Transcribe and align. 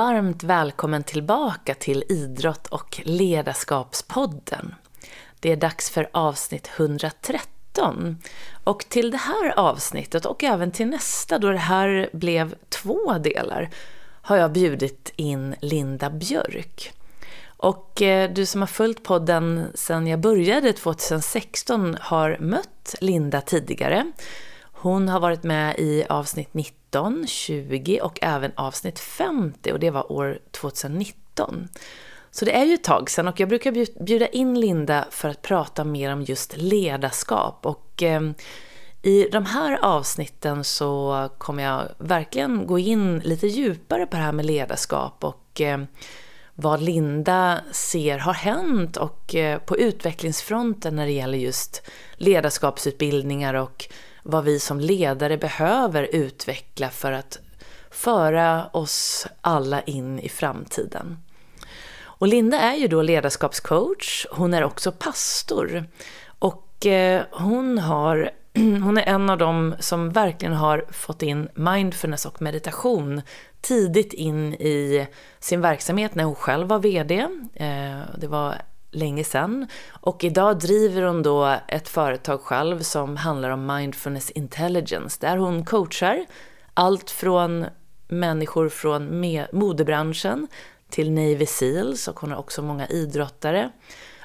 Varmt 0.00 0.44
välkommen 0.44 1.02
tillbaka 1.02 1.74
till 1.74 2.04
Idrott 2.08 2.66
och 2.66 3.00
ledarskapspodden. 3.04 4.74
Det 5.40 5.52
är 5.52 5.56
dags 5.56 5.90
för 5.90 6.08
avsnitt 6.12 6.70
113. 6.76 8.18
Och 8.64 8.84
till 8.88 9.10
det 9.10 9.16
här 9.16 9.58
avsnittet 9.58 10.26
och 10.26 10.44
även 10.44 10.70
till 10.70 10.86
nästa, 10.86 11.38
då 11.38 11.50
det 11.50 11.58
här 11.58 12.10
blev 12.12 12.54
två 12.68 13.18
delar, 13.18 13.70
har 14.22 14.36
jag 14.36 14.52
bjudit 14.52 15.12
in 15.16 15.54
Linda 15.60 16.10
Björk. 16.10 16.92
Och 17.46 18.02
eh, 18.02 18.30
du 18.30 18.46
som 18.46 18.62
har 18.62 18.68
följt 18.68 19.02
podden 19.02 19.66
sedan 19.74 20.06
jag 20.06 20.20
började 20.20 20.72
2016 20.72 21.96
har 22.00 22.36
mött 22.40 22.94
Linda 23.00 23.40
tidigare. 23.40 24.12
Hon 24.82 25.08
har 25.08 25.20
varit 25.20 25.42
med 25.42 25.78
i 25.78 26.04
avsnitt 26.08 26.54
19, 26.54 27.26
20 27.26 28.00
och 28.00 28.18
även 28.22 28.52
avsnitt 28.54 28.98
50 28.98 29.72
och 29.72 29.80
det 29.80 29.90
var 29.90 30.12
år 30.12 30.38
2019. 30.50 31.68
Så 32.30 32.44
det 32.44 32.56
är 32.56 32.64
ju 32.64 32.74
ett 32.74 32.84
tag 32.84 33.10
sedan 33.10 33.28
och 33.28 33.40
jag 33.40 33.48
brukar 33.48 34.02
bjuda 34.04 34.26
in 34.26 34.60
Linda 34.60 35.04
för 35.10 35.28
att 35.28 35.42
prata 35.42 35.84
mer 35.84 36.12
om 36.12 36.22
just 36.22 36.56
ledarskap 36.56 37.66
och 37.66 38.02
eh, 38.02 38.20
i 39.02 39.28
de 39.32 39.46
här 39.46 39.78
avsnitten 39.82 40.64
så 40.64 41.28
kommer 41.38 41.62
jag 41.62 41.82
verkligen 41.98 42.66
gå 42.66 42.78
in 42.78 43.18
lite 43.18 43.46
djupare 43.46 44.06
på 44.06 44.16
det 44.16 44.22
här 44.22 44.32
med 44.32 44.46
ledarskap 44.46 45.24
och 45.24 45.60
eh, 45.60 45.80
vad 46.54 46.82
Linda 46.82 47.60
ser 47.72 48.18
har 48.18 48.34
hänt 48.34 48.96
och 48.96 49.34
eh, 49.34 49.58
på 49.58 49.78
utvecklingsfronten 49.78 50.96
när 50.96 51.06
det 51.06 51.12
gäller 51.12 51.38
just 51.38 51.82
ledarskapsutbildningar 52.16 53.54
och 53.54 53.88
vad 54.22 54.44
vi 54.44 54.60
som 54.60 54.80
ledare 54.80 55.36
behöver 55.36 56.08
utveckla 56.12 56.90
för 56.90 57.12
att 57.12 57.38
föra 57.90 58.66
oss 58.66 59.26
alla 59.40 59.82
in 59.82 60.20
i 60.20 60.28
framtiden. 60.28 61.18
Och 62.20 62.28
Linda 62.28 62.60
är 62.60 62.74
ju 62.74 62.88
då 62.88 63.02
ledarskapscoach, 63.02 64.26
hon 64.30 64.54
är 64.54 64.64
också 64.64 64.92
pastor 64.92 65.84
och 66.26 66.86
eh, 66.86 67.22
hon, 67.30 67.78
har, 67.78 68.30
hon 68.54 68.98
är 68.98 69.02
en 69.02 69.30
av 69.30 69.38
dem 69.38 69.74
som 69.78 70.10
verkligen 70.10 70.54
har 70.54 70.84
fått 70.90 71.22
in 71.22 71.48
mindfulness 71.54 72.26
och 72.26 72.42
meditation 72.42 73.22
tidigt 73.60 74.12
in 74.12 74.54
i 74.54 75.06
sin 75.38 75.60
verksamhet 75.60 76.14
när 76.14 76.24
hon 76.24 76.34
själv 76.34 76.68
var 76.68 76.78
VD. 76.78 77.26
Eh, 77.54 78.00
det 78.18 78.26
var 78.26 78.56
länge 78.90 79.24
sedan. 79.24 79.66
Och 79.90 80.24
idag 80.24 80.58
driver 80.58 81.02
hon 81.02 81.22
då 81.22 81.56
ett 81.68 81.88
företag 81.88 82.40
själv 82.40 82.80
som 82.80 83.16
handlar 83.16 83.50
om 83.50 83.66
mindfulness 83.66 84.30
intelligence 84.30 85.18
där 85.20 85.36
hon 85.36 85.64
coachar 85.64 86.26
allt 86.74 87.10
från 87.10 87.66
människor 88.08 88.68
från 88.68 89.24
modebranschen 89.52 90.46
till 90.90 91.10
Navy 91.12 91.46
Seals 91.46 92.08
och 92.08 92.20
hon 92.20 92.30
har 92.30 92.38
också 92.38 92.62
många 92.62 92.86
idrottare. 92.86 93.70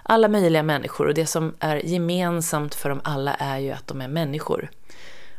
Alla 0.04 0.28
möjliga 0.28 0.64
människor 0.64 1.08
och 1.08 1.14
det 1.14 1.26
som 1.26 1.56
är 1.60 1.76
gemensamt 1.76 2.76
för 2.76 2.90
dem 2.90 3.02
alla 3.04 3.34
är 3.34 3.60
ju 3.60 3.72
att 3.72 3.88
de 3.88 4.02
är 4.02 4.08
människor. 4.08 4.70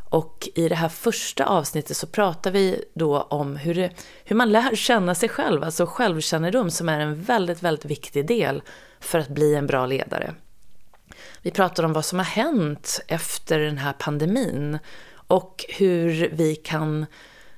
Och 0.09 0.49
i 0.55 0.69
det 0.69 0.75
här 0.75 0.89
första 0.89 1.45
avsnittet 1.45 1.97
så 1.97 2.07
pratar 2.07 2.51
vi 2.51 2.85
då 2.95 3.21
om 3.21 3.57
hur, 3.57 3.75
det, 3.75 3.91
hur 4.25 4.37
man 4.37 4.53
lär 4.53 4.77
känna 4.77 5.15
sig 5.15 5.29
själv, 5.29 5.65
alltså 5.65 5.87
självkännedom 5.87 6.71
som 6.71 6.89
är 6.89 7.01
en 7.01 7.23
väldigt, 7.23 7.63
väldigt 7.63 7.85
viktig 7.85 8.27
del 8.27 8.63
för 9.01 9.19
att 9.19 9.29
bli 9.29 9.55
en 9.55 9.67
bra 9.67 9.87
ledare. 9.87 10.35
Vi 11.43 11.51
pratar 11.51 11.83
om 11.83 11.93
vad 11.93 12.05
som 12.05 12.19
har 12.19 12.27
hänt 12.27 13.01
efter 13.09 13.59
den 13.59 13.79
här 13.79 13.93
pandemin 13.93 14.79
och 15.27 15.65
hur 15.69 16.31
vi 16.33 16.57
kan 16.57 17.07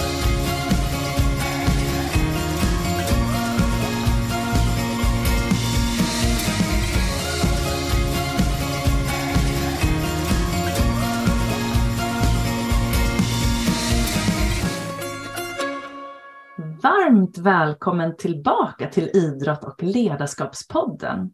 Varmt 17.38 17.46
välkommen 17.46 18.16
tillbaka 18.16 18.88
till 18.88 19.10
Idrott 19.14 19.64
och 19.64 19.82
ledarskapspodden. 19.82 21.30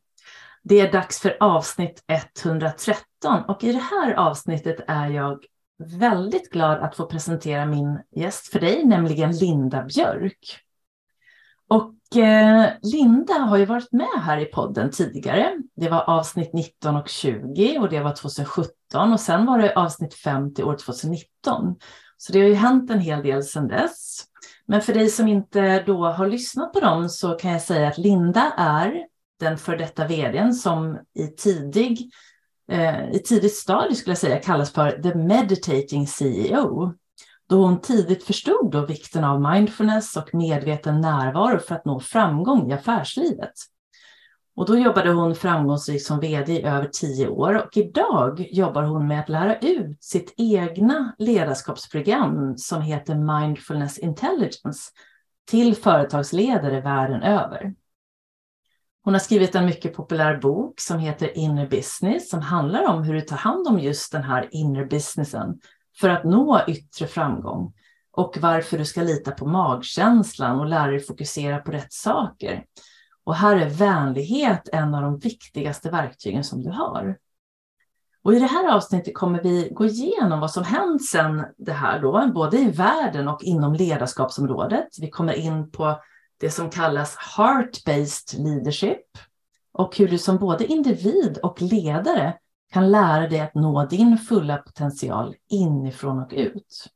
Det 0.62 0.80
är 0.80 0.92
dags 0.92 1.20
för 1.20 1.36
avsnitt 1.40 2.04
113 2.42 3.44
och 3.48 3.64
i 3.64 3.72
det 3.72 3.82
här 3.90 4.14
avsnittet 4.14 4.84
är 4.86 5.10
jag 5.10 5.44
väldigt 5.98 6.50
glad 6.50 6.78
att 6.78 6.96
få 6.96 7.06
presentera 7.06 7.66
min 7.66 7.98
gäst 8.16 8.46
för 8.46 8.60
dig, 8.60 8.84
nämligen 8.84 9.32
Linda 9.32 9.82
Björk. 9.82 10.58
Och 11.68 12.16
eh, 12.16 12.70
Linda 12.82 13.34
har 13.34 13.56
ju 13.56 13.64
varit 13.64 13.92
med 13.92 14.22
här 14.22 14.38
i 14.38 14.44
podden 14.44 14.90
tidigare. 14.90 15.58
Det 15.76 15.88
var 15.88 16.10
avsnitt 16.10 16.52
19 16.52 16.96
och 16.96 17.08
20 17.08 17.78
och 17.78 17.88
det 17.88 18.00
var 18.00 18.14
2017 18.14 19.12
och 19.12 19.20
sen 19.20 19.46
var 19.46 19.58
det 19.58 19.74
avsnitt 19.74 20.14
50 20.14 20.62
år 20.62 20.76
2019. 20.76 21.76
Så 22.16 22.32
det 22.32 22.40
har 22.40 22.48
ju 22.48 22.54
hänt 22.54 22.90
en 22.90 23.00
hel 23.00 23.22
del 23.22 23.42
sedan 23.42 23.68
dess. 23.68 24.29
Men 24.70 24.82
för 24.82 24.94
dig 24.94 25.08
som 25.08 25.28
inte 25.28 25.82
då 25.82 26.06
har 26.06 26.26
lyssnat 26.26 26.72
på 26.72 26.80
dem 26.80 27.08
så 27.08 27.34
kan 27.34 27.52
jag 27.52 27.62
säga 27.62 27.88
att 27.88 27.98
Linda 27.98 28.52
är 28.56 29.06
den 29.40 29.58
för 29.58 29.76
detta 29.76 30.06
vdn 30.06 30.54
som 30.54 30.98
i 31.14 31.26
tidig 31.26 32.10
eh, 32.72 33.10
i 33.10 33.18
tidigt 33.18 33.56
stadie 33.56 33.94
skulle 33.94 34.10
jag 34.10 34.18
säga 34.18 34.38
kallas 34.38 34.72
för 34.72 34.90
the 35.02 35.14
meditating 35.14 36.06
CEO. 36.06 36.94
Då 37.48 37.62
hon 37.62 37.80
tidigt 37.80 38.24
förstod 38.24 38.70
då 38.70 38.86
vikten 38.86 39.24
av 39.24 39.40
mindfulness 39.40 40.16
och 40.16 40.34
medveten 40.34 41.00
närvaro 41.00 41.58
för 41.58 41.74
att 41.74 41.84
nå 41.84 42.00
framgång 42.00 42.70
i 42.70 42.74
affärslivet. 42.74 43.54
Och 44.60 44.66
då 44.66 44.78
jobbade 44.78 45.10
hon 45.10 45.34
framgångsrikt 45.34 46.06
som 46.06 46.20
vd 46.20 46.52
i 46.52 46.62
över 46.62 46.88
tio 46.92 47.28
år 47.28 47.54
och 47.54 47.76
idag 47.76 48.46
jobbar 48.50 48.82
hon 48.82 49.08
med 49.08 49.20
att 49.20 49.28
lära 49.28 49.58
ut 49.58 50.04
sitt 50.04 50.34
egna 50.36 51.14
ledarskapsprogram 51.18 52.56
som 52.56 52.82
heter 52.82 53.14
Mindfulness 53.14 53.98
Intelligence 53.98 54.90
till 55.50 55.76
företagsledare 55.76 56.80
världen 56.80 57.22
över. 57.22 57.74
Hon 59.04 59.14
har 59.14 59.18
skrivit 59.18 59.54
en 59.54 59.66
mycket 59.66 59.94
populär 59.94 60.36
bok 60.36 60.80
som 60.80 60.98
heter 60.98 61.38
Inner 61.38 61.66
Business 61.66 62.30
som 62.30 62.40
handlar 62.40 62.88
om 62.88 63.02
hur 63.02 63.14
du 63.14 63.20
tar 63.20 63.36
hand 63.36 63.68
om 63.68 63.78
just 63.78 64.12
den 64.12 64.22
här 64.22 64.48
inner 64.50 64.84
businessen 64.84 65.60
för 66.00 66.08
att 66.08 66.24
nå 66.24 66.60
yttre 66.66 67.06
framgång 67.06 67.72
och 68.12 68.38
varför 68.40 68.78
du 68.78 68.84
ska 68.84 69.02
lita 69.02 69.30
på 69.30 69.46
magkänslan 69.46 70.60
och 70.60 70.66
lära 70.66 70.90
dig 70.90 71.00
fokusera 71.00 71.58
på 71.58 71.72
rätt 71.72 71.92
saker. 71.92 72.64
Och 73.24 73.34
här 73.34 73.56
är 73.56 73.68
vänlighet 73.68 74.68
en 74.72 74.94
av 74.94 75.02
de 75.02 75.18
viktigaste 75.18 75.90
verktygen 75.90 76.44
som 76.44 76.62
du 76.62 76.70
har. 76.70 77.16
Och 78.22 78.34
i 78.34 78.38
det 78.38 78.46
här 78.46 78.76
avsnittet 78.76 79.14
kommer 79.14 79.42
vi 79.42 79.68
gå 79.72 79.86
igenom 79.86 80.40
vad 80.40 80.50
som 80.50 80.64
hänt 80.64 81.04
sedan 81.04 81.44
det 81.56 81.72
här 81.72 82.00
då, 82.00 82.30
både 82.34 82.58
i 82.58 82.70
världen 82.70 83.28
och 83.28 83.42
inom 83.42 83.74
ledarskapsområdet. 83.74 84.88
Vi 85.00 85.10
kommer 85.10 85.32
in 85.32 85.70
på 85.70 86.00
det 86.40 86.50
som 86.50 86.70
kallas 86.70 87.16
heart-based 87.16 88.38
leadership 88.38 89.06
och 89.72 89.96
hur 89.96 90.08
du 90.08 90.18
som 90.18 90.38
både 90.38 90.66
individ 90.66 91.38
och 91.42 91.62
ledare 91.62 92.34
kan 92.72 92.90
lära 92.90 93.28
dig 93.28 93.40
att 93.40 93.54
nå 93.54 93.86
din 93.86 94.18
fulla 94.18 94.56
potential 94.56 95.34
inifrån 95.48 96.18
och 96.18 96.32
ut. 96.32 96.86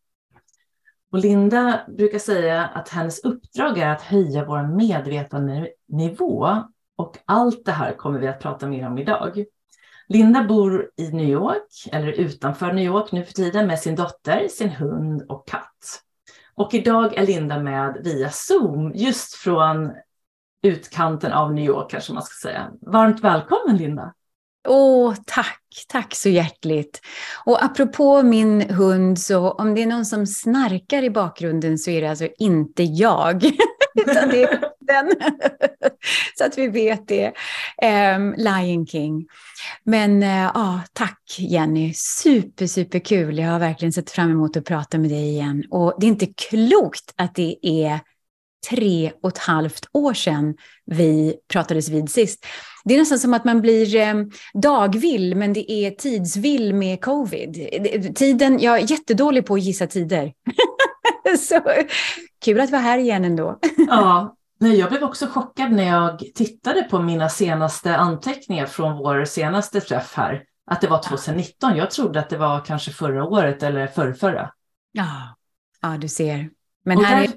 Och 1.15 1.21
Linda 1.21 1.81
brukar 1.89 2.19
säga 2.19 2.65
att 2.65 2.89
hennes 2.89 3.25
uppdrag 3.25 3.79
är 3.79 3.89
att 3.89 4.03
höja 4.03 4.45
vår 4.45 4.77
medvetandenivå 4.77 6.63
och 6.97 7.19
allt 7.25 7.65
det 7.65 7.73
här 7.73 7.93
kommer 7.93 8.19
vi 8.19 8.29
att 8.29 8.41
prata 8.41 8.67
mer 8.67 8.87
om 8.87 8.99
idag. 8.99 9.45
Linda 10.09 10.45
bor 10.45 10.91
i 10.97 11.09
New 11.09 11.29
York, 11.29 11.89
eller 11.93 12.09
utanför 12.09 12.73
New 12.73 12.85
York 12.85 13.13
nu 13.13 13.25
för 13.25 13.33
tiden, 13.33 13.67
med 13.67 13.79
sin 13.79 13.97
dotter, 13.97 14.49
sin 14.49 14.71
hund 14.71 15.23
och 15.29 15.49
katt. 15.49 16.03
Och 16.55 16.75
idag 16.75 17.15
är 17.15 17.27
Linda 17.27 17.59
med 17.59 18.01
via 18.05 18.31
Zoom, 18.31 18.93
just 18.95 19.35
från 19.35 19.93
utkanten 20.63 21.33
av 21.33 21.55
New 21.55 21.65
York 21.65 21.91
kanske 21.91 22.13
man 22.13 22.23
ska 22.23 22.49
säga. 22.49 22.71
Varmt 22.81 23.21
välkommen 23.21 23.77
Linda! 23.77 24.15
Åh, 24.69 25.15
tack, 25.27 25.63
tack 25.89 26.15
så 26.15 26.29
hjärtligt. 26.29 27.01
Och 27.45 27.65
apropå 27.65 28.23
min 28.23 28.71
hund, 28.71 29.19
så 29.19 29.51
om 29.51 29.75
det 29.75 29.83
är 29.83 29.87
någon 29.87 30.07
som 30.07 30.27
snarkar 30.27 31.03
i 31.03 31.11
bakgrunden 31.11 31.79
så 31.79 31.91
är 31.91 32.01
det 32.01 32.11
alltså 32.11 32.29
inte 32.39 32.83
jag, 32.83 33.45
utan 33.95 34.29
det 34.29 34.43
är 34.43 34.75
den. 34.81 35.11
så 36.39 36.45
att 36.45 36.59
vi 36.59 36.69
vet 36.69 37.09
det. 37.09 37.33
Um, 38.17 38.35
Lion 38.37 38.87
King. 38.87 39.27
Men 39.85 40.23
uh, 40.23 40.81
tack 40.93 41.37
Jenny, 41.39 41.93
super, 41.95 42.67
super 42.67 42.99
kul. 42.99 43.39
Jag 43.39 43.49
har 43.49 43.59
verkligen 43.59 43.93
sett 43.93 44.11
fram 44.11 44.31
emot 44.31 44.57
att 44.57 44.65
prata 44.65 44.99
med 44.99 45.11
dig 45.11 45.29
igen. 45.29 45.65
Och 45.71 45.95
det 46.01 46.07
är 46.07 46.09
inte 46.09 46.27
klokt 46.27 47.15
att 47.17 47.35
det 47.35 47.57
är 47.63 48.01
tre 48.71 49.13
och 49.23 49.29
ett 49.29 49.39
halvt 49.39 49.89
år 49.93 50.15
sedan 50.15 50.55
vi 50.87 51.35
pratades 51.49 51.89
vid 51.89 52.11
sist. 52.11 52.47
Det 52.85 52.95
är 52.95 52.99
nästan 52.99 53.19
som 53.19 53.35
att 53.35 53.45
man 53.45 53.61
blir 53.61 53.97
eh, 53.97 54.15
dagvill, 54.55 55.35
men 55.35 55.53
det 55.53 55.73
är 55.73 55.91
tidsvill 55.91 56.75
med 56.75 57.01
covid. 57.01 57.69
Tiden, 58.17 58.61
jag 58.61 58.79
är 58.79 58.91
jättedålig 58.91 59.47
på 59.47 59.55
att 59.55 59.63
gissa 59.63 59.87
tider. 59.87 60.33
Så 61.39 61.61
kul 62.45 62.61
att 62.61 62.71
vara 62.71 62.83
här 62.83 62.99
igen 62.99 63.25
ändå. 63.25 63.59
ja, 63.89 64.37
Nej, 64.61 64.79
jag 64.79 64.91
blev 64.91 65.03
också 65.03 65.27
chockad 65.27 65.73
när 65.73 65.85
jag 65.85 66.19
tittade 66.35 66.83
på 66.83 67.03
mina 67.03 67.29
senaste 67.29 67.97
anteckningar 67.97 68.67
från 68.67 68.97
vår 68.97 69.25
senaste 69.25 69.81
träff 69.81 70.15
här. 70.15 70.43
Att 70.67 70.81
det 70.81 70.87
var 70.87 71.03
2019. 71.03 71.77
Jag 71.77 71.91
trodde 71.91 72.21
att 72.21 72.31
det 72.31 72.37
var 72.37 72.65
kanske 72.65 72.91
förra 72.91 73.25
året 73.25 73.63
eller 73.63 73.87
förrförra. 73.87 74.51
Ja, 74.93 75.37
ja 75.83 75.89
du 75.89 76.09
ser. 76.09 76.51
Men 76.85 77.05
här 77.05 77.17
där, 77.17 77.25
är... 77.25 77.34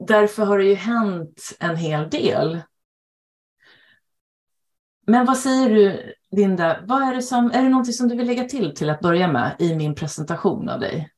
Därför 0.00 0.44
har 0.44 0.58
det 0.58 0.64
ju 0.64 0.74
hänt 0.74 1.56
en 1.60 1.76
hel 1.76 2.10
del. 2.10 2.60
Men 5.06 5.26
vad 5.26 5.36
säger 5.36 5.70
du, 5.70 6.14
Linda? 6.30 6.76
Vad 6.86 7.02
är, 7.02 7.14
det 7.14 7.22
som, 7.22 7.50
är 7.50 7.62
det 7.62 7.68
någonting 7.68 7.94
som 7.94 8.08
du 8.08 8.16
vill 8.16 8.26
lägga 8.26 8.44
till 8.44 8.74
till 8.74 8.90
att 8.90 9.00
börja 9.00 9.32
med 9.32 9.56
i 9.58 9.74
min 9.74 9.94
presentation 9.94 10.68
av 10.68 10.80
dig? 10.80 11.10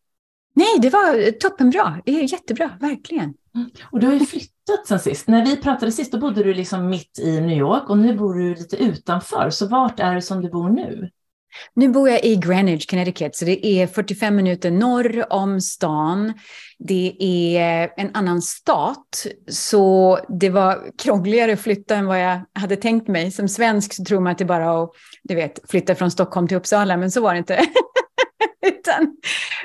Nej, 0.54 0.78
det 0.78 0.90
var 0.90 1.30
toppenbra. 1.30 2.00
Det 2.04 2.20
är 2.20 2.32
jättebra, 2.32 2.70
verkligen. 2.80 3.34
Mm. 3.54 3.70
Och 3.90 4.00
du 4.00 4.06
har 4.06 4.14
ju 4.14 4.20
flyttat 4.20 4.86
sen 4.86 4.98
sist. 4.98 5.28
När 5.28 5.44
vi 5.44 5.56
pratade 5.56 5.92
sist, 5.92 6.12
då 6.12 6.18
bodde 6.18 6.42
du 6.42 6.54
liksom 6.54 6.88
mitt 6.88 7.18
i 7.18 7.40
New 7.40 7.58
York 7.58 7.90
och 7.90 7.98
nu 7.98 8.16
bor 8.16 8.34
du 8.34 8.54
lite 8.54 8.76
utanför. 8.76 9.50
Så 9.50 9.66
vart 9.66 10.00
är 10.00 10.14
det 10.14 10.22
som 10.22 10.42
du 10.42 10.50
bor 10.50 10.68
nu? 10.68 11.10
Nu 11.74 11.88
bor 11.88 12.08
jag 12.08 12.24
i 12.24 12.36
Greenwich, 12.36 12.86
Connecticut, 12.86 13.36
så 13.36 13.44
det 13.44 13.66
är 13.66 13.86
45 13.86 14.36
minuter 14.36 14.70
norr 14.70 15.32
om 15.32 15.60
stan. 15.60 16.32
Det 16.78 17.16
är 17.56 17.92
en 17.96 18.10
annan 18.14 18.42
stat, 18.42 19.26
så 19.48 20.18
det 20.28 20.48
var 20.48 20.90
krångligare 20.98 21.52
att 21.52 21.60
flytta 21.60 21.96
än 21.96 22.06
vad 22.06 22.22
jag 22.22 22.40
hade 22.52 22.76
tänkt 22.76 23.08
mig. 23.08 23.30
Som 23.30 23.48
svensk 23.48 23.94
så 23.94 24.04
tror 24.04 24.20
man 24.20 24.32
att 24.32 24.38
det 24.38 24.44
bara 24.44 24.64
är 24.64 24.84
att 24.84 24.90
du 25.22 25.34
vet, 25.34 25.70
flytta 25.70 25.94
från 25.94 26.10
Stockholm 26.10 26.48
till 26.48 26.56
Uppsala, 26.56 26.96
men 26.96 27.10
så 27.10 27.20
var 27.20 27.32
det 27.32 27.38
inte. 27.38 27.60
Utan, 28.66 29.16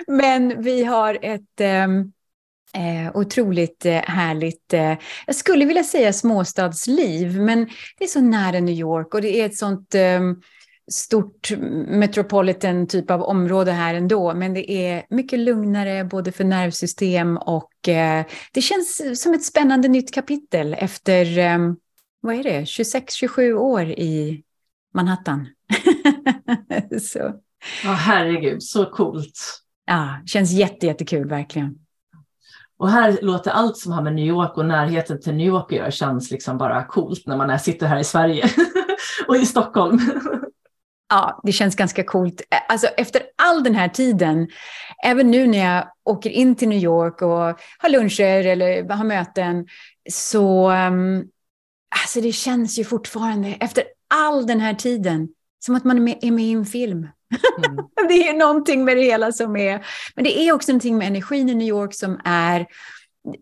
men 0.08 0.64
vi 0.64 0.84
har 0.84 1.18
ett 1.22 1.62
ehm, 1.62 2.12
eh, 2.76 3.16
otroligt 3.16 3.86
eh, 3.86 3.94
härligt, 3.94 4.74
eh, 4.74 4.94
jag 5.26 5.36
skulle 5.36 5.66
vilja 5.66 5.84
säga 5.84 6.14
småstadsliv, 6.14 7.42
men 7.42 7.70
det 7.98 8.04
är 8.04 8.08
så 8.08 8.22
nära 8.22 8.60
New 8.60 8.76
York 8.76 9.14
och 9.14 9.22
det 9.22 9.42
är 9.42 9.46
ett 9.46 9.58
sånt 9.58 9.96
eh, 9.96 10.20
stort 10.92 11.52
metropolitan 11.88 12.88
typ 12.88 13.12
av 13.12 13.22
område 13.22 13.72
här 13.72 13.96
ändå, 13.96 14.34
men 14.34 14.54
det 14.54 14.72
är 14.72 15.06
mycket 15.10 15.40
lugnare 15.40 16.06
både 16.06 16.32
för 16.32 16.44
nervsystem 16.44 17.38
och 17.38 17.90
eh, 17.90 18.26
det 18.54 18.62
känns 18.62 19.22
som 19.22 19.34
ett 19.34 19.44
spännande 19.44 19.88
nytt 19.88 20.14
kapitel 20.14 20.76
efter, 20.80 21.38
eh, 21.38 21.58
vad 22.22 22.36
är 22.36 22.44
det, 22.44 22.64
26-27 22.64 23.54
år 23.54 23.84
i 23.84 24.44
Manhattan. 24.94 25.48
så. 27.02 27.34
Ja, 27.84 27.92
herregud, 27.92 28.64
så 28.64 28.86
coolt. 28.86 29.40
Ja, 29.86 30.22
känns 30.26 30.52
jätte, 30.52 30.86
jättekul 30.86 31.30
verkligen. 31.30 31.76
Och 32.78 32.90
här 32.90 33.18
låter 33.22 33.52
allt 33.52 33.78
som 33.78 33.92
har 33.92 34.02
med 34.02 34.16
New 34.16 34.26
York 34.26 34.58
och 34.58 34.66
närheten 34.66 35.22
till 35.22 35.34
New 35.36 35.48
York 35.48 35.72
att 35.72 35.78
göra 35.78 35.92
känns 35.92 36.32
liksom 36.32 36.58
bara 36.58 36.86
coolt 36.86 37.24
när 37.26 37.38
man 37.38 37.50
är, 37.50 37.58
sitter 37.58 37.88
här 37.88 38.00
i 38.00 38.04
Sverige 38.04 38.50
och 39.28 39.36
i 39.36 39.46
Stockholm. 39.46 40.00
Ja, 41.10 41.42
det 41.44 41.52
känns 41.52 41.76
ganska 41.76 42.04
coolt. 42.04 42.42
Alltså 42.70 42.88
efter 42.88 43.24
all 43.36 43.64
den 43.64 43.76
här 43.76 43.90
tiden, 43.90 44.48
även 45.06 45.32
nu 45.32 45.48
när 45.48 45.76
jag 45.76 45.88
åker 46.04 46.30
in 46.30 46.56
till 46.56 46.70
New 46.70 46.84
York 46.84 47.22
och 47.22 47.60
har 47.78 47.90
luncher 47.90 48.46
eller 48.46 48.90
har 48.90 49.04
möten, 49.04 49.68
så 50.10 50.72
um, 50.72 51.28
alltså 52.04 52.22
det 52.22 52.32
känns 52.32 52.80
ju 52.80 52.84
fortfarande, 52.84 53.58
efter 53.60 53.84
all 54.14 54.48
den 54.48 54.60
här 54.60 54.74
tiden, 54.74 55.28
som 55.66 55.76
att 55.76 55.84
man 55.84 55.98
är 55.98 56.02
med, 56.02 56.18
är 56.22 56.32
med 56.32 56.46
i 56.46 56.52
en 56.52 56.66
film. 56.66 57.08
Mm. 57.66 57.76
det 58.08 58.28
är 58.28 58.34
någonting 58.34 58.86
med 58.86 58.98
det 58.98 59.04
hela 59.04 59.32
som 59.32 59.56
är... 59.56 59.86
Men 60.16 60.24
det 60.24 60.40
är 60.40 60.52
också 60.52 60.72
någonting 60.72 60.98
med 60.98 61.08
energin 61.08 61.50
i 61.50 61.56
New 61.56 61.68
York 61.68 61.94
som 61.94 62.22
är 62.24 62.66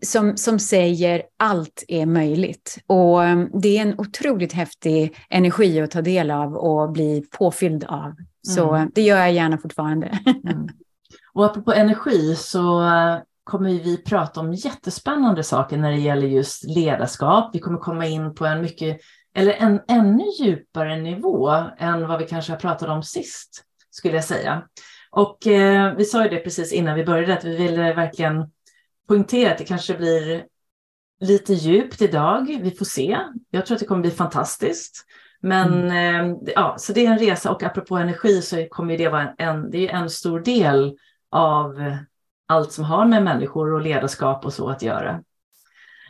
som, 0.02 0.36
som 0.36 0.58
säger 0.58 1.22
allt 1.36 1.84
är 1.88 2.06
möjligt. 2.06 2.78
Och 2.86 3.20
um, 3.20 3.50
det 3.62 3.78
är 3.78 3.82
en 3.82 4.00
otroligt 4.00 4.52
häftig 4.52 5.16
energi 5.30 5.80
att 5.80 5.90
ta 5.90 6.02
del 6.02 6.30
av 6.30 6.54
och 6.54 6.92
bli 6.92 7.24
påfylld 7.38 7.84
av. 7.84 8.14
Så 8.42 8.74
mm. 8.74 8.90
det 8.94 9.02
gör 9.02 9.18
jag 9.18 9.32
gärna 9.32 9.58
fortfarande. 9.58 10.06
mm. 10.26 10.68
Och 11.34 11.44
apropå 11.44 11.72
energi 11.72 12.36
så 12.36 12.80
uh, 12.80 13.18
kommer 13.44 13.70
vi 13.70 13.96
prata 13.96 14.40
om 14.40 14.52
jättespännande 14.52 15.42
saker 15.42 15.76
när 15.76 15.90
det 15.90 15.98
gäller 15.98 16.26
just 16.26 16.64
ledarskap. 16.64 17.50
Vi 17.52 17.58
kommer 17.58 17.78
komma 17.78 18.06
in 18.06 18.34
på 18.34 18.46
en 18.46 18.60
mycket, 18.60 19.00
eller 19.34 19.52
en 19.52 19.80
ännu 19.88 20.24
djupare 20.40 20.96
nivå 20.96 21.50
än 21.78 22.08
vad 22.08 22.18
vi 22.18 22.26
kanske 22.26 22.52
har 22.52 22.58
pratat 22.58 22.88
om 22.88 23.02
sist 23.02 23.64
skulle 23.90 24.14
jag 24.14 24.24
säga. 24.24 24.62
Och 25.10 25.46
eh, 25.46 25.94
vi 25.96 26.04
sa 26.04 26.24
ju 26.24 26.30
det 26.30 26.38
precis 26.38 26.72
innan 26.72 26.94
vi 26.94 27.04
började 27.04 27.34
att 27.34 27.44
vi 27.44 27.56
ville 27.56 27.92
verkligen 27.92 28.50
poängtera 29.08 29.52
att 29.52 29.58
det 29.58 29.64
kanske 29.64 29.94
blir 29.94 30.46
lite 31.20 31.52
djupt 31.54 32.02
idag. 32.02 32.60
Vi 32.62 32.70
får 32.70 32.84
se. 32.84 33.18
Jag 33.50 33.66
tror 33.66 33.74
att 33.74 33.80
det 33.80 33.86
kommer 33.86 34.02
bli 34.02 34.10
fantastiskt. 34.10 35.04
Men 35.40 35.90
mm. 35.90 36.30
eh, 36.30 36.36
ja, 36.54 36.74
så 36.78 36.92
det 36.92 37.06
är 37.06 37.10
en 37.10 37.18
resa 37.18 37.50
och 37.50 37.62
apropå 37.62 37.96
energi 37.96 38.42
så 38.42 38.66
kommer 38.70 38.98
det 38.98 39.08
vara 39.08 39.34
en, 39.38 39.70
det 39.70 39.88
är 39.88 39.94
en 39.94 40.10
stor 40.10 40.40
del 40.40 40.96
av 41.30 41.96
allt 42.46 42.72
som 42.72 42.84
har 42.84 43.06
med 43.06 43.24
människor 43.24 43.72
och 43.72 43.80
ledarskap 43.80 44.44
och 44.44 44.52
så 44.52 44.68
att 44.68 44.82
göra. 44.82 45.22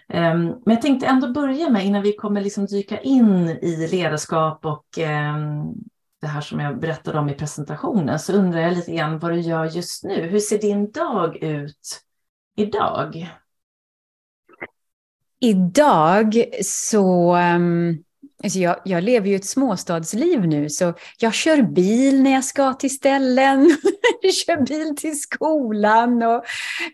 Um, 0.08 0.62
men 0.64 0.74
jag 0.74 0.82
tänkte 0.82 1.06
ändå 1.06 1.32
börja 1.32 1.70
med, 1.70 1.84
innan 1.84 2.02
vi 2.02 2.12
kommer 2.12 2.40
liksom 2.40 2.66
dyka 2.66 3.00
in 3.00 3.48
i 3.48 3.88
ledarskap 3.90 4.64
och 4.64 4.86
um, 4.98 5.74
det 6.20 6.26
här 6.26 6.40
som 6.40 6.60
jag 6.60 6.80
berättade 6.80 7.18
om 7.18 7.28
i 7.28 7.34
presentationen 7.34 8.18
så 8.18 8.32
undrar 8.32 8.60
jag 8.60 8.72
lite 8.72 8.92
grann 8.92 9.18
vad 9.18 9.32
du 9.32 9.40
gör 9.40 9.64
just 9.64 10.04
nu. 10.04 10.22
Hur 10.22 10.38
ser 10.38 10.58
din 10.58 10.90
dag 10.90 11.36
ut 11.36 12.00
idag? 12.56 13.28
Idag 15.40 16.44
så 16.62 17.34
ehm, 17.34 18.04
alltså 18.44 18.58
jag, 18.58 18.76
jag 18.84 19.04
lever 19.04 19.28
ju 19.28 19.36
ett 19.36 19.44
småstadsliv 19.44 20.46
nu, 20.46 20.70
så 20.70 20.94
jag 21.18 21.34
kör 21.34 21.62
bil 21.62 22.22
när 22.22 22.32
jag 22.32 22.44
ska 22.44 22.74
till 22.74 22.94
ställen. 22.94 23.76
jag 24.22 24.34
kör 24.46 24.66
bil 24.66 24.96
till 24.96 25.20
skolan. 25.20 26.22
Och, 26.22 26.44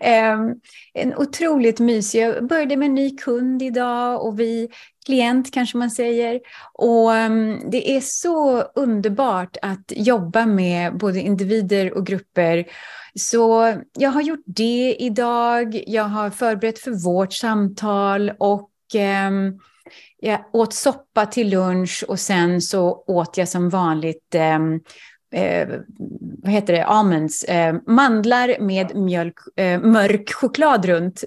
eh, 0.07 0.39
en 0.95 1.15
otroligt 1.17 1.81
mysig, 1.81 2.23
jag 2.23 2.47
började 2.47 2.77
med 2.77 2.87
en 2.87 2.95
ny 2.95 3.17
kund 3.17 3.63
idag 3.63 4.27
och 4.27 4.41
vi 4.41 4.69
klient 5.07 5.51
kanske 5.53 5.79
man 5.79 5.91
säger. 5.91 6.41
Och 6.73 7.17
eh, 7.17 7.31
det 7.71 7.97
är 7.97 8.01
så 8.01 8.63
underbart 8.63 9.57
att 9.63 9.93
jobba 9.97 10.47
med 10.47 10.99
både 10.99 11.21
individer 11.21 11.97
och 11.97 12.07
grupper. 12.07 12.65
Så 13.15 13.75
jag 13.99 14.11
har 14.11 14.23
gjort 14.23 14.43
det 14.47 14.97
idag. 14.99 15.83
Jag 15.87 16.05
har 16.05 16.31
förberett 16.31 16.79
för 16.79 17.05
vårt 17.05 17.33
samtal 17.33 18.33
och 18.39 18.71
um, 19.29 19.61
jag 20.21 20.45
åt 20.53 20.75
soppa 20.75 21.27
till 21.27 21.51
lunch 21.51 22.05
och 22.09 22.21
sen 22.21 22.61
så 22.61 23.05
åt 23.07 23.37
jag 23.37 23.49
som 23.49 23.69
vanligt 23.69 24.35
um, 24.35 24.81
eh, 25.33 25.69
vad 26.43 26.53
heter 26.53 26.73
det, 26.73 26.85
almonds, 26.85 27.45
eh, 27.45 27.77
mandlar 27.87 28.61
med 28.61 28.97
mjölk, 28.97 29.35
eh, 29.57 29.81
mörk 29.81 30.33
choklad 30.33 30.85
runt. 30.85 31.25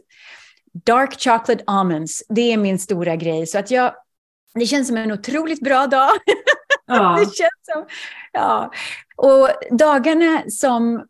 Dark 0.86 1.20
chocolate 1.20 1.64
almonds, 1.68 2.24
det 2.30 2.54
är 2.54 2.58
min 2.58 2.80
stora 2.80 3.16
grej. 3.16 3.48
Så 3.48 3.60
att 3.60 3.72
jag, 3.72 3.94
det 4.54 4.66
känns 4.66 4.88
som 4.88 4.98
en 4.98 5.12
otroligt 5.12 5.62
bra 5.62 5.88
dag. 5.88 6.10
Ja. 6.86 7.18
det 7.20 7.26
känns 7.26 7.66
som, 7.74 7.86
ja. 8.32 8.72
Och 9.16 9.50
dagarna 9.72 10.44
som, 10.50 11.04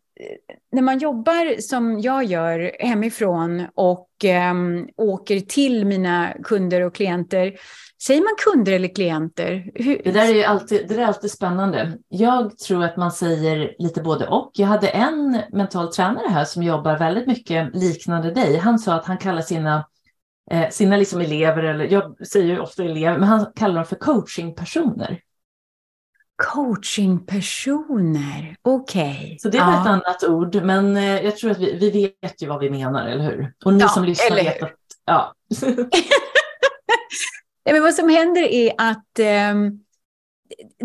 när 0.72 0.82
man 0.82 0.98
jobbar 0.98 1.60
som 1.60 2.00
jag 2.00 2.24
gör 2.24 2.76
hemifrån 2.78 3.66
och 3.74 4.08
um, 4.50 4.88
åker 4.96 5.40
till 5.40 5.84
mina 5.84 6.32
kunder 6.42 6.80
och 6.80 6.94
klienter, 6.94 7.58
Säger 8.06 8.20
man 8.20 8.54
kunder 8.54 8.72
eller 8.72 8.88
klienter? 8.88 9.70
Hur... 9.74 10.02
Det 10.04 10.10
där 10.10 10.28
är 10.28 10.34
ju 10.34 10.44
alltid, 10.44 10.88
det 10.88 10.94
är 10.94 11.06
alltid 11.06 11.30
spännande. 11.30 11.98
Jag 12.08 12.58
tror 12.58 12.84
att 12.84 12.96
man 12.96 13.12
säger 13.12 13.74
lite 13.78 14.02
både 14.02 14.26
och. 14.26 14.50
Jag 14.54 14.66
hade 14.66 14.88
en 14.88 15.42
mental 15.52 15.92
tränare 15.92 16.28
här 16.28 16.44
som 16.44 16.62
jobbar 16.62 16.98
väldigt 16.98 17.26
mycket 17.26 17.76
liknande 17.76 18.30
dig. 18.30 18.56
Han 18.56 18.78
sa 18.78 18.94
att 18.94 19.06
han 19.06 19.18
kallar 19.18 19.42
sina, 19.42 19.86
eh, 20.50 20.68
sina 20.70 20.96
liksom 20.96 21.20
elever, 21.20 21.62
eller 21.62 21.84
jag 21.84 22.26
säger 22.26 22.46
ju 22.46 22.58
ofta 22.58 22.84
elever, 22.84 23.18
men 23.18 23.28
han 23.28 23.46
kallar 23.56 23.74
dem 23.74 23.84
för 23.84 23.96
coachingpersoner. 23.96 25.20
Coachingpersoner, 26.36 28.56
okej. 28.62 29.20
Okay. 29.24 29.38
Så 29.38 29.48
det 29.48 29.58
var 29.58 29.72
ja. 29.72 29.80
ett 29.80 29.86
annat 29.86 30.24
ord, 30.24 30.54
men 30.54 30.96
eh, 30.96 31.24
jag 31.24 31.36
tror 31.36 31.50
att 31.50 31.58
vi, 31.58 31.78
vi 31.78 32.14
vet 32.20 32.42
ju 32.42 32.46
vad 32.46 32.60
vi 32.60 32.70
menar, 32.70 33.08
eller 33.08 33.24
hur? 33.24 33.54
Och 33.64 33.74
ni 33.74 33.80
ja, 33.80 33.88
som 33.88 34.04
lyssnar 34.04 34.36
vet 34.36 34.62
att... 34.62 34.72
Ja. 35.04 35.34
men 37.64 37.82
vad 37.82 37.94
som 37.94 38.08
händer 38.08 38.42
är 38.42 38.72
att 38.78 39.18
eh, 39.18 39.54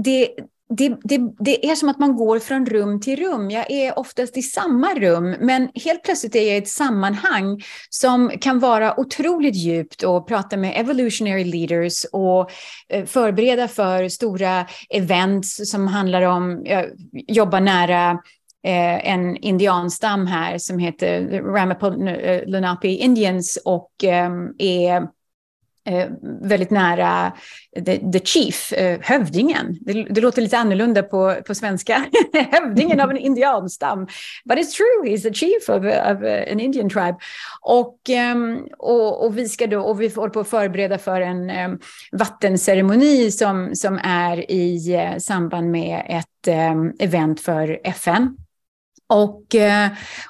det, 0.03 0.35
det, 0.77 0.97
det, 1.03 1.19
det, 1.39 1.69
är 1.69 1.75
som 1.75 1.89
att 1.89 1.99
man 1.99 2.15
går 2.15 2.39
från 2.39 2.65
rum 2.65 2.99
till 2.99 3.19
rum. 3.19 3.51
Jag 3.51 3.71
är 3.71 3.99
oftast 3.99 4.37
i 4.37 4.41
samma 4.41 4.93
rum, 4.93 5.35
men 5.39 5.69
helt 5.75 6.03
plötsligt 6.03 6.35
är 6.35 6.39
jag 6.39 6.55
i 6.55 6.57
ett 6.57 6.67
sammanhang 6.67 7.61
som 7.89 8.31
kan 8.41 8.59
vara 8.59 8.99
otroligt 8.99 9.55
djupt 9.55 10.03
och 10.03 10.27
prata 10.27 10.57
med 10.57 10.79
evolutionary 10.79 11.43
leaders 11.43 12.05
och 12.11 12.51
eh, 12.89 13.05
förbereda 13.05 13.67
för 13.67 14.09
stora 14.09 14.65
events 14.89 15.71
som 15.71 15.87
handlar 15.87 16.21
om, 16.21 16.61
jag 16.65 16.85
jobbar 17.11 17.59
nära 17.59 18.11
eh, 18.63 19.09
en 19.11 19.37
indianstam 19.37 20.27
här 20.27 20.57
som 20.57 20.79
heter 20.79 21.41
Ramapo 21.41 21.89
Lenape 22.45 22.87
Indians 22.87 23.59
och 23.65 24.03
eh, 24.03 24.31
är 24.57 25.18
Eh, 25.89 26.07
väldigt 26.41 26.69
nära 26.69 27.33
the, 27.85 28.11
the 28.11 28.19
chief, 28.19 28.73
eh, 28.73 28.99
hövdingen. 29.01 29.77
Det, 29.81 30.03
det, 30.09 30.21
låter 30.21 30.41
lite 30.41 30.57
annorlunda 30.57 31.03
på, 31.03 31.35
på 31.47 31.55
svenska. 31.55 32.05
hövdingen 32.51 32.99
av 32.99 33.11
en 33.11 33.17
indianstam. 33.17 34.07
But 34.45 34.57
it's 34.57 34.71
true, 34.71 35.11
he's 35.11 35.21
the 35.21 35.33
chief 35.33 35.69
of, 35.69 35.77
of 35.77 36.23
eh, 36.23 36.51
an 36.51 36.59
Indian 36.59 36.89
tribe. 36.89 37.15
Och, 37.61 37.99
um, 38.33 38.67
och, 38.77 39.25
och, 39.25 39.37
vi 39.37 39.49
ska 39.49 39.67
då, 39.67 39.81
och 39.81 40.01
vi 40.01 40.09
håller 40.09 40.33
på 40.33 40.39
att 40.39 40.49
förbereda 40.49 40.97
för 40.97 41.21
en 41.21 41.49
um, 41.49 41.79
vattenceremoni 42.11 43.31
som, 43.31 43.75
som 43.75 43.99
är 44.03 44.51
i 44.51 44.95
uh, 44.95 45.17
samband 45.17 45.71
med 45.71 46.03
ett 46.09 46.71
um, 46.71 46.93
event 46.99 47.41
för 47.41 47.79
FN. 47.83 48.37
Och, 49.11 49.55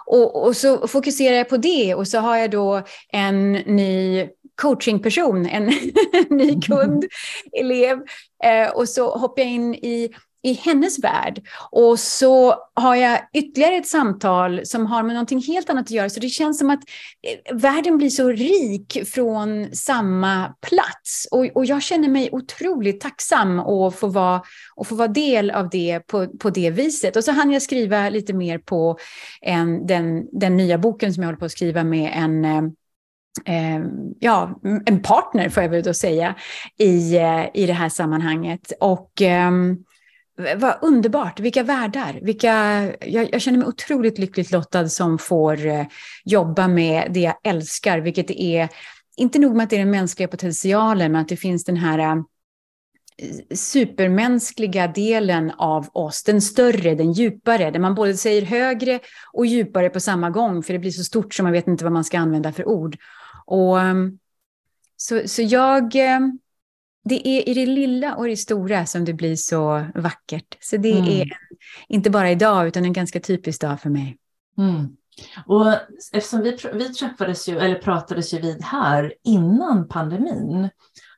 och, 0.05 0.45
och, 0.45 0.55
så 0.55 0.87
fokuserar 0.87 1.35
jag 1.35 1.49
på 1.49 1.57
det 1.57 1.95
och 1.95 2.07
så 2.07 2.19
har 2.19 2.37
jag 2.37 2.51
då 2.51 2.81
en 3.09 3.51
ny 3.51 4.27
coachingperson, 4.59 5.45
en 5.45 5.63
ny 6.29 6.61
kund, 6.61 7.05
elev. 7.51 7.97
Eh, 8.43 8.69
och 8.69 8.89
så 8.89 9.17
hoppar 9.17 9.41
jag 9.41 9.51
in 9.51 9.75
i, 9.75 10.09
i 10.43 10.53
hennes 10.53 10.99
värld. 10.99 11.41
Och 11.71 11.99
så 11.99 12.55
har 12.73 12.95
jag 12.95 13.19
ytterligare 13.33 13.75
ett 13.75 13.87
samtal 13.87 14.65
som 14.65 14.85
har 14.85 15.03
med 15.03 15.13
någonting 15.13 15.41
helt 15.41 15.69
annat 15.69 15.85
att 15.85 15.91
göra. 15.91 16.09
Så 16.09 16.19
det 16.19 16.29
känns 16.29 16.59
som 16.59 16.69
att 16.69 16.79
eh, 17.27 17.55
världen 17.55 17.97
blir 17.97 18.09
så 18.09 18.29
rik 18.29 18.97
från 19.13 19.75
samma 19.75 20.55
plats. 20.61 21.27
Och, 21.31 21.45
och 21.45 21.65
jag 21.65 21.83
känner 21.83 22.09
mig 22.09 22.29
otroligt 22.31 23.01
tacksam 23.01 23.59
att 23.59 23.95
få 23.95 24.07
vara, 24.07 24.41
att 24.75 24.87
få 24.87 24.95
vara 24.95 25.07
del 25.07 25.51
av 25.51 25.69
det 25.69 25.99
på, 26.07 26.27
på 26.27 26.49
det 26.49 26.69
viset. 26.69 27.15
Och 27.15 27.23
så 27.23 27.31
hann 27.31 27.51
jag 27.51 27.61
skriva 27.61 28.09
lite 28.09 28.33
mer 28.33 28.57
på 28.57 28.97
en, 29.41 29.87
den, 29.87 30.39
den 30.39 30.57
nya 30.57 30.77
boken 30.77 31.13
som 31.13 31.23
jag 31.23 31.27
håller 31.27 31.39
på 31.39 31.45
att 31.45 31.51
skriva 31.51 31.83
med 31.83 32.11
en 32.15 32.45
eh, 32.45 32.61
Eh, 33.45 33.81
ja, 34.19 34.59
en 34.85 35.01
partner, 35.01 35.49
får 35.49 35.63
jag 35.63 35.69
väl 35.69 35.83
då 35.83 35.93
säga, 35.93 36.35
i, 36.77 37.15
eh, 37.15 37.45
i 37.53 37.65
det 37.65 37.73
här 37.73 37.89
sammanhanget. 37.89 38.73
Och 38.79 39.21
eh, 39.21 39.51
vad 40.55 40.77
underbart, 40.81 41.39
vilka 41.39 41.63
världar. 41.63 42.19
Vilka, 42.21 42.83
jag, 43.01 43.33
jag, 43.33 43.41
känner 43.41 43.57
mig 43.57 43.67
otroligt 43.67 44.17
lyckligt 44.17 44.51
lottad 44.51 44.89
som 44.89 45.17
får 45.17 45.65
eh, 45.65 45.85
jobba 46.25 46.67
med 46.67 47.11
det 47.13 47.19
jag 47.19 47.35
älskar, 47.43 47.99
vilket 47.99 48.31
är, 48.31 48.69
inte 49.17 49.39
nog 49.39 49.55
med 49.55 49.63
att 49.63 49.69
det 49.69 49.75
är 49.75 49.79
den 49.79 49.91
mänskliga 49.91 50.27
potentialen, 50.27 51.11
men 51.11 51.21
att 51.21 51.27
det 51.27 51.37
finns 51.37 51.63
den 51.63 51.77
här 51.77 51.99
eh, 51.99 52.15
supermänskliga 53.55 54.87
delen 54.87 55.51
av 55.57 55.89
oss, 55.93 56.23
den 56.23 56.41
större, 56.41 56.95
den 56.95 57.11
djupare, 57.11 57.71
där 57.71 57.79
man 57.79 57.95
både 57.95 58.13
säger 58.17 58.41
högre 58.41 58.99
och 59.33 59.45
djupare 59.45 59.89
på 59.89 59.99
samma 59.99 60.29
gång, 60.29 60.63
för 60.63 60.73
det 60.73 60.79
blir 60.79 60.91
så 60.91 61.03
stort 61.03 61.33
så 61.33 61.43
man 61.43 61.51
vet 61.51 61.67
inte 61.67 61.83
vad 61.83 61.93
man 61.93 62.03
ska 62.03 62.19
använda 62.19 62.51
för 62.51 62.67
ord. 62.67 62.97
Och, 63.49 63.81
ehm, 63.81 64.19
så, 64.97 65.27
så 65.27 65.41
jag... 65.41 65.95
Ehm, 65.95 66.39
det 67.03 67.27
är 67.27 67.49
i 67.49 67.53
det 67.53 67.65
lilla 67.65 68.15
och 68.15 68.25
det 68.27 68.37
stora 68.37 68.85
som 68.85 69.05
det 69.05 69.13
blir 69.13 69.35
så 69.35 69.85
vackert. 69.95 70.57
Så 70.59 70.77
det 70.77 70.91
mm. 70.91 71.05
är 71.05 71.27
inte 71.87 72.09
bara 72.09 72.31
idag, 72.31 72.67
utan 72.67 72.85
en 72.85 72.93
ganska 72.93 73.19
typisk 73.19 73.61
dag 73.61 73.81
för 73.81 73.89
mig. 73.89 74.17
Mm. 74.57 74.87
Och 75.45 75.73
eftersom 76.13 76.41
vi, 76.41 76.57
vi 76.73 76.93
träffades 76.93 77.49
ju, 77.49 77.59
eller 77.59 77.75
pratades 77.75 78.33
ju 78.33 78.39
vid 78.39 78.63
här 78.63 79.13
innan 79.23 79.87
pandemin, 79.87 80.69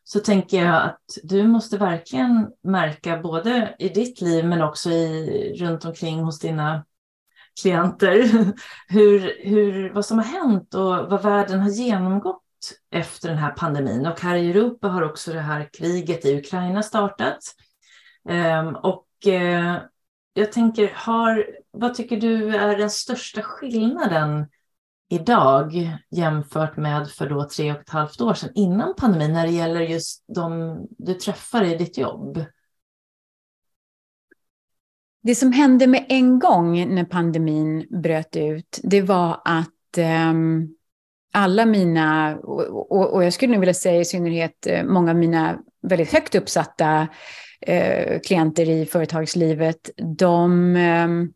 så 0.03 0.19
tänker 0.19 0.65
jag 0.65 0.83
att 0.83 1.01
du 1.23 1.47
måste 1.47 1.77
verkligen 1.77 2.47
märka 2.63 3.17
både 3.17 3.75
i 3.79 3.89
ditt 3.89 4.21
liv 4.21 4.45
men 4.45 4.61
också 4.61 4.89
i, 4.89 5.55
runt 5.59 5.85
omkring 5.85 6.19
hos 6.19 6.39
dina 6.39 6.85
klienter 7.61 8.23
hur, 8.87 9.45
hur, 9.49 9.93
vad 9.93 10.05
som 10.05 10.17
har 10.17 10.25
hänt 10.25 10.73
och 10.73 11.09
vad 11.09 11.23
världen 11.23 11.59
har 11.59 11.69
genomgått 11.69 12.41
efter 12.91 13.29
den 13.29 13.37
här 13.37 13.51
pandemin. 13.51 14.05
Och 14.05 14.21
här 14.21 14.35
i 14.35 14.49
Europa 14.49 14.87
har 14.87 15.01
också 15.01 15.33
det 15.33 15.39
här 15.39 15.69
kriget 15.73 16.25
i 16.25 16.37
Ukraina 16.37 16.83
startat. 16.83 17.39
Ehm, 18.29 18.75
och 18.75 19.27
eh, 19.27 19.77
jag 20.33 20.51
tänker, 20.51 20.91
har, 20.95 21.47
vad 21.71 21.93
tycker 21.93 22.17
du 22.17 22.55
är 22.55 22.77
den 22.77 22.89
största 22.89 23.41
skillnaden 23.41 24.47
idag 25.09 25.97
jämfört 26.11 26.77
med 26.77 27.09
för 27.09 27.29
då 27.29 27.49
tre 27.49 27.71
och 27.71 27.79
ett 27.79 27.89
halvt 27.89 28.21
år 28.21 28.33
sedan 28.33 28.51
innan 28.55 28.93
pandemin 28.97 29.33
när 29.33 29.47
det 29.47 29.53
gäller 29.53 29.81
just 29.81 30.23
de 30.27 30.77
du 30.89 31.13
träffar 31.13 31.63
i 31.63 31.77
ditt 31.77 31.97
jobb? 31.97 32.45
Det 35.23 35.35
som 35.35 35.51
hände 35.51 35.87
med 35.87 36.05
en 36.09 36.39
gång 36.39 36.95
när 36.95 37.05
pandemin 37.05 37.87
bröt 38.01 38.35
ut, 38.35 38.79
det 38.83 39.01
var 39.01 39.41
att 39.45 39.97
um, 39.97 40.75
alla 41.33 41.65
mina, 41.65 42.37
och, 42.37 43.13
och, 43.13 43.23
jag 43.23 43.33
skulle 43.33 43.51
nog 43.51 43.59
vilja 43.59 43.73
säga 43.73 44.01
i 44.01 44.05
synnerhet 44.05 44.67
eh, 44.67 44.83
många 44.83 45.11
av 45.11 45.17
mina 45.17 45.59
väldigt 45.81 46.13
högt 46.13 46.35
uppsatta 46.35 47.07
uh, 47.69 48.19
klienter 48.19 48.69
i 48.69 48.85
företagslivet, 48.85 49.89
de, 50.17 50.75
um, 50.75 51.33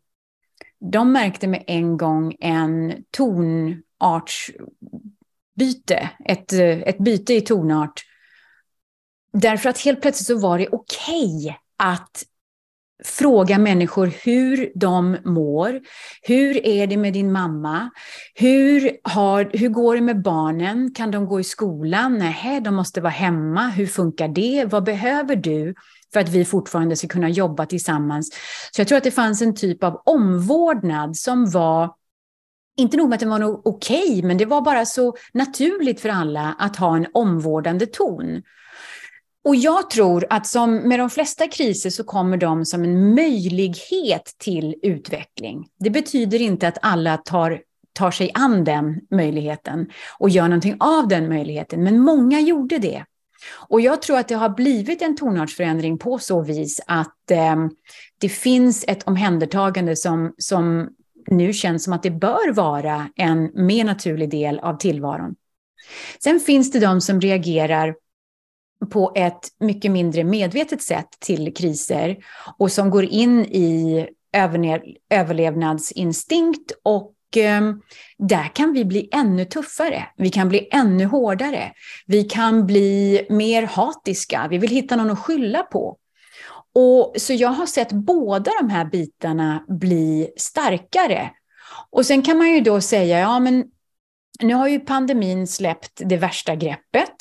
de 0.80 1.12
märkte 1.12 1.48
med 1.48 1.64
en 1.66 1.96
gång 1.96 2.36
en 2.40 3.04
tonartsbyte, 3.10 6.10
ett, 6.24 6.52
eh, 6.52 6.80
ett 6.80 6.98
byte 6.98 7.34
i 7.34 7.40
tonart. 7.40 8.02
Därför 9.32 9.68
att 9.68 9.78
helt 9.78 10.02
plötsligt 10.02 10.26
så 10.26 10.38
var 10.38 10.58
det 10.58 10.68
okej 10.68 11.36
okay 11.36 11.54
att 11.76 12.24
fråga 13.04 13.58
människor 13.58 14.12
hur 14.24 14.72
de 14.74 15.16
mår. 15.24 15.80
Hur 16.22 16.66
är 16.66 16.86
det 16.86 16.96
med 16.96 17.12
din 17.12 17.32
mamma? 17.32 17.90
Hur, 18.34 18.90
har, 19.02 19.50
hur 19.52 19.68
går 19.68 19.94
det 19.94 20.00
med 20.00 20.22
barnen? 20.22 20.94
Kan 20.94 21.10
de 21.10 21.26
gå 21.26 21.40
i 21.40 21.44
skolan? 21.44 22.18
Nej, 22.18 22.60
de 22.60 22.74
måste 22.74 23.00
vara 23.00 23.10
hemma. 23.10 23.68
Hur 23.68 23.86
funkar 23.86 24.28
det? 24.28 24.64
Vad 24.64 24.84
behöver 24.84 25.36
du 25.36 25.74
för 26.12 26.20
att 26.20 26.28
vi 26.28 26.44
fortfarande 26.44 26.96
ska 26.96 27.08
kunna 27.08 27.28
jobba 27.28 27.66
tillsammans? 27.66 28.30
Så 28.72 28.80
jag 28.80 28.88
tror 28.88 28.98
att 28.98 29.04
det 29.04 29.10
fanns 29.10 29.42
en 29.42 29.54
typ 29.54 29.84
av 29.84 30.02
omvårdnad 30.04 31.16
som 31.16 31.50
var 31.50 31.94
inte 32.76 32.96
nog 32.96 33.08
med 33.08 33.16
att 33.16 33.20
det 33.20 33.26
var 33.26 33.68
okej, 33.68 34.02
okay, 34.02 34.22
men 34.22 34.38
det 34.38 34.44
var 34.44 34.60
bara 34.60 34.86
så 34.86 35.14
naturligt 35.32 36.00
för 36.00 36.08
alla 36.08 36.54
att 36.58 36.76
ha 36.76 36.96
en 36.96 37.06
omvårdande 37.14 37.86
ton. 37.86 38.42
Och 39.46 39.56
jag 39.56 39.90
tror 39.90 40.26
att 40.30 40.46
som 40.46 40.74
med 40.74 40.98
de 40.98 41.10
flesta 41.10 41.48
kriser 41.48 41.90
så 41.90 42.04
kommer 42.04 42.36
de 42.36 42.64
som 42.64 42.84
en 42.84 43.14
möjlighet 43.14 44.34
till 44.38 44.74
utveckling. 44.82 45.68
Det 45.78 45.90
betyder 45.90 46.42
inte 46.42 46.68
att 46.68 46.78
alla 46.82 47.16
tar, 47.16 47.60
tar 47.92 48.10
sig 48.10 48.30
an 48.34 48.64
den 48.64 49.00
möjligheten 49.10 49.90
och 50.18 50.30
gör 50.30 50.42
någonting 50.42 50.76
av 50.80 51.08
den 51.08 51.28
möjligheten, 51.28 51.84
men 51.84 52.00
många 52.00 52.40
gjorde 52.40 52.78
det. 52.78 53.04
Och 53.68 53.80
jag 53.80 54.02
tror 54.02 54.18
att 54.18 54.28
det 54.28 54.34
har 54.34 54.48
blivit 54.48 55.02
en 55.02 55.16
tonartsförändring 55.16 55.98
på 55.98 56.18
så 56.18 56.42
vis 56.42 56.80
att 56.86 57.30
eh, 57.30 57.56
det 58.18 58.28
finns 58.28 58.84
ett 58.88 59.02
omhändertagande 59.02 59.96
som, 59.96 60.34
som 60.38 60.88
nu 61.30 61.52
känns 61.52 61.84
som 61.84 61.92
att 61.92 62.02
det 62.02 62.10
bör 62.10 62.52
vara 62.52 63.08
en 63.16 63.50
mer 63.66 63.84
naturlig 63.84 64.30
del 64.30 64.58
av 64.58 64.76
tillvaron. 64.76 65.34
Sen 66.24 66.40
finns 66.40 66.72
det 66.72 66.80
de 66.80 67.00
som 67.00 67.20
reagerar 67.20 67.94
på 68.90 69.12
ett 69.16 69.48
mycket 69.60 69.90
mindre 69.90 70.24
medvetet 70.24 70.82
sätt 70.82 71.08
till 71.20 71.54
kriser 71.54 72.16
och 72.58 72.72
som 72.72 72.90
går 72.90 73.04
in 73.04 73.44
i 73.44 74.08
överlevnadsinstinkt 75.10 76.72
och 76.82 77.14
ehm, 77.36 77.80
där 78.18 78.54
kan 78.54 78.72
vi 78.72 78.84
bli 78.84 79.08
ännu 79.12 79.44
tuffare. 79.44 80.06
Vi 80.16 80.30
kan 80.30 80.48
bli 80.48 80.68
ännu 80.72 81.04
hårdare. 81.04 81.72
Vi 82.06 82.24
kan 82.24 82.66
bli 82.66 83.26
mer 83.30 83.62
hatiska. 83.62 84.46
Vi 84.50 84.58
vill 84.58 84.70
hitta 84.70 84.96
någon 84.96 85.10
att 85.10 85.18
skylla 85.18 85.62
på. 85.62 85.98
Och, 86.74 87.14
så 87.16 87.32
jag 87.32 87.48
har 87.48 87.66
sett 87.66 87.92
båda 87.92 88.50
de 88.60 88.70
här 88.70 88.84
bitarna 88.84 89.64
bli 89.68 90.28
starkare. 90.36 91.30
Och 91.90 92.06
sen 92.06 92.22
kan 92.22 92.38
man 92.38 92.52
ju 92.52 92.60
då 92.60 92.80
säga, 92.80 93.20
ja 93.20 93.38
men 93.38 93.64
nu 94.40 94.54
har 94.54 94.68
ju 94.68 94.80
pandemin 94.80 95.46
släppt 95.46 95.92
det 96.04 96.16
värsta 96.16 96.54
greppet. 96.54 97.16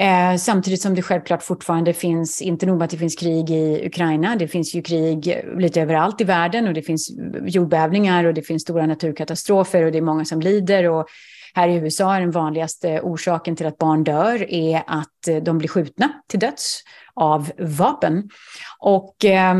Eh, 0.00 0.36
samtidigt 0.36 0.82
som 0.82 0.94
det 0.94 1.02
självklart 1.02 1.42
fortfarande 1.42 1.94
finns, 1.94 2.42
inte 2.42 2.66
nog 2.66 2.78
med 2.78 2.84
att 2.84 2.90
det 2.90 2.96
finns 2.96 3.16
krig 3.16 3.50
i 3.50 3.86
Ukraina, 3.86 4.36
det 4.36 4.48
finns 4.48 4.74
ju 4.74 4.82
krig 4.82 5.42
lite 5.56 5.80
överallt 5.80 6.20
i 6.20 6.24
världen 6.24 6.68
och 6.68 6.74
det 6.74 6.82
finns 6.82 7.10
jordbävningar 7.44 8.24
och 8.24 8.34
det 8.34 8.42
finns 8.42 8.62
stora 8.62 8.86
naturkatastrofer 8.86 9.84
och 9.84 9.92
det 9.92 9.98
är 9.98 10.02
många 10.02 10.24
som 10.24 10.40
lider. 10.40 10.88
Och 10.88 11.06
här 11.54 11.68
i 11.68 11.74
USA 11.74 12.14
är 12.14 12.20
den 12.20 12.30
vanligaste 12.30 13.00
orsaken 13.00 13.56
till 13.56 13.66
att 13.66 13.78
barn 13.78 14.04
dör 14.04 14.52
är 14.52 14.82
att 14.86 15.28
eh, 15.28 15.36
de 15.36 15.58
blir 15.58 15.68
skjutna 15.68 16.12
till 16.26 16.40
döds 16.40 16.82
av 17.14 17.50
vapen. 17.58 18.30
Och 18.78 19.24
eh, 19.24 19.54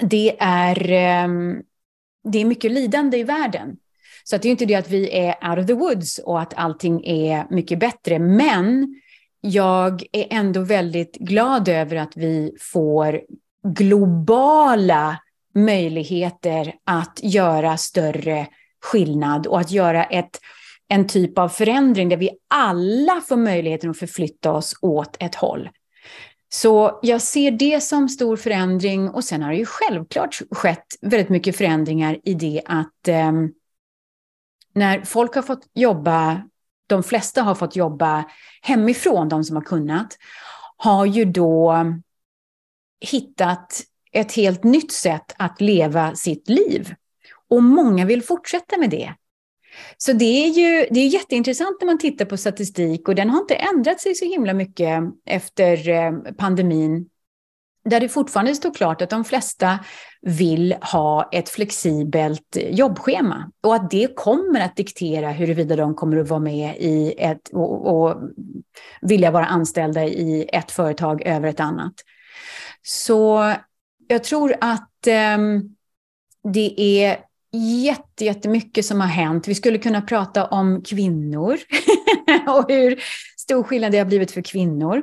det, 0.00 0.36
är, 0.40 0.92
eh, 0.92 1.28
det 2.24 2.38
är 2.38 2.44
mycket 2.44 2.72
lidande 2.72 3.18
i 3.18 3.22
världen. 3.22 3.76
Så 4.24 4.36
det 4.36 4.48
är 4.48 4.50
inte 4.50 4.66
det 4.66 4.74
att 4.74 4.90
vi 4.90 5.18
är 5.18 5.50
out 5.50 5.58
of 5.58 5.66
the 5.66 5.74
woods 5.74 6.18
och 6.18 6.40
att 6.40 6.54
allting 6.54 7.04
är 7.04 7.46
mycket 7.50 7.78
bättre. 7.78 8.18
Men 8.18 8.94
jag 9.40 10.02
är 10.12 10.26
ändå 10.30 10.60
väldigt 10.60 11.16
glad 11.16 11.68
över 11.68 11.96
att 11.96 12.16
vi 12.16 12.56
får 12.60 13.20
globala 13.68 15.18
möjligheter 15.54 16.74
att 16.84 17.20
göra 17.22 17.76
större 17.76 18.46
skillnad 18.80 19.46
och 19.46 19.60
att 19.60 19.70
göra 19.70 20.04
ett, 20.04 20.40
en 20.88 21.06
typ 21.06 21.38
av 21.38 21.48
förändring 21.48 22.08
där 22.08 22.16
vi 22.16 22.30
alla 22.48 23.22
får 23.28 23.36
möjligheten 23.36 23.90
att 23.90 23.98
förflytta 23.98 24.52
oss 24.52 24.74
åt 24.80 25.16
ett 25.20 25.34
håll. 25.34 25.68
Så 26.48 26.98
jag 27.02 27.22
ser 27.22 27.50
det 27.50 27.80
som 27.80 28.08
stor 28.08 28.36
förändring 28.36 29.10
och 29.10 29.24
sen 29.24 29.42
har 29.42 29.50
det 29.50 29.56
ju 29.56 29.66
självklart 29.66 30.42
skett 30.50 30.86
väldigt 31.00 31.28
mycket 31.28 31.56
förändringar 31.56 32.18
i 32.24 32.34
det 32.34 32.62
att 32.66 33.08
eh, 33.08 33.32
när 34.72 35.04
folk 35.04 35.34
har 35.34 35.42
fått 35.42 35.66
jobba 35.74 36.42
de 36.88 37.02
flesta 37.02 37.42
har 37.42 37.54
fått 37.54 37.76
jobba 37.76 38.24
hemifrån, 38.62 39.28
de 39.28 39.44
som 39.44 39.56
har 39.56 39.64
kunnat, 39.64 40.18
har 40.76 41.06
ju 41.06 41.24
då 41.24 41.74
hittat 43.00 43.82
ett 44.12 44.32
helt 44.32 44.64
nytt 44.64 44.92
sätt 44.92 45.34
att 45.38 45.60
leva 45.60 46.14
sitt 46.14 46.48
liv. 46.48 46.94
Och 47.48 47.62
många 47.62 48.04
vill 48.04 48.22
fortsätta 48.22 48.78
med 48.78 48.90
det. 48.90 49.14
Så 49.96 50.12
det 50.12 50.24
är 50.24 50.48
ju 50.48 50.88
det 50.90 51.00
är 51.00 51.06
jätteintressant 51.06 51.76
när 51.80 51.86
man 51.86 51.98
tittar 51.98 52.24
på 52.24 52.36
statistik 52.36 53.08
och 53.08 53.14
den 53.14 53.30
har 53.30 53.40
inte 53.40 53.54
ändrat 53.54 54.00
sig 54.00 54.14
så 54.14 54.24
himla 54.24 54.54
mycket 54.54 55.02
efter 55.26 55.88
eh, 55.88 56.12
pandemin 56.38 57.08
där 57.88 58.00
det 58.00 58.08
fortfarande 58.08 58.54
står 58.54 58.74
klart 58.74 59.02
att 59.02 59.10
de 59.10 59.24
flesta 59.24 59.78
vill 60.22 60.74
ha 60.92 61.28
ett 61.32 61.48
flexibelt 61.48 62.56
jobbschema 62.70 63.50
och 63.62 63.74
att 63.74 63.90
det 63.90 64.16
kommer 64.16 64.60
att 64.60 64.76
diktera 64.76 65.30
huruvida 65.30 65.76
de 65.76 65.94
kommer 65.94 66.16
att 66.16 66.28
vara 66.28 66.40
med 66.40 66.76
i 66.78 67.14
ett 67.18 67.48
och, 67.52 67.86
och 67.86 68.16
vilja 69.00 69.30
vara 69.30 69.46
anställda 69.46 70.04
i 70.04 70.48
ett 70.52 70.70
företag 70.70 71.22
över 71.26 71.48
ett 71.48 71.60
annat. 71.60 71.94
Så 72.82 73.52
jag 74.08 74.24
tror 74.24 74.54
att 74.60 75.06
eh, 75.06 75.38
det 76.52 76.80
är 76.80 77.18
jätte, 77.52 78.24
jättemycket 78.24 78.84
som 78.84 79.00
har 79.00 79.08
hänt. 79.08 79.48
Vi 79.48 79.54
skulle 79.54 79.78
kunna 79.78 80.02
prata 80.02 80.46
om 80.46 80.82
kvinnor 80.82 81.58
och 82.48 82.70
hur 82.70 83.00
stor 83.36 83.62
skillnad 83.62 83.92
det 83.92 83.98
har 83.98 84.04
blivit 84.04 84.30
för 84.30 84.42
kvinnor. 84.42 85.02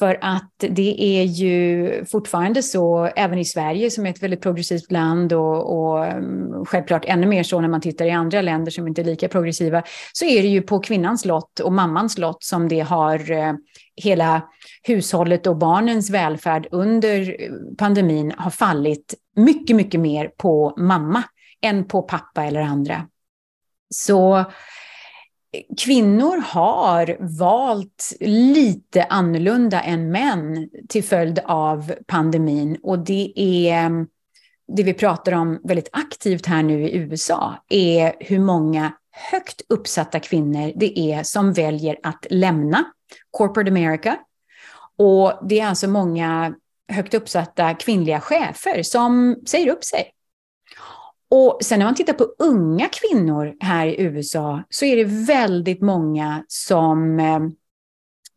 För 0.00 0.18
att 0.20 0.54
det 0.58 1.02
är 1.02 1.22
ju 1.22 2.04
fortfarande 2.04 2.62
så, 2.62 3.04
även 3.16 3.38
i 3.38 3.44
Sverige 3.44 3.90
som 3.90 4.06
är 4.06 4.10
ett 4.10 4.22
väldigt 4.22 4.42
progressivt 4.42 4.92
land 4.92 5.32
och, 5.32 5.78
och 5.78 6.06
mm, 6.06 6.64
självklart 6.64 7.04
ännu 7.04 7.26
mer 7.26 7.42
så 7.42 7.60
när 7.60 7.68
man 7.68 7.80
tittar 7.80 8.04
i 8.04 8.10
andra 8.10 8.42
länder 8.42 8.70
som 8.70 8.88
inte 8.88 9.02
är 9.02 9.04
lika 9.04 9.28
progressiva, 9.28 9.82
så 10.12 10.24
är 10.24 10.42
det 10.42 10.48
ju 10.48 10.62
på 10.62 10.80
kvinnans 10.80 11.24
lott 11.24 11.60
och 11.60 11.72
mammans 11.72 12.18
lott 12.18 12.44
som 12.44 12.68
det 12.68 12.80
har 12.80 13.30
eh, 13.30 13.52
hela 13.96 14.42
hushållet 14.82 15.46
och 15.46 15.56
barnens 15.56 16.10
välfärd 16.10 16.68
under 16.70 17.42
eh, 17.42 17.50
pandemin 17.78 18.32
har 18.36 18.50
fallit 18.50 19.14
mycket, 19.36 19.76
mycket 19.76 20.00
mer 20.00 20.30
på 20.36 20.74
mamma 20.76 21.22
än 21.62 21.88
på 21.88 22.02
pappa 22.02 22.44
eller 22.44 22.60
andra. 22.60 23.06
Så 23.94 24.44
kvinnor 25.84 26.36
har 26.36 27.16
valt 27.38 28.12
lite 28.20 29.04
annorlunda 29.04 29.80
än 29.80 30.10
män 30.10 30.70
till 30.88 31.04
följd 31.04 31.38
av 31.44 31.92
pandemin. 32.06 32.78
Och 32.82 32.98
det 32.98 33.32
är 33.36 34.06
det 34.76 34.82
vi 34.82 34.94
pratar 34.94 35.32
om 35.32 35.60
väldigt 35.64 35.88
aktivt 35.92 36.46
här 36.46 36.62
nu 36.62 36.88
i 36.88 36.96
USA 36.96 37.64
är 37.68 38.14
hur 38.20 38.38
många 38.38 38.92
högt 39.10 39.62
uppsatta 39.68 40.20
kvinnor 40.20 40.72
det 40.76 40.98
är 40.98 41.22
som 41.22 41.52
väljer 41.52 41.96
att 42.02 42.26
lämna 42.30 42.84
corporate 43.30 43.70
America. 43.70 44.18
Och 44.98 45.48
det 45.48 45.60
är 45.60 45.66
alltså 45.66 45.88
många 45.88 46.54
högt 46.92 47.14
uppsatta 47.14 47.74
kvinnliga 47.74 48.20
chefer 48.20 48.82
som 48.82 49.36
säger 49.46 49.72
upp 49.72 49.84
sig. 49.84 50.12
Och 51.30 51.58
sen 51.62 51.78
när 51.78 51.86
man 51.86 51.94
tittar 51.94 52.12
på 52.12 52.24
unga 52.38 52.88
kvinnor 52.88 53.54
här 53.60 53.86
i 53.86 54.00
USA 54.00 54.62
så 54.70 54.84
är 54.84 54.96
det 54.96 55.04
väldigt 55.04 55.80
många 55.80 56.44
som 56.48 57.20
eh, 57.20 57.38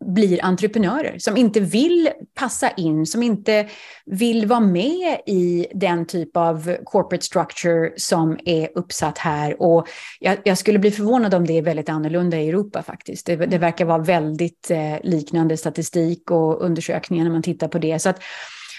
blir 0.06 0.46
entreprenörer, 0.46 1.20
som 1.20 1.38
inte 1.38 1.60
vill 1.60 2.10
passa 2.36 2.70
in, 2.70 3.06
som 3.06 3.24
inte 3.24 3.68
vill 4.06 4.46
vara 4.46 4.60
med 4.60 5.18
i 5.26 5.68
den 5.74 6.06
typ 6.06 6.38
av 6.38 6.76
corporate 6.84 7.26
structure 7.26 7.94
som 7.98 8.40
är 8.46 8.70
uppsatt 8.76 9.18
här. 9.18 9.62
Och 9.62 9.88
jag, 10.20 10.38
jag 10.44 10.58
skulle 10.58 10.80
bli 10.80 10.92
förvånad 10.92 11.34
om 11.34 11.48
det 11.48 11.58
är 11.58 11.62
väldigt 11.62 11.90
annorlunda 11.90 12.38
i 12.38 12.50
Europa 12.50 12.84
faktiskt. 12.84 13.26
Det, 13.26 13.36
det 13.36 13.58
verkar 13.58 13.86
vara 13.86 13.98
väldigt 13.98 14.72
eh, 14.72 14.96
liknande 15.04 15.58
statistik 15.58 16.32
och 16.32 16.62
undersökningar 16.62 17.24
när 17.24 17.32
man 17.32 17.44
tittar 17.44 17.68
på 17.68 17.78
det. 17.78 18.00
Så 18.00 18.10
att 18.10 18.22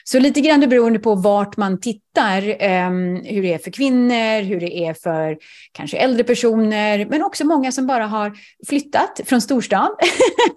så 0.05 0.19
lite 0.19 0.41
grann 0.41 0.61
det 0.61 0.67
beroende 0.67 0.99
på 0.99 1.15
vart 1.15 1.57
man 1.57 1.81
tittar, 1.81 2.63
eh, 2.63 2.91
hur 3.25 3.43
det 3.43 3.55
är 3.55 3.59
för 3.59 3.71
kvinnor, 3.71 4.43
hur 4.43 4.61
det 4.61 4.79
är 4.79 4.95
för 4.95 5.39
kanske 5.73 5.97
äldre 5.97 6.25
personer, 6.25 7.07
men 7.07 7.23
också 7.23 7.47
många 7.47 7.73
som 7.73 7.87
bara 7.87 8.07
har 8.07 8.33
flyttat 8.69 9.21
från 9.25 9.41
storstan. 9.41 9.91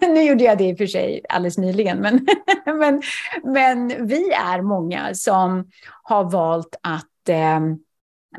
nu 0.00 0.22
gjorde 0.22 0.44
jag 0.44 0.58
det 0.58 0.64
i 0.64 0.74
och 0.74 0.78
för 0.78 0.86
sig 0.86 1.20
alldeles 1.28 1.58
nyligen, 1.58 1.98
men, 1.98 2.26
men, 2.78 3.02
men 3.44 4.06
vi 4.06 4.30
är 4.32 4.62
många 4.62 5.14
som 5.14 5.70
har 6.02 6.30
valt 6.30 6.76
att 6.82 7.28
eh, 7.28 7.60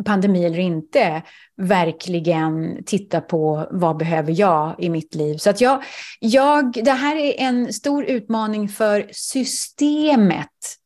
pandemi 0.06 0.46
eller 0.46 0.60
inte, 0.60 1.22
verkligen 1.58 2.84
titta 2.86 3.22
på 3.22 3.68
vad 3.72 3.98
behöver 3.98 4.40
jag 4.40 4.76
i 4.78 4.90
mitt 4.90 5.16
liv. 5.16 5.38
Så 5.38 5.50
att 5.50 5.62
jag, 5.62 5.84
jag, 6.20 6.72
det 6.84 6.92
här 6.92 7.16
är 7.16 7.34
en 7.38 7.74
stor 7.74 8.04
utmaning 8.04 8.70
för 8.70 9.10
systemet 9.12 10.79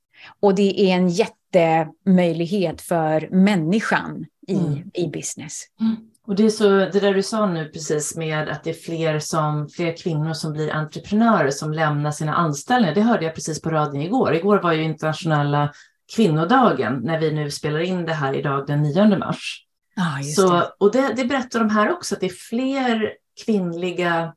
och 0.44 0.56
det 0.56 0.92
är 0.92 0.96
en 0.96 1.10
jätte 1.10 1.38
jättemöjlighet 1.54 2.82
för 2.82 3.30
människan 3.32 4.26
i, 4.48 4.56
mm. 4.56 4.92
i 4.94 5.08
business. 5.08 5.64
Mm. 5.82 5.96
Och 6.28 6.36
det 6.36 6.46
är 6.46 6.50
så, 6.50 6.70
det 6.70 7.00
där 7.00 7.14
du 7.14 7.24
sa 7.24 7.46
nu 7.46 7.70
precis 7.70 8.16
med 8.16 8.50
att 8.50 8.64
det 8.64 8.70
är 8.70 8.74
fler, 8.74 9.20
som, 9.20 9.70
fler 9.70 9.98
kvinnor 9.98 10.34
som 10.34 10.54
blir 10.54 10.74
entreprenörer 10.74 11.52
som 11.52 11.74
lämnar 11.74 12.12
sina 12.12 12.34
anställningar. 12.34 12.96
Det 12.96 13.02
hörde 13.02 13.26
jag 13.26 13.36
precis 13.36 13.62
på 13.62 13.70
radion 13.70 14.02
igår. 14.02 14.34
Igår 14.34 14.60
var 14.62 14.74
ju 14.74 14.84
internationella 14.84 15.74
kvinnodagen 16.16 17.00
när 17.04 17.20
vi 17.20 17.32
nu 17.32 17.52
spelar 17.52 17.80
in 17.80 18.06
det 18.06 18.14
här 18.14 18.34
idag 18.34 18.68
den 18.68 18.84
9 18.84 19.18
mars. 19.18 19.66
Ah, 19.96 20.24
så, 20.24 20.54
det. 20.54 20.74
Och 20.80 20.92
det, 20.92 21.14
det 21.16 21.26
berättar 21.26 21.60
de 21.60 21.70
här 21.70 21.92
också, 21.92 22.16
att 22.16 22.22
det 22.22 22.28
är 22.28 22.50
fler 22.50 23.14
kvinnliga 23.46 24.34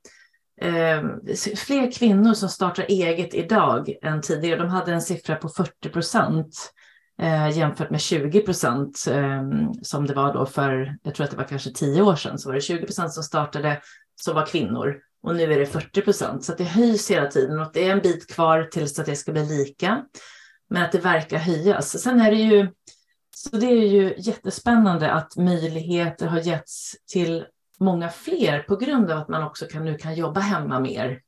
eh, 0.60 1.02
fler 1.56 1.92
kvinnor 1.92 2.34
som 2.34 2.48
startar 2.48 2.86
eget 2.88 3.34
idag 3.34 3.94
än 4.02 4.20
tidigare. 4.20 4.58
De 4.58 4.68
hade 4.68 4.92
en 4.92 5.02
siffra 5.02 5.36
på 5.36 5.48
40 5.48 5.88
procent 5.88 6.72
eh, 7.22 7.58
jämfört 7.58 7.90
med 7.90 8.00
20 8.00 8.40
procent 8.40 9.04
eh, 9.10 9.42
som 9.82 10.06
det 10.06 10.14
var 10.14 10.32
då 10.32 10.46
för, 10.46 10.96
jag 11.02 11.14
tror 11.14 11.24
att 11.24 11.30
det 11.30 11.36
var 11.36 11.44
kanske 11.44 11.70
tio 11.70 12.02
år 12.02 12.16
sedan, 12.16 12.38
så 12.38 12.48
var 12.48 12.54
det 12.54 12.60
20 12.60 12.86
procent 12.86 13.12
som 13.12 13.22
startade 13.22 13.80
som 14.20 14.34
var 14.34 14.46
kvinnor 14.46 15.00
och 15.22 15.36
nu 15.36 15.42
är 15.42 15.58
det 15.58 15.66
40 15.66 16.02
procent. 16.02 16.44
Så 16.44 16.54
det 16.54 16.64
höjs 16.64 17.10
hela 17.10 17.26
tiden 17.26 17.60
och 17.60 17.70
det 17.72 17.84
är 17.84 17.92
en 17.92 18.00
bit 18.00 18.30
kvar 18.34 18.62
tills 18.62 18.98
att 18.98 19.06
det 19.06 19.16
ska 19.16 19.32
bli 19.32 19.46
lika. 19.46 20.04
Men 20.70 20.82
att 20.82 20.92
det 20.92 20.98
verkar 20.98 21.38
höjas. 21.38 22.02
Sen 22.02 22.20
är 22.20 22.30
det 22.30 22.36
ju, 22.36 22.68
så 23.36 23.56
det 23.56 23.66
är 23.66 23.86
ju 23.86 24.14
jättespännande 24.18 25.10
att 25.10 25.36
möjligheter 25.36 26.26
har 26.26 26.40
getts 26.40 26.96
till 27.12 27.44
många 27.80 28.08
fler 28.08 28.58
på 28.58 28.76
grund 28.76 29.10
av 29.10 29.18
att 29.18 29.28
man 29.28 29.42
också 29.42 29.66
kan, 29.66 29.84
nu 29.84 29.94
kan 29.94 30.14
jobba 30.14 30.40
hemma 30.40 30.80
mer. 30.80 31.20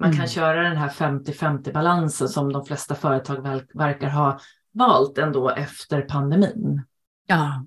Man 0.00 0.10
kan 0.10 0.18
mm. 0.18 0.28
köra 0.28 0.62
den 0.62 0.76
här 0.76 0.88
50-50 0.88 1.72
balansen 1.72 2.28
som 2.28 2.52
de 2.52 2.64
flesta 2.64 2.94
företag 2.94 3.62
verkar 3.74 4.08
ha 4.08 4.40
valt 4.72 5.18
ändå 5.18 5.50
efter 5.50 6.02
pandemin. 6.02 6.82
Ja. 7.26 7.64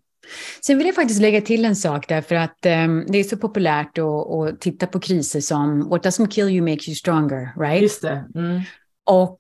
Sen 0.66 0.78
vill 0.78 0.88
jag 0.88 0.96
faktiskt 0.96 1.22
lägga 1.22 1.42
till 1.42 1.66
en 1.66 1.76
sak 1.76 2.08
därför 2.08 2.36
att 2.36 2.66
um, 2.66 3.06
det 3.08 3.18
är 3.18 3.24
så 3.24 3.38
populärt 3.38 3.98
att, 3.98 4.06
att, 4.06 4.62
titta 4.62 4.88
på 4.88 5.00
kriser 5.00 5.42
som 5.42 5.90
what 5.90 6.06
doesn't 6.06 6.30
kill 6.30 6.50
you 6.50 6.72
makes 6.72 6.88
you 6.88 6.96
stronger, 6.96 7.54
right? 7.58 7.82
Just 7.82 8.02
det. 8.02 8.26
Mm. 8.36 8.62
Och 9.04 9.40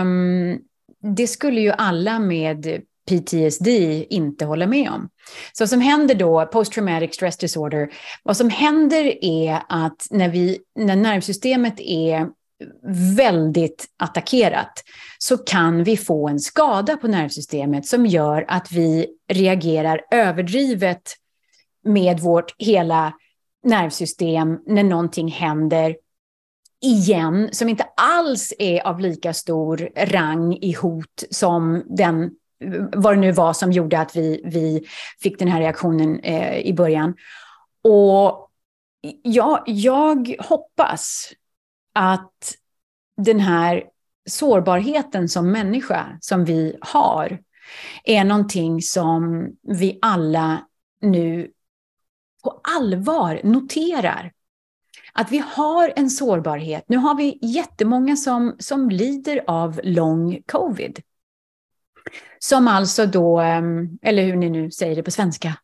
um, 0.00 0.60
det 1.16 1.26
skulle 1.26 1.60
ju 1.60 1.70
alla 1.70 2.18
med 2.18 2.82
PTSD 3.10 3.68
inte 4.10 4.44
håller 4.44 4.66
med 4.66 4.90
om. 4.90 5.08
Så 5.52 5.62
vad 5.62 5.68
som 5.68 5.80
händer 5.80 6.14
då, 6.14 6.46
post 6.46 6.72
traumatic 6.72 7.14
stress 7.14 7.36
disorder, 7.36 7.92
vad 8.22 8.36
som 8.36 8.50
händer 8.50 9.24
är 9.24 9.62
att 9.68 10.06
när, 10.10 10.28
vi, 10.28 10.58
när 10.76 10.96
nervsystemet 10.96 11.80
är 11.80 12.28
väldigt 13.16 13.86
attackerat 13.96 14.72
så 15.18 15.38
kan 15.38 15.84
vi 15.84 15.96
få 15.96 16.28
en 16.28 16.40
skada 16.40 16.96
på 16.96 17.08
nervsystemet 17.08 17.86
som 17.86 18.06
gör 18.06 18.44
att 18.48 18.72
vi 18.72 19.06
reagerar 19.28 20.00
överdrivet 20.10 21.02
med 21.84 22.20
vårt 22.20 22.54
hela 22.58 23.12
nervsystem 23.64 24.58
när 24.66 24.82
någonting 24.82 25.28
händer 25.28 25.96
igen 26.82 27.48
som 27.52 27.68
inte 27.68 27.86
alls 27.96 28.52
är 28.58 28.86
av 28.86 29.00
lika 29.00 29.34
stor 29.34 29.90
rang 29.96 30.56
i 30.56 30.72
hot 30.72 31.24
som 31.30 31.82
den 31.96 32.30
vad 32.92 33.16
det 33.16 33.20
nu 33.20 33.32
var 33.32 33.52
som 33.52 33.72
gjorde 33.72 33.98
att 34.00 34.16
vi, 34.16 34.40
vi 34.44 34.86
fick 35.20 35.38
den 35.38 35.48
här 35.48 35.60
reaktionen 35.60 36.20
eh, 36.20 36.58
i 36.58 36.72
början. 36.72 37.14
Och 37.82 38.50
jag, 39.22 39.62
jag 39.66 40.34
hoppas 40.38 41.32
att 41.92 42.54
den 43.16 43.40
här 43.40 43.84
sårbarheten 44.30 45.28
som 45.28 45.52
människa 45.52 46.18
som 46.20 46.44
vi 46.44 46.76
har 46.80 47.38
är 48.04 48.24
någonting 48.24 48.82
som 48.82 49.50
vi 49.62 49.98
alla 50.02 50.66
nu 51.00 51.50
på 52.42 52.60
allvar 52.78 53.40
noterar. 53.44 54.32
Att 55.12 55.32
vi 55.32 55.38
har 55.38 55.92
en 55.96 56.10
sårbarhet. 56.10 56.84
Nu 56.88 56.96
har 56.96 57.14
vi 57.14 57.38
jättemånga 57.42 58.16
som, 58.16 58.56
som 58.58 58.90
lider 58.90 59.44
av 59.46 59.80
lång 59.84 60.42
covid. 60.46 61.00
Som 62.42 62.68
alltså 62.68 63.06
då, 63.06 63.40
ehm, 63.40 63.98
eller 64.02 64.22
hur 64.22 64.36
ni 64.36 64.50
nu 64.50 64.70
säger 64.70 64.96
det 64.96 65.02
på 65.02 65.10
svenska. 65.10 65.54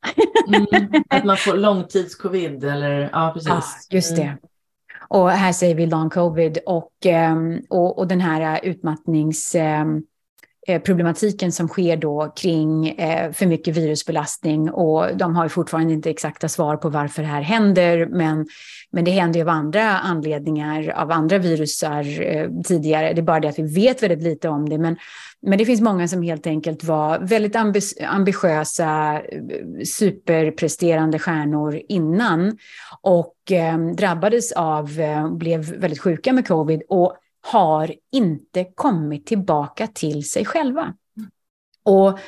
Mm, 0.49 1.03
att 1.09 1.25
man 1.25 1.37
får 1.37 1.55
långtidscovid 1.57 2.65
eller 2.65 3.11
ja, 3.13 3.31
precis. 3.35 3.49
Ja, 3.49 3.63
just 3.91 4.17
det. 4.17 4.23
Mm. 4.23 4.39
Och 5.09 5.31
här 5.31 5.53
säger 5.53 5.75
vi 5.75 5.87
long 5.87 6.11
covid 6.11 6.59
och, 6.67 6.93
ehm, 7.05 7.61
och, 7.71 7.99
och 7.99 8.07
den 8.07 8.21
här 8.21 8.61
utmattnings 8.63 9.55
ehm, 9.55 9.97
eh, 9.97 10.03
Eh, 10.69 10.81
problematiken 10.81 11.53
som 11.53 11.69
sker 11.69 11.97
då 11.97 12.33
kring 12.37 12.89
eh, 12.89 13.33
för 13.33 13.47
mycket 13.47 13.77
virusbelastning 13.77 14.71
och 14.71 15.17
de 15.17 15.37
har 15.37 15.45
ju 15.45 15.49
fortfarande 15.49 15.93
inte 15.93 16.11
exakta 16.11 16.49
svar 16.49 16.77
på 16.77 16.89
varför 16.89 17.23
det 17.23 17.29
här 17.29 17.43
händer 17.43 18.07
men, 18.07 18.47
men 18.91 19.05
det 19.05 19.11
händer 19.11 19.39
ju 19.39 19.45
av 19.45 19.49
andra 19.49 19.99
anledningar 19.99 20.93
av 20.97 21.11
andra 21.11 21.39
virusar 21.39 22.23
eh, 22.23 22.49
tidigare. 22.65 23.13
Det 23.13 23.21
är 23.21 23.23
bara 23.23 23.41
det 23.41 23.49
att 23.49 23.59
vi 23.59 23.75
vet 23.75 24.03
väldigt 24.03 24.23
lite 24.23 24.49
om 24.49 24.69
det 24.69 24.79
men 24.79 24.97
men 25.43 25.59
det 25.59 25.65
finns 25.65 25.81
många 25.81 26.09
som 26.09 26.23
helt 26.23 26.47
enkelt 26.47 26.85
var 26.85 27.19
väldigt 27.19 27.57
ambitiösa, 28.09 29.23
superpresterande 29.85 31.19
stjärnor 31.19 31.81
innan 31.89 32.59
och 33.03 33.53
eh, 33.53 33.79
drabbades 33.79 34.53
av, 34.53 34.91
blev 35.31 35.61
väldigt 35.61 36.01
sjuka 36.01 36.33
med 36.33 36.49
covid 36.49 36.83
och 36.89 37.17
har 37.41 37.95
inte 38.13 38.65
kommit 38.75 39.27
tillbaka 39.27 39.87
till 39.87 40.31
sig 40.31 40.45
själva. 40.45 40.95
Och 41.83 42.19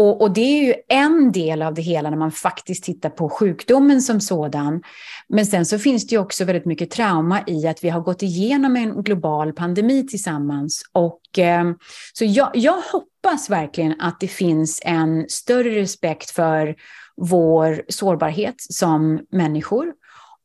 och, 0.00 0.22
och, 0.22 0.32
det 0.32 0.40
är 0.40 0.64
ju 0.64 0.74
en 0.88 1.32
del 1.32 1.62
av 1.62 1.74
det 1.74 1.82
hela 1.82 2.10
när 2.10 2.16
man 2.16 2.32
faktiskt 2.32 2.84
tittar 2.84 3.10
på 3.10 3.28
sjukdomen 3.28 4.02
som 4.02 4.20
sådan. 4.20 4.82
Men 5.28 5.46
sen 5.46 5.66
så 5.66 5.78
finns 5.78 6.06
det 6.06 6.14
ju 6.14 6.20
också 6.20 6.44
väldigt 6.44 6.64
mycket 6.64 6.90
trauma 6.90 7.40
i 7.46 7.66
att 7.66 7.84
vi 7.84 7.88
har 7.88 8.00
gått 8.00 8.22
igenom 8.22 8.76
en 8.76 9.02
global 9.02 9.52
pandemi 9.52 10.06
tillsammans. 10.06 10.82
Och, 10.92 11.38
eh, 11.38 11.64
så 12.12 12.24
jag, 12.24 12.50
jag 12.54 12.82
hoppas 12.92 13.50
verkligen 13.50 14.00
att 14.00 14.20
det 14.20 14.28
finns 14.28 14.80
en 14.84 15.28
större 15.28 15.70
respekt 15.70 16.30
för 16.30 16.76
vår 17.16 17.82
sårbarhet 17.88 18.54
som 18.58 19.20
människor 19.30 19.92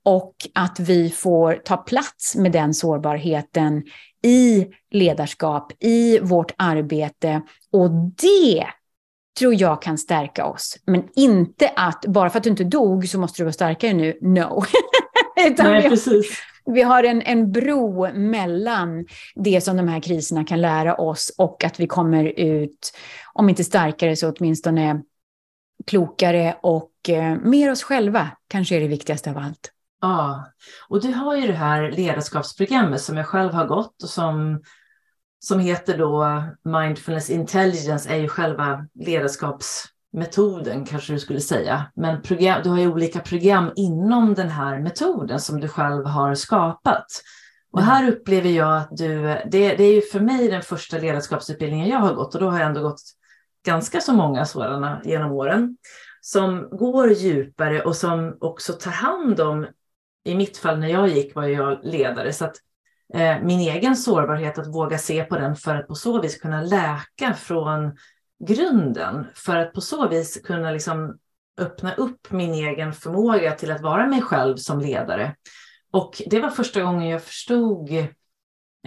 och 0.06 0.36
att 0.54 0.80
vi 0.80 1.10
får 1.10 1.54
ta 1.54 1.78
plats 1.78 2.36
med 2.36 2.52
den 2.52 2.74
sårbarheten 2.74 3.84
i 4.24 4.68
ledarskap, 4.92 5.74
i 5.80 6.20
vårt 6.20 6.52
arbete. 6.58 7.42
Och 7.72 7.92
det 7.92 8.68
tror 9.40 9.54
jag 9.54 9.82
kan 9.82 9.98
stärka 9.98 10.46
oss. 10.46 10.78
Men 10.86 11.04
inte 11.16 11.72
att 11.76 12.06
bara 12.08 12.30
för 12.30 12.38
att 12.38 12.44
du 12.44 12.50
inte 12.50 12.64
dog 12.64 13.10
så 13.10 13.20
måste 13.20 13.42
du 13.42 13.44
vara 13.44 13.54
starkare 13.54 13.94
nu. 13.94 14.18
No. 14.22 14.64
Nej, 15.58 15.90
precis. 15.90 16.40
Vi 16.66 16.82
har 16.82 17.04
en, 17.04 17.22
en 17.22 17.52
bro 17.52 18.14
mellan 18.14 19.06
det 19.36 19.62
som 19.62 19.78
de 19.78 19.88
här 19.88 20.00
kriserna 20.00 20.44
kan 20.44 20.62
lära 20.62 20.96
oss 20.96 21.36
och 21.38 21.64
att 21.64 21.80
vi 21.80 21.88
kommer 21.88 22.26
ut, 22.40 22.92
om 23.34 23.50
inte 23.50 23.64
starkare 23.64 24.16
så 24.16 24.32
åtminstone 24.32 25.02
klokare 25.88 26.58
och 26.62 26.92
eh, 27.10 27.38
mer 27.38 27.72
oss 27.72 27.84
själva, 27.84 28.30
kanske 28.48 28.76
är 28.76 28.80
det 28.80 28.88
viktigaste 28.88 29.30
av 29.30 29.38
allt. 29.38 29.72
Ja, 30.02 30.46
och 30.90 31.02
du 31.02 31.12
har 31.12 31.36
ju 31.36 31.48
det 31.48 31.54
här 31.54 31.92
ledarskapsprogrammet 31.92 33.02
som 33.02 33.18
jag 33.18 33.28
själv 33.28 33.54
har 33.54 33.66
gått 33.66 34.04
och 34.04 34.10
som 34.10 34.62
som 35.40 35.60
heter 35.60 35.98
då 35.98 36.44
Mindfulness 36.64 37.30
Intelligence 37.30 38.10
är 38.10 38.16
ju 38.16 38.28
själva 38.28 38.88
ledarskapsmetoden 38.94 40.86
kanske 40.86 41.14
du 41.14 41.20
skulle 41.20 41.42
säga. 41.42 41.92
Men 41.96 42.22
program, 42.22 42.62
du 42.64 42.70
har 42.70 42.80
ju 42.80 42.88
olika 42.88 43.20
program 43.20 43.72
inom 43.76 44.34
den 44.34 44.50
här 44.50 44.80
metoden 44.80 45.40
som 45.40 45.60
du 45.60 45.68
själv 45.68 46.06
har 46.06 46.36
skapat. 46.36 47.06
Och 47.72 47.82
mm. 47.82 47.90
här 47.90 48.10
upplever 48.12 48.50
jag 48.50 48.78
att 48.78 48.98
du, 48.98 49.22
det, 49.24 49.76
det 49.76 49.84
är 49.84 49.94
ju 49.94 50.02
för 50.02 50.20
mig 50.20 50.48
den 50.48 50.62
första 50.62 50.98
ledarskapsutbildningen 50.98 51.90
jag 51.90 52.00
har 52.00 52.14
gått 52.14 52.36
och 52.36 52.42
då 52.42 52.50
har 52.50 52.60
jag 52.60 52.68
ändå 52.68 52.82
gått 52.82 53.02
ganska 53.66 54.02
så 54.02 54.14
många 54.14 54.46
sådana 54.46 55.02
genom 55.04 55.32
åren 55.32 55.78
som 56.22 56.70
går 56.72 57.12
djupare 57.12 57.82
och 57.82 57.96
som 57.96 58.38
också 58.40 58.74
tar 58.74 58.92
hand 58.92 59.40
om, 59.40 59.68
i 60.26 60.36
mitt 60.36 60.58
fall 60.58 60.80
när 60.80 60.88
jag 60.88 61.08
gick 61.08 61.36
var 61.36 61.44
jag 61.44 61.80
ledare, 61.84 62.34
så 62.34 62.46
att 62.46 62.56
Eh, 63.14 63.42
min 63.42 63.60
egen 63.60 63.96
sårbarhet, 63.96 64.58
att 64.58 64.68
våga 64.68 64.98
se 64.98 65.24
på 65.24 65.38
den 65.38 65.56
för 65.56 65.76
att 65.76 65.88
på 65.88 65.96
så 65.96 66.22
vis 66.22 66.38
kunna 66.38 66.62
läka 66.62 67.34
från 67.34 67.98
grunden. 68.48 69.26
För 69.36 69.56
att 69.56 69.74
på 69.74 69.82
så 69.82 70.08
vis 70.08 70.42
kunna 70.44 70.72
liksom 70.72 71.18
öppna 71.58 71.94
upp 71.94 72.32
min 72.32 72.54
egen 72.54 72.94
förmåga 72.94 73.52
till 73.52 73.72
att 73.72 73.82
vara 73.82 74.08
mig 74.08 74.22
själv 74.22 74.56
som 74.56 74.80
ledare. 74.80 75.36
Och 75.92 76.22
det 76.26 76.40
var 76.40 76.50
första 76.50 76.82
gången 76.82 77.10
jag 77.10 77.24
förstod 77.24 77.92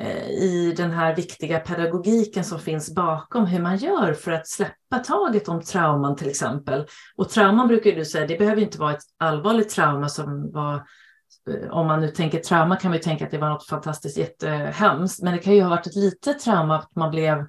eh, 0.01 0.29
i 0.29 0.75
den 0.77 0.91
här 0.91 1.17
viktiga 1.17 1.59
pedagogiken 1.59 2.45
som 2.45 2.61
finns 2.61 2.95
bakom 2.95 3.47
hur 3.47 3.63
man 3.63 3.77
gör 3.77 4.13
för 4.13 4.33
att 4.33 4.49
släppa 4.49 4.99
taget 5.05 5.49
om 5.49 5.63
trauman 5.63 6.17
till 6.17 6.29
exempel. 6.29 6.87
Och 7.17 7.29
trauman 7.29 7.69
brukar 7.69 7.93
du 7.93 8.05
säga, 8.05 8.27
det 8.27 8.39
behöver 8.39 8.63
inte 8.63 8.79
vara 8.79 8.93
ett 8.93 9.05
allvarligt 9.19 9.69
trauma 9.69 10.09
som 10.09 10.53
var 10.53 10.87
om 11.71 11.87
man 11.87 12.01
nu 12.01 12.09
tänker 12.09 12.39
trauma 12.39 12.77
kan 12.77 12.91
man 12.91 12.97
ju 12.97 13.03
tänka 13.03 13.25
att 13.25 13.31
det 13.31 13.39
var 13.39 13.49
något 13.49 13.67
fantastiskt 13.67 14.19
jättehemskt, 14.19 15.23
men 15.23 15.33
det 15.33 15.39
kan 15.39 15.55
ju 15.55 15.63
ha 15.63 15.71
varit 15.71 15.87
ett 15.87 15.97
litet 15.97 16.41
trauma 16.41 16.79
att 16.79 16.97
man 16.97 17.11
blev 17.11 17.47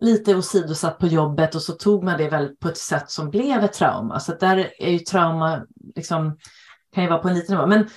lite 0.00 0.36
åsidosatt 0.36 0.98
på 0.98 1.06
jobbet 1.06 1.54
och 1.54 1.62
så 1.62 1.72
tog 1.72 2.04
man 2.04 2.18
det 2.18 2.28
väl 2.28 2.56
på 2.56 2.68
ett 2.68 2.78
sätt 2.78 3.10
som 3.10 3.30
blev 3.30 3.64
ett 3.64 3.72
trauma. 3.72 4.20
Så 4.20 4.34
där 4.34 4.72
är 4.78 4.90
ju 4.90 4.98
trauma, 4.98 5.66
liksom, 5.94 6.38
kan 6.94 7.04
ju 7.04 7.10
vara 7.10 7.22
på 7.22 7.28
en 7.28 7.34
liten 7.34 7.56
nivå. 7.56 7.66
Men 7.66 7.88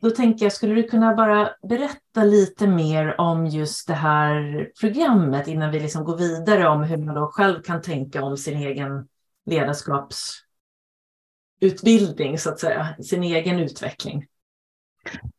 då 0.00 0.10
tänker 0.10 0.44
jag, 0.44 0.52
skulle 0.52 0.74
du 0.74 0.82
kunna 0.82 1.14
bara 1.14 1.50
berätta 1.68 2.24
lite 2.24 2.66
mer 2.66 3.20
om 3.20 3.46
just 3.46 3.86
det 3.86 3.94
här 3.94 4.68
programmet 4.80 5.48
innan 5.48 5.70
vi 5.70 5.80
liksom 5.80 6.04
går 6.04 6.16
vidare 6.16 6.68
om 6.68 6.82
hur 6.82 6.96
man 6.96 7.14
då 7.14 7.30
själv 7.32 7.62
kan 7.62 7.82
tänka 7.82 8.22
om 8.22 8.36
sin 8.36 8.58
egen 8.58 9.08
ledarskapsutbildning, 9.46 12.38
så 12.38 12.50
att 12.50 12.60
säga, 12.60 12.96
sin 13.02 13.22
egen 13.22 13.58
utveckling? 13.58 14.26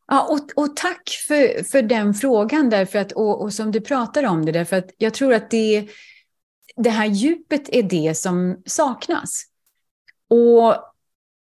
Ja, 0.08 0.22
och, 0.22 0.64
och 0.64 0.76
tack 0.76 1.08
för, 1.28 1.62
för 1.62 1.82
den 1.82 2.14
frågan, 2.14 2.70
därför 2.70 2.98
att, 2.98 3.12
och, 3.12 3.42
och 3.42 3.52
som 3.52 3.72
du 3.72 3.80
pratar 3.80 4.24
om 4.24 4.46
det, 4.46 4.52
därför 4.52 4.76
att 4.76 4.90
jag 4.98 5.14
tror 5.14 5.34
att 5.34 5.50
det, 5.50 5.88
det 6.76 6.90
här 6.90 7.06
djupet 7.06 7.68
är 7.68 7.82
det 7.82 8.16
som 8.16 8.62
saknas. 8.66 9.44
Och 10.30 10.76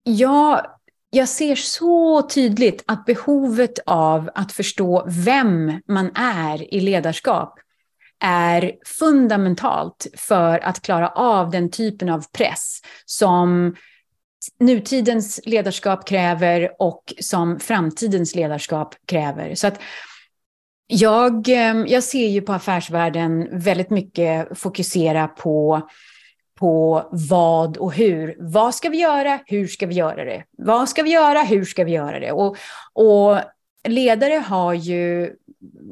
jag, 0.04 0.66
jag 1.10 1.30
ser 1.30 1.56
så 1.56 2.22
tydligt 2.22 2.84
att 2.88 3.06
behovet 3.06 3.80
av 3.86 4.30
att 4.36 4.52
förstå 4.52 5.06
vem 5.08 5.82
man 5.88 6.12
är 6.16 6.74
i 6.74 6.80
ledarskap 6.80 7.60
är 8.24 8.74
fundamentalt 8.86 10.08
för 10.18 10.60
att 10.60 10.82
klara 10.82 11.10
av 11.10 11.50
den 11.50 11.72
typen 11.72 12.10
av 12.10 12.26
press 12.32 12.82
som 13.06 13.76
nutidens 14.60 15.40
ledarskap 15.46 16.08
kräver 16.08 16.72
och 16.80 17.14
som 17.20 17.60
framtidens 17.60 18.36
ledarskap 18.36 18.96
kräver. 19.06 19.56
Så 19.56 19.68
att 19.68 19.80
jag, 20.88 21.50
eh, 21.50 21.84
jag 21.88 22.04
ser 22.04 22.28
ju 22.28 22.42
på 22.42 22.54
affärsvärlden 22.54 23.60
väldigt 23.60 23.90
mycket 23.90 24.60
fokusera 24.60 25.28
på, 25.28 25.90
på 26.60 27.08
vad 27.12 27.78
och 27.78 27.94
hur. 27.94 28.36
Vad 28.40 28.76
ska 28.76 28.90
vi 28.90 28.98
göra? 29.02 29.40
Hur 29.46 29.68
ska 29.68 29.88
vi 29.88 29.96
göra 29.96 30.26
det? 30.26 30.44
Vad 30.58 30.90
ska 30.90 31.04
vi 31.04 31.12
göra? 31.12 31.42
Hur 31.42 31.66
ska 31.66 31.84
vi 31.84 31.92
göra 31.92 32.20
det? 32.20 32.32
Och, 32.32 32.58
och 32.94 33.40
ledare 33.88 34.34
har 34.34 34.74
ju, 34.74 35.32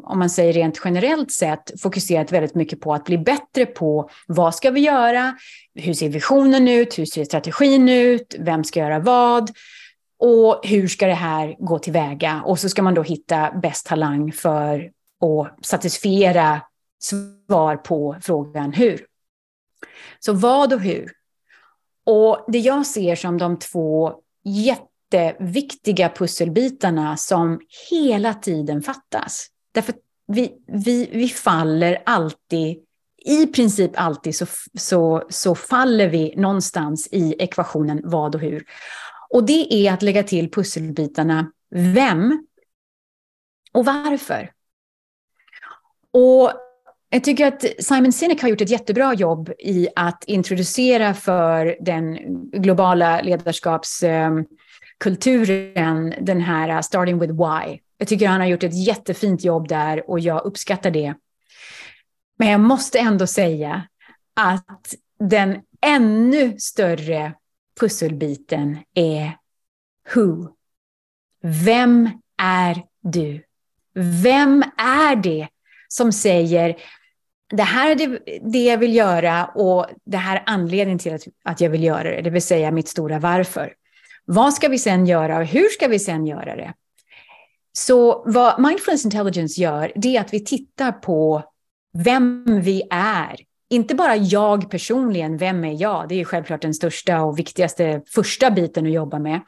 om 0.03 0.19
man 0.19 0.29
säger 0.29 0.53
rent 0.53 0.81
generellt 0.85 1.31
sett, 1.31 1.81
fokuserat 1.81 2.31
väldigt 2.31 2.55
mycket 2.55 2.81
på 2.81 2.93
att 2.93 3.05
bli 3.05 3.17
bättre 3.17 3.65
på 3.65 4.09
vad 4.27 4.55
ska 4.55 4.71
vi 4.71 4.79
göra? 4.79 5.35
Hur 5.75 5.93
ser 5.93 6.09
visionen 6.09 6.67
ut? 6.67 6.99
Hur 6.99 7.05
ser 7.05 7.25
strategin 7.25 7.89
ut? 7.89 8.35
Vem 8.39 8.63
ska 8.63 8.79
göra 8.79 8.99
vad? 8.99 9.51
Och 10.19 10.61
hur 10.63 10.87
ska 10.87 11.07
det 11.07 11.13
här 11.13 11.55
gå 11.59 11.79
tillväga? 11.79 12.41
Och 12.45 12.59
så 12.59 12.69
ska 12.69 12.81
man 12.81 12.93
då 12.93 13.03
hitta 13.03 13.51
bäst 13.51 13.85
talang 13.85 14.31
för 14.31 14.91
att 15.21 15.65
satisfiera 15.65 16.61
svar 16.99 17.75
på 17.75 18.15
frågan 18.21 18.73
hur. 18.73 19.05
Så 20.19 20.33
vad 20.33 20.73
och 20.73 20.81
hur? 20.81 21.11
Och 22.05 22.45
det 22.47 22.59
jag 22.59 22.85
ser 22.85 23.15
som 23.15 23.37
de 23.37 23.59
två 23.59 24.13
jätteviktiga 24.43 26.09
pusselbitarna 26.09 27.17
som 27.17 27.61
hela 27.89 28.33
tiden 28.33 28.81
fattas. 28.81 29.47
Därför 29.71 29.95
vi, 30.27 30.63
vi, 30.67 31.09
vi 31.11 31.27
faller 31.27 32.03
alltid, 32.05 32.77
i 33.25 33.47
princip 33.47 33.91
alltid 33.95 34.35
så, 34.35 34.45
så, 34.77 35.23
så 35.29 35.55
faller 35.55 36.07
vi 36.07 36.33
någonstans 36.37 37.07
i 37.11 37.35
ekvationen 37.39 38.01
vad 38.03 38.35
och 38.35 38.41
hur. 38.41 38.65
Och 39.29 39.43
det 39.43 39.73
är 39.73 39.93
att 39.93 40.01
lägga 40.01 40.23
till 40.23 40.51
pusselbitarna 40.51 41.51
vem 41.75 42.47
och 43.71 43.85
varför. 43.85 44.51
Och 46.11 46.51
jag 47.09 47.23
tycker 47.23 47.47
att 47.47 47.65
Simon 47.79 48.11
Sinek 48.11 48.41
har 48.41 48.49
gjort 48.49 48.61
ett 48.61 48.69
jättebra 48.69 49.13
jobb 49.13 49.51
i 49.59 49.87
att 49.95 50.23
introducera 50.23 51.13
för 51.13 51.77
den 51.79 52.17
globala 52.51 53.21
ledarskapskulturen 53.21 56.13
eh, 56.13 56.23
den 56.23 56.41
här 56.41 56.69
eh, 56.69 56.81
starting 56.81 57.19
with 57.19 57.33
why. 57.33 57.79
Jag 58.01 58.07
tycker 58.07 58.27
han 58.27 58.41
har 58.41 58.47
gjort 58.47 58.63
ett 58.63 58.85
jättefint 58.85 59.43
jobb 59.43 59.67
där 59.67 60.09
och 60.09 60.19
jag 60.19 60.45
uppskattar 60.45 60.91
det. 60.91 61.13
Men 62.37 62.47
jag 62.47 62.59
måste 62.59 62.99
ändå 62.99 63.27
säga 63.27 63.87
att 64.33 64.95
den 65.19 65.61
ännu 65.81 66.59
större 66.59 67.33
pusselbiten 67.79 68.77
är 68.93 69.37
who. 70.13 70.47
Vem 71.41 72.09
är 72.37 72.83
du? 73.01 73.43
Vem 74.23 74.63
är 74.77 75.15
det 75.15 75.47
som 75.87 76.11
säger 76.11 76.77
det 77.49 77.63
här 77.63 77.91
är 77.91 77.95
det, 77.95 78.19
det 78.51 78.63
jag 78.63 78.77
vill 78.77 78.95
göra 78.95 79.45
och 79.45 79.87
det 80.05 80.17
här 80.17 80.35
är 80.35 80.43
anledningen 80.45 80.99
till 80.99 81.13
att, 81.13 81.27
att 81.43 81.61
jag 81.61 81.69
vill 81.69 81.83
göra 81.83 82.03
det, 82.03 82.21
det 82.21 82.29
vill 82.29 82.41
säga 82.41 82.71
mitt 82.71 82.87
stora 82.87 83.19
varför. 83.19 83.73
Vad 84.25 84.53
ska 84.53 84.67
vi 84.67 84.79
sen 84.79 85.05
göra 85.05 85.37
och 85.37 85.45
hur 85.45 85.69
ska 85.69 85.87
vi 85.87 85.99
sen 85.99 86.27
göra 86.27 86.55
det? 86.55 86.73
Så 87.85 88.23
vad 88.25 88.59
Mindfulness 88.59 89.05
Intelligence 89.05 89.61
gör, 89.61 89.91
det 89.95 90.17
är 90.17 90.21
att 90.21 90.33
vi 90.33 90.45
tittar 90.45 90.91
på 90.91 91.43
vem 91.93 92.45
vi 92.61 92.83
är 92.91 93.35
inte 93.69 93.95
bara 93.95 94.15
jag 94.15 94.71
personligen, 94.71 95.37
vem 95.37 95.63
är 95.63 95.81
jag? 95.81 96.09
Det 96.09 96.21
är 96.21 96.25
självklart 96.25 96.61
den 96.61 96.73
största 96.73 97.21
och 97.21 97.39
viktigaste 97.39 98.01
första 98.07 98.51
biten 98.51 98.85
att 98.85 98.91
jobba 98.91 99.19
med. 99.19 99.41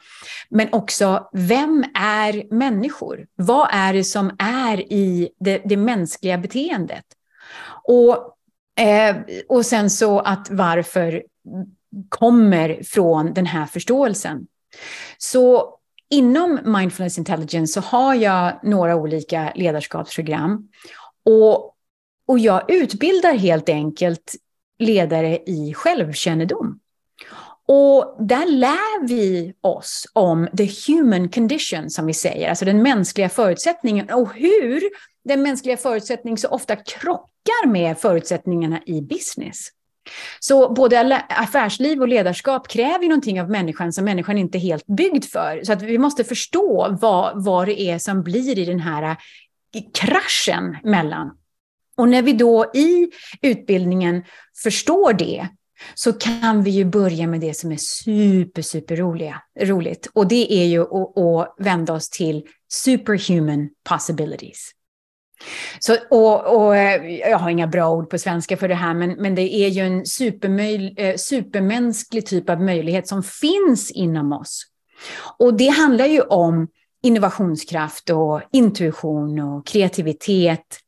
Men 0.48 0.68
också, 0.72 1.28
vem 1.32 1.84
är 1.94 2.54
människor? 2.54 3.26
Vad 3.34 3.68
är 3.72 3.92
det 3.92 4.04
som 4.04 4.36
är 4.38 4.92
i 4.92 5.28
det, 5.40 5.62
det 5.64 5.76
mänskliga 5.76 6.38
beteendet? 6.38 7.04
Och, 7.84 8.36
eh, 8.84 9.16
och 9.48 9.66
sen 9.66 9.90
så 9.90 10.20
att 10.20 10.50
varför 10.50 11.22
kommer 12.08 12.82
från 12.82 13.34
den 13.34 13.46
här 13.46 13.66
förståelsen. 13.66 14.46
Så 15.18 15.78
inom 16.12 16.58
Mindfulness 16.64 17.18
Intelligence 17.18 17.72
så 17.72 17.80
har 17.80 18.14
jag 18.14 18.60
några 18.62 18.96
olika 18.96 19.52
ledarskapsprogram. 19.54 20.68
Och 21.24 21.72
och 22.26 22.38
jag 22.38 22.70
utbildar 22.70 23.34
helt 23.34 23.68
enkelt 23.68 24.34
ledare 24.78 25.38
i 25.46 25.74
självkännedom. 25.74 26.78
Och 27.66 28.16
där 28.18 28.46
lär 28.46 29.06
vi 29.06 29.54
oss 29.60 30.06
om 30.12 30.48
the 30.56 30.68
human 30.86 31.28
condition, 31.28 31.90
som 31.90 32.06
vi 32.06 32.14
säger, 32.14 32.48
alltså 32.48 32.64
den 32.64 32.82
mänskliga 32.82 33.28
förutsättningen 33.28 34.10
och 34.10 34.34
hur 34.34 34.82
den 35.24 35.42
mänskliga 35.42 35.76
förutsättningen 35.76 36.38
så 36.38 36.48
ofta 36.48 36.76
krockar 36.76 37.66
med 37.66 37.98
förutsättningarna 37.98 38.80
i 38.86 39.02
business. 39.02 39.68
Så 40.40 40.72
både 40.72 41.22
affärsliv 41.28 42.00
och 42.00 42.08
ledarskap 42.08 42.68
kräver 42.68 43.08
någonting 43.08 43.40
av 43.40 43.50
människan 43.50 43.92
som 43.92 44.04
människan 44.04 44.38
inte 44.38 44.58
är 44.58 44.60
helt 44.60 44.86
byggd 44.86 45.24
för. 45.24 45.64
Så 45.64 45.72
att 45.72 45.82
vi 45.82 45.98
måste 45.98 46.24
förstå 46.24 46.98
vad, 47.00 47.44
vad 47.44 47.66
det 47.66 47.80
är 47.80 47.98
som 47.98 48.22
blir 48.22 48.58
i 48.58 48.64
den 48.64 48.80
här 48.80 49.02
eh, 49.02 49.82
kraschen 49.94 50.76
mellan 50.84 51.30
och 51.96 52.08
när 52.08 52.22
vi 52.22 52.32
då 52.32 52.70
i 52.74 53.10
utbildningen 53.42 54.24
förstår 54.62 55.12
det, 55.12 55.48
så 55.94 56.12
kan 56.12 56.62
vi 56.62 56.70
ju 56.70 56.84
börja 56.84 57.26
med 57.26 57.40
det 57.40 57.54
som 57.54 57.72
är 57.72 57.76
super, 57.76 58.62
super 58.62 58.96
roliga, 58.96 59.42
roligt. 59.60 60.10
Och 60.12 60.28
det 60.28 60.52
är 60.52 60.66
ju 60.66 60.82
att, 60.82 61.18
att 61.18 61.54
vända 61.58 61.92
oss 61.92 62.10
till 62.10 62.46
superhuman 62.72 63.68
possibilities. 63.84 64.70
Så, 65.78 65.96
och, 66.10 66.56
och, 66.56 66.76
eh, 66.76 67.18
jag 67.30 67.38
har 67.38 67.50
inga 67.50 67.66
bra 67.66 67.90
ord 67.90 68.10
på 68.10 68.18
svenska 68.18 68.56
för 68.56 68.68
det 68.68 68.74
här, 68.74 68.94
men, 68.94 69.10
men 69.10 69.34
det 69.34 69.54
är 69.54 69.68
ju 69.68 69.82
en 69.82 70.06
supermöj, 70.06 70.94
eh, 70.96 71.16
supermänsklig 71.16 72.26
typ 72.26 72.50
av 72.50 72.60
möjlighet 72.60 73.08
som 73.08 73.22
finns 73.22 73.90
inom 73.90 74.32
oss. 74.32 74.66
Och 75.38 75.54
det 75.54 75.68
handlar 75.68 76.06
ju 76.06 76.20
om 76.20 76.68
innovationskraft 77.02 78.10
och 78.10 78.42
intuition 78.52 79.40
och 79.40 79.66
kreativitet, 79.66 80.78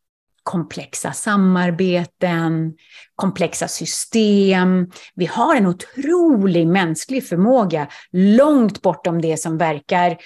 komplexa 0.43 1.13
samarbeten, 1.13 2.75
komplexa 3.15 3.69
system. 3.69 4.91
Vi 5.15 5.27
har 5.27 5.57
en 5.57 5.67
otrolig 5.67 6.67
mänsklig 6.67 7.29
förmåga 7.29 7.89
långt 8.13 8.83
bortom 8.83 9.23
det 9.23 9.37
som 9.37 9.59
verkar 9.59 10.17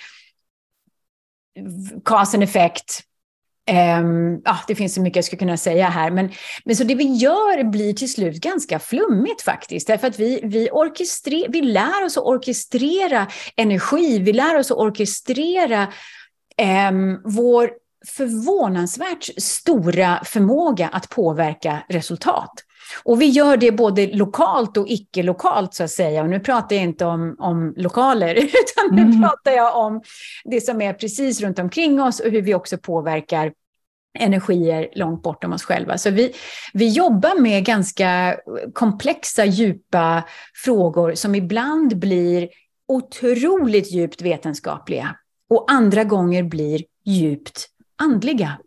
cause 2.05 2.37
and 2.37 2.45
effect. 2.45 3.03
Um, 3.69 4.43
ah, 4.45 4.59
det 4.67 4.75
finns 4.75 4.95
så 4.95 5.01
mycket 5.01 5.17
jag 5.17 5.25
skulle 5.25 5.39
kunna 5.39 5.57
säga 5.57 5.89
här, 5.89 6.11
men, 6.11 6.33
men 6.65 6.77
så 6.77 6.85
det 6.85 6.95
vi 6.95 7.15
gör 7.15 7.65
blir 7.65 7.93
till 7.93 8.13
slut 8.13 8.41
ganska 8.41 8.79
flummigt 8.79 9.43
faktiskt, 9.43 9.87
därför 9.87 10.07
att 10.07 10.19
vi, 10.19 10.41
vi, 10.45 10.69
vi 11.49 11.63
lär 11.63 12.05
oss 12.05 12.17
att 12.17 12.25
orkestrera 12.25 13.27
energi, 13.57 14.19
vi 14.19 14.33
lär 14.33 14.59
oss 14.59 14.71
att 14.71 14.77
orkestrera 14.77 15.83
um, 16.91 17.23
vår 17.25 17.71
förvånansvärt 18.07 19.25
stora 19.37 20.25
förmåga 20.25 20.89
att 20.89 21.09
påverka 21.09 21.79
resultat. 21.89 22.53
Och 23.03 23.21
vi 23.21 23.27
gör 23.27 23.57
det 23.57 23.73
både 23.73 24.07
lokalt 24.07 24.77
och 24.77 24.89
icke-lokalt 24.89 25.75
så 25.75 25.85
att 25.85 25.91
säga. 25.91 26.23
Och 26.23 26.29
nu 26.29 26.41
pratar 26.41 26.77
jag 26.77 26.83
inte 26.83 27.05
om, 27.05 27.37
om 27.39 27.75
lokaler, 27.77 28.35
utan 28.37 28.97
nu 28.97 29.03
mm. 29.03 29.23
pratar 29.23 29.53
jag 29.53 29.77
om 29.77 30.03
det 30.45 30.61
som 30.61 30.81
är 30.83 30.93
precis 30.93 31.41
runt 31.41 31.59
omkring 31.59 32.03
oss 32.03 32.21
och 32.21 32.31
hur 32.31 32.43
vi 32.43 32.55
också 32.55 32.79
påverkar 32.79 33.53
energier 34.19 34.89
långt 34.95 35.23
bortom 35.23 35.53
oss 35.53 35.65
själva. 35.65 35.99
Så 35.99 36.11
vi, 36.11 36.33
vi 36.73 36.89
jobbar 36.89 37.41
med 37.41 37.65
ganska 37.65 38.37
komplexa, 38.75 39.45
djupa 39.45 40.23
frågor 40.65 41.15
som 41.15 41.35
ibland 41.35 41.99
blir 41.99 42.49
otroligt 42.89 43.93
djupt 43.93 44.23
vetenskapliga 44.23 45.17
och 45.51 45.73
andra 45.73 46.05
gånger 46.05 46.43
blir 46.43 46.85
djupt 47.05 47.67
andliga. 47.97 48.59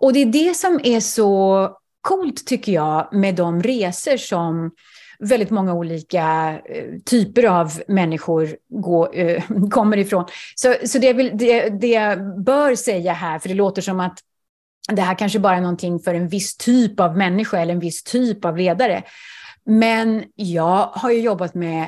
Och 0.00 0.12
det 0.12 0.22
är 0.22 0.26
det 0.26 0.56
som 0.56 0.80
är 0.84 1.00
så 1.00 1.70
coolt 2.06 2.46
tycker 2.46 2.72
jag 2.72 3.08
med 3.12 3.34
de 3.34 3.62
resor 3.62 4.16
som 4.16 4.70
väldigt 5.18 5.50
många 5.50 5.74
olika 5.74 6.58
eh, 6.64 6.84
typer 7.04 7.44
av 7.44 7.72
människor 7.88 8.56
gå, 8.68 9.12
eh, 9.12 9.44
kommer 9.70 9.96
ifrån. 9.96 10.24
Så, 10.54 10.74
så 10.84 10.98
det, 10.98 11.12
vill, 11.12 11.30
det, 11.34 11.68
det 11.68 11.86
jag 11.86 12.44
bör 12.44 12.74
säga 12.74 13.12
här, 13.12 13.38
för 13.38 13.48
det 13.48 13.54
låter 13.54 13.82
som 13.82 14.00
att 14.00 14.18
det 14.92 15.02
här 15.02 15.14
kanske 15.14 15.38
bara 15.38 15.56
är 15.56 15.60
någonting 15.60 16.00
för 16.00 16.14
en 16.14 16.28
viss 16.28 16.56
typ 16.56 17.00
av 17.00 17.16
människa 17.16 17.58
eller 17.58 17.74
en 17.74 17.80
viss 17.80 18.02
typ 18.02 18.44
av 18.44 18.56
ledare. 18.56 19.02
Men 19.64 20.24
jag 20.34 20.86
har 20.86 21.10
ju 21.10 21.20
jobbat 21.20 21.54
med 21.54 21.86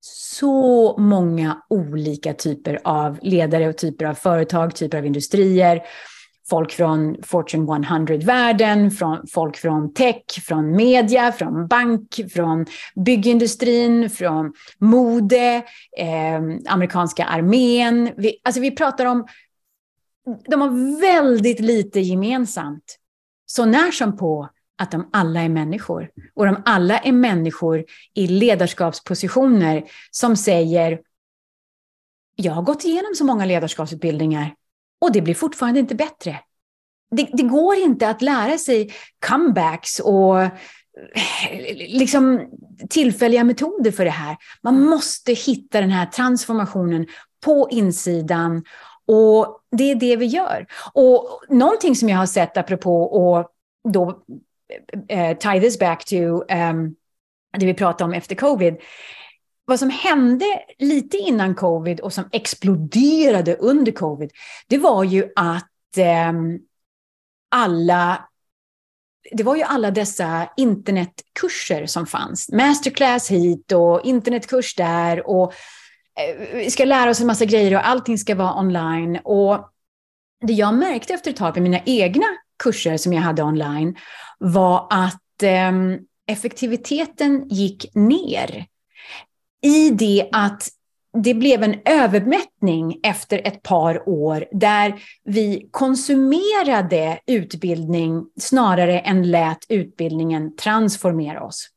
så 0.00 0.96
många 0.98 1.62
olika 1.68 2.34
typer 2.34 2.80
av 2.84 3.18
ledare 3.22 3.68
och 3.68 3.78
typer 3.78 4.04
av 4.04 4.14
företag, 4.14 4.74
typer 4.74 4.98
av 4.98 5.06
industrier 5.06 5.82
folk 6.50 6.72
från 6.72 7.16
Fortune 7.22 7.66
100-världen, 7.66 8.90
från 8.90 9.26
folk 9.26 9.56
från 9.56 9.94
tech, 9.94 10.24
från 10.46 10.76
media, 10.76 11.32
från 11.32 11.66
bank, 11.66 12.20
från 12.34 12.66
byggindustrin, 12.94 14.10
från 14.10 14.52
mode, 14.78 15.62
eh, 15.98 16.72
amerikanska 16.72 17.24
armén. 17.24 18.10
Vi, 18.16 18.40
alltså 18.44 18.60
vi 18.60 18.70
pratar 18.70 19.06
om, 19.06 19.26
de 20.48 20.60
har 20.60 21.00
väldigt 21.00 21.60
lite 21.60 22.00
gemensamt. 22.00 22.98
Så 23.46 23.64
när 23.64 23.90
som 23.90 24.16
på 24.16 24.48
att 24.78 24.90
de 24.90 25.08
alla 25.12 25.42
är 25.42 25.48
människor. 25.48 26.10
Och 26.34 26.46
de 26.46 26.62
alla 26.64 26.98
är 26.98 27.12
människor 27.12 27.84
i 28.14 28.26
ledarskapspositioner 28.26 29.84
som 30.10 30.36
säger 30.36 31.00
jag 32.36 32.52
har 32.52 32.62
gått 32.62 32.84
igenom 32.84 33.14
så 33.14 33.24
många 33.24 33.44
ledarskapsutbildningar 33.44 34.54
och 35.00 35.12
det 35.12 35.22
blir 35.22 35.34
fortfarande 35.34 35.80
inte 35.80 35.94
bättre. 35.94 36.40
Det, 37.10 37.28
det 37.32 37.42
går 37.42 37.76
inte 37.76 38.08
att 38.08 38.22
lära 38.22 38.58
sig 38.58 38.92
comebacks 39.26 40.00
och 40.00 40.42
eh, 40.42 40.50
liksom 41.88 42.50
tillfälliga 42.90 43.44
metoder 43.44 43.90
för 43.90 44.04
det 44.04 44.10
här. 44.10 44.36
Man 44.62 44.80
måste 44.80 45.32
hitta 45.32 45.80
den 45.80 45.90
här 45.90 46.06
transformationen 46.06 47.06
på 47.44 47.68
insidan 47.70 48.64
och 49.06 49.60
det 49.70 49.90
är 49.90 49.94
det 49.94 50.16
vi 50.16 50.26
gör. 50.26 50.66
Och 50.92 51.40
någonting 51.48 51.96
som 51.96 52.08
jag 52.08 52.18
har 52.18 52.26
sett 52.26 52.56
apropå 52.56 53.02
och 53.02 53.50
då 53.92 54.08
uh, 55.12 55.38
tie 55.38 55.60
this 55.60 55.78
back 55.78 56.04
to 56.04 56.16
um, 56.16 56.96
det 57.58 57.66
vi 57.66 57.74
pratade 57.74 58.04
om 58.04 58.12
efter 58.12 58.34
covid 58.34 58.74
vad 59.66 59.78
som 59.78 59.90
hände 59.90 60.44
lite 60.78 61.16
innan 61.16 61.54
covid 61.54 62.00
och 62.00 62.12
som 62.12 62.28
exploderade 62.32 63.56
under 63.56 63.92
covid, 63.92 64.30
det 64.66 64.78
var 64.78 65.04
ju 65.04 65.32
att 65.36 65.96
eh, 65.96 66.32
alla 67.50 68.28
det 69.32 69.42
var 69.42 69.56
ju 69.56 69.62
alla 69.62 69.90
dessa 69.90 70.48
internetkurser 70.56 71.86
som 71.86 72.06
fanns. 72.06 72.52
Masterclass 72.52 73.30
hit 73.30 73.72
och 73.72 74.00
internetkurs 74.04 74.74
där 74.74 75.28
och 75.28 75.52
eh, 76.20 76.56
vi 76.56 76.70
ska 76.70 76.84
lära 76.84 77.10
oss 77.10 77.20
en 77.20 77.26
massa 77.26 77.44
grejer 77.44 77.74
och 77.74 77.88
allting 77.88 78.18
ska 78.18 78.34
vara 78.34 78.58
online. 78.58 79.18
Och 79.24 79.70
det 80.46 80.52
jag 80.52 80.74
märkte 80.74 81.14
efter 81.14 81.30
ett 81.30 81.36
tag 81.36 81.54
med 81.54 81.62
mina 81.62 81.80
egna 81.86 82.26
kurser 82.62 82.96
som 82.96 83.12
jag 83.12 83.22
hade 83.22 83.42
online 83.42 83.96
var 84.38 84.86
att 84.90 85.42
eh, 85.42 85.72
effektiviteten 86.26 87.48
gick 87.48 87.94
ner 87.94 88.66
i 89.66 89.90
det 89.90 90.28
att 90.32 90.68
det 91.22 91.34
blev 91.34 91.62
en 91.62 91.76
övermättning 91.84 93.00
efter 93.02 93.40
ett 93.44 93.62
par 93.62 94.08
år 94.08 94.44
där 94.52 94.94
vi 95.24 95.68
konsumerade 95.70 97.18
utbildning 97.26 98.26
snarare 98.40 99.00
än 99.00 99.30
lät 99.30 99.58
utbildningen 99.68 100.56
transformera 100.56 101.44
oss. 101.44 101.68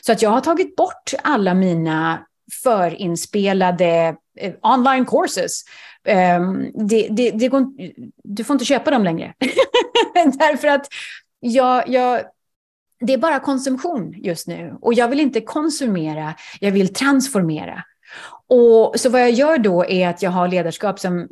Så 0.00 0.12
att 0.12 0.22
jag 0.22 0.30
har 0.30 0.40
tagit 0.40 0.76
bort 0.76 1.12
alla 1.22 1.54
mina 1.54 2.26
förinspelade 2.62 4.16
eh, 4.38 4.52
online 4.62 5.06
courses. 5.06 5.64
Um, 6.38 6.72
det, 6.88 7.08
det, 7.10 7.30
det 7.30 7.48
går, 7.48 7.66
du 8.24 8.44
får 8.44 8.54
inte 8.54 8.64
köpa 8.64 8.90
dem 8.90 9.04
längre. 9.04 9.34
Därför 10.14 10.68
att 10.68 10.86
jag, 11.40 11.88
jag 11.88 12.22
det 13.00 13.12
är 13.12 13.18
bara 13.18 13.40
konsumtion 13.40 14.14
just 14.16 14.46
nu. 14.46 14.74
Och 14.80 14.94
jag 14.94 15.08
vill 15.08 15.20
inte 15.20 15.40
konsumera, 15.40 16.34
jag 16.60 16.72
vill 16.72 16.94
transformera. 16.94 17.84
Och 18.48 19.00
så 19.00 19.10
vad 19.10 19.20
jag 19.20 19.30
gör 19.30 19.58
då 19.58 19.84
är 19.84 20.08
att 20.08 20.22
jag 20.22 20.30
har 20.30 20.48
ledarskap 20.48 20.98
som, 20.98 21.28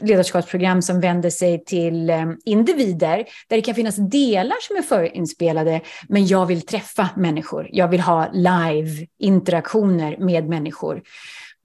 ledarskapsprogram 0.00 0.82
som 0.82 1.00
vänder 1.00 1.30
sig 1.30 1.64
till 1.64 2.10
ehm, 2.10 2.36
individer, 2.44 3.16
där 3.48 3.56
det 3.56 3.62
kan 3.62 3.74
finnas 3.74 3.96
delar 3.96 4.56
som 4.60 4.76
är 4.76 4.82
förinspelade, 4.82 5.80
men 6.08 6.26
jag 6.26 6.46
vill 6.46 6.62
träffa 6.62 7.08
människor. 7.16 7.68
Jag 7.72 7.88
vill 7.88 8.00
ha 8.00 8.28
live-interaktioner 8.32 10.16
med 10.18 10.48
människor. 10.48 11.02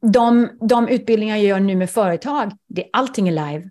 De, 0.01 0.49
de 0.69 0.87
utbildningar 0.87 1.37
jag 1.37 1.45
gör 1.45 1.59
nu 1.59 1.75
med 1.75 1.89
företag, 1.89 2.51
det, 2.69 2.89
allting 2.93 3.27
är 3.27 3.31
live 3.31 3.69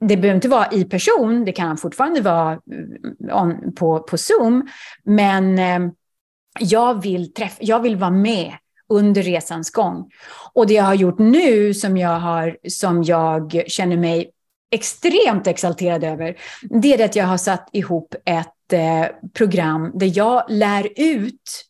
det 0.00 0.16
behöver 0.16 0.34
inte 0.34 0.48
vara 0.48 0.72
i 0.72 0.84
person, 0.84 1.44
det 1.44 1.52
kan 1.52 1.76
fortfarande 1.76 2.20
vara 2.20 2.52
eh, 2.52 3.42
on, 3.42 3.72
på, 3.74 3.98
på 4.00 4.18
Zoom, 4.18 4.68
men 5.04 5.58
eh, 5.58 5.92
jag, 6.60 7.02
vill 7.02 7.32
träffa, 7.32 7.56
jag 7.60 7.80
vill 7.80 7.96
vara 7.96 8.10
med 8.10 8.52
under 8.88 9.22
resans 9.22 9.70
gång. 9.70 10.10
Och 10.52 10.66
det 10.66 10.74
jag 10.74 10.84
har 10.84 10.94
gjort 10.94 11.18
nu 11.18 11.74
som 11.74 11.96
jag, 11.96 12.20
har, 12.20 12.56
som 12.68 13.02
jag 13.02 13.62
känner 13.66 13.96
mig 13.96 14.30
extremt 14.70 15.46
exalterad 15.46 16.04
över, 16.04 16.36
det 16.62 16.94
är 16.94 17.04
att 17.04 17.16
jag 17.16 17.24
har 17.24 17.36
satt 17.36 17.68
ihop 17.72 18.14
ett 18.24 18.72
eh, 18.72 19.06
program 19.32 19.90
där 19.94 20.18
jag 20.18 20.44
lär 20.48 20.88
ut 20.96 21.66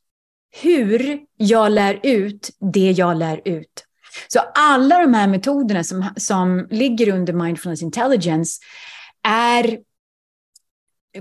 hur 0.62 1.18
jag 1.36 1.72
lär 1.72 2.00
ut 2.02 2.50
det 2.60 2.90
jag 2.90 3.16
lär 3.16 3.40
ut. 3.44 3.84
Så 4.28 4.40
alla 4.54 4.98
de 4.98 5.14
här 5.14 5.28
metoderna 5.28 5.84
som, 5.84 6.04
som 6.16 6.66
ligger 6.70 7.08
under 7.14 7.32
mindfulness 7.32 7.82
intelligence 7.82 8.60
är 9.28 9.78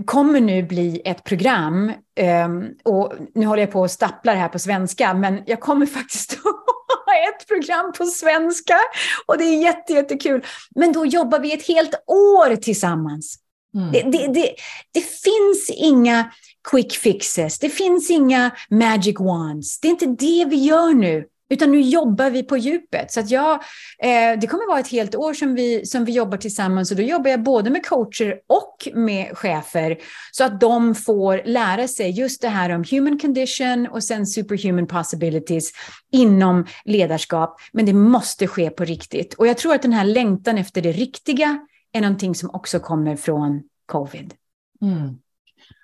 kommer 0.06 0.40
nu 0.40 0.64
bli 0.64 1.02
ett 1.06 1.24
program, 1.24 1.92
um, 2.46 2.74
och 2.84 3.14
nu 3.36 3.46
håller 3.46 3.64
jag 3.64 3.72
på 3.72 3.84
att 3.84 3.92
stappla 3.92 4.34
det 4.34 4.40
här 4.40 4.50
på 4.50 4.60
svenska, 4.60 5.14
men 5.14 5.44
jag 5.46 5.60
kommer 5.60 5.86
faktiskt 6.00 6.34
att 6.34 6.44
ha 7.06 7.14
ett 7.30 7.48
program 7.48 7.94
på 7.98 8.06
svenska 8.06 8.80
och 9.26 9.38
det 9.38 9.44
är 9.44 9.62
jätte, 9.64 9.94
jättekul. 9.94 10.46
Men 10.76 10.92
då 10.92 11.06
jobbar 11.06 11.40
vi 11.40 11.54
ett 11.54 11.68
helt 11.68 12.04
år 12.08 12.56
tillsammans. 12.56 13.40
Mm. 13.76 13.92
Det, 13.92 14.02
det, 14.02 14.28
det, 14.28 14.56
det, 14.94 15.02
finns 15.02 15.70
inga 15.70 16.32
quick 16.72 16.94
fixes, 16.94 17.60
det 17.60 17.70
finns 17.70 18.10
inga 18.10 18.52
magic 18.70 19.20
wands. 19.20 19.80
Det 19.80 19.88
är 19.88 19.90
inte 19.90 20.06
det 20.06 20.46
vi 20.46 20.56
gör 20.56 20.94
nu. 20.94 21.26
Utan 21.50 21.72
nu 21.72 21.82
jobbar 21.82 22.30
vi 22.30 22.44
på 22.44 22.58
djupet. 22.58 23.12
Så 23.12 23.20
att 23.20 23.30
jag, 23.30 23.54
eh, 24.00 24.40
det 24.42 24.48
kommer 24.48 24.68
vara 24.68 24.80
ett 24.80 24.88
helt 24.88 25.16
år 25.16 25.34
som 25.34 25.56
vi, 25.56 25.86
som 25.86 26.06
vi 26.06 26.12
jobbar 26.12 26.38
tillsammans. 26.38 26.92
Och 26.92 26.98
då 26.98 27.04
jobbar 27.04 27.30
jag 27.30 27.44
både 27.44 27.70
med 27.70 27.86
coacher 27.86 28.40
och 28.48 28.88
med 28.94 29.38
chefer. 29.38 29.98
Så 30.32 30.44
att 30.44 30.60
de 30.60 30.96
får 30.96 31.42
lära 31.46 31.88
sig 31.88 32.12
just 32.12 32.42
det 32.42 32.48
här 32.48 32.70
om 32.70 32.84
human 32.92 33.20
condition 33.20 33.88
och 33.88 34.04
sen 34.04 34.28
superhuman 34.28 34.88
possibilities 34.88 35.72
inom 36.12 36.66
ledarskap. 36.86 37.60
Men 37.72 37.86
det 37.86 37.94
måste 37.94 38.48
ske 38.48 38.70
på 38.70 38.84
riktigt. 38.84 39.34
Och 39.34 39.48
jag 39.48 39.58
tror 39.58 39.74
att 39.74 39.82
den 39.82 39.94
här 39.94 40.06
längtan 40.06 40.58
efter 40.58 40.82
det 40.82 40.92
riktiga 40.92 41.68
är 41.94 42.02
någonting 42.02 42.36
som 42.36 42.50
också 42.54 42.80
kommer 42.80 43.16
från 43.16 43.64
covid. 43.86 44.34
Mm. 44.82 45.18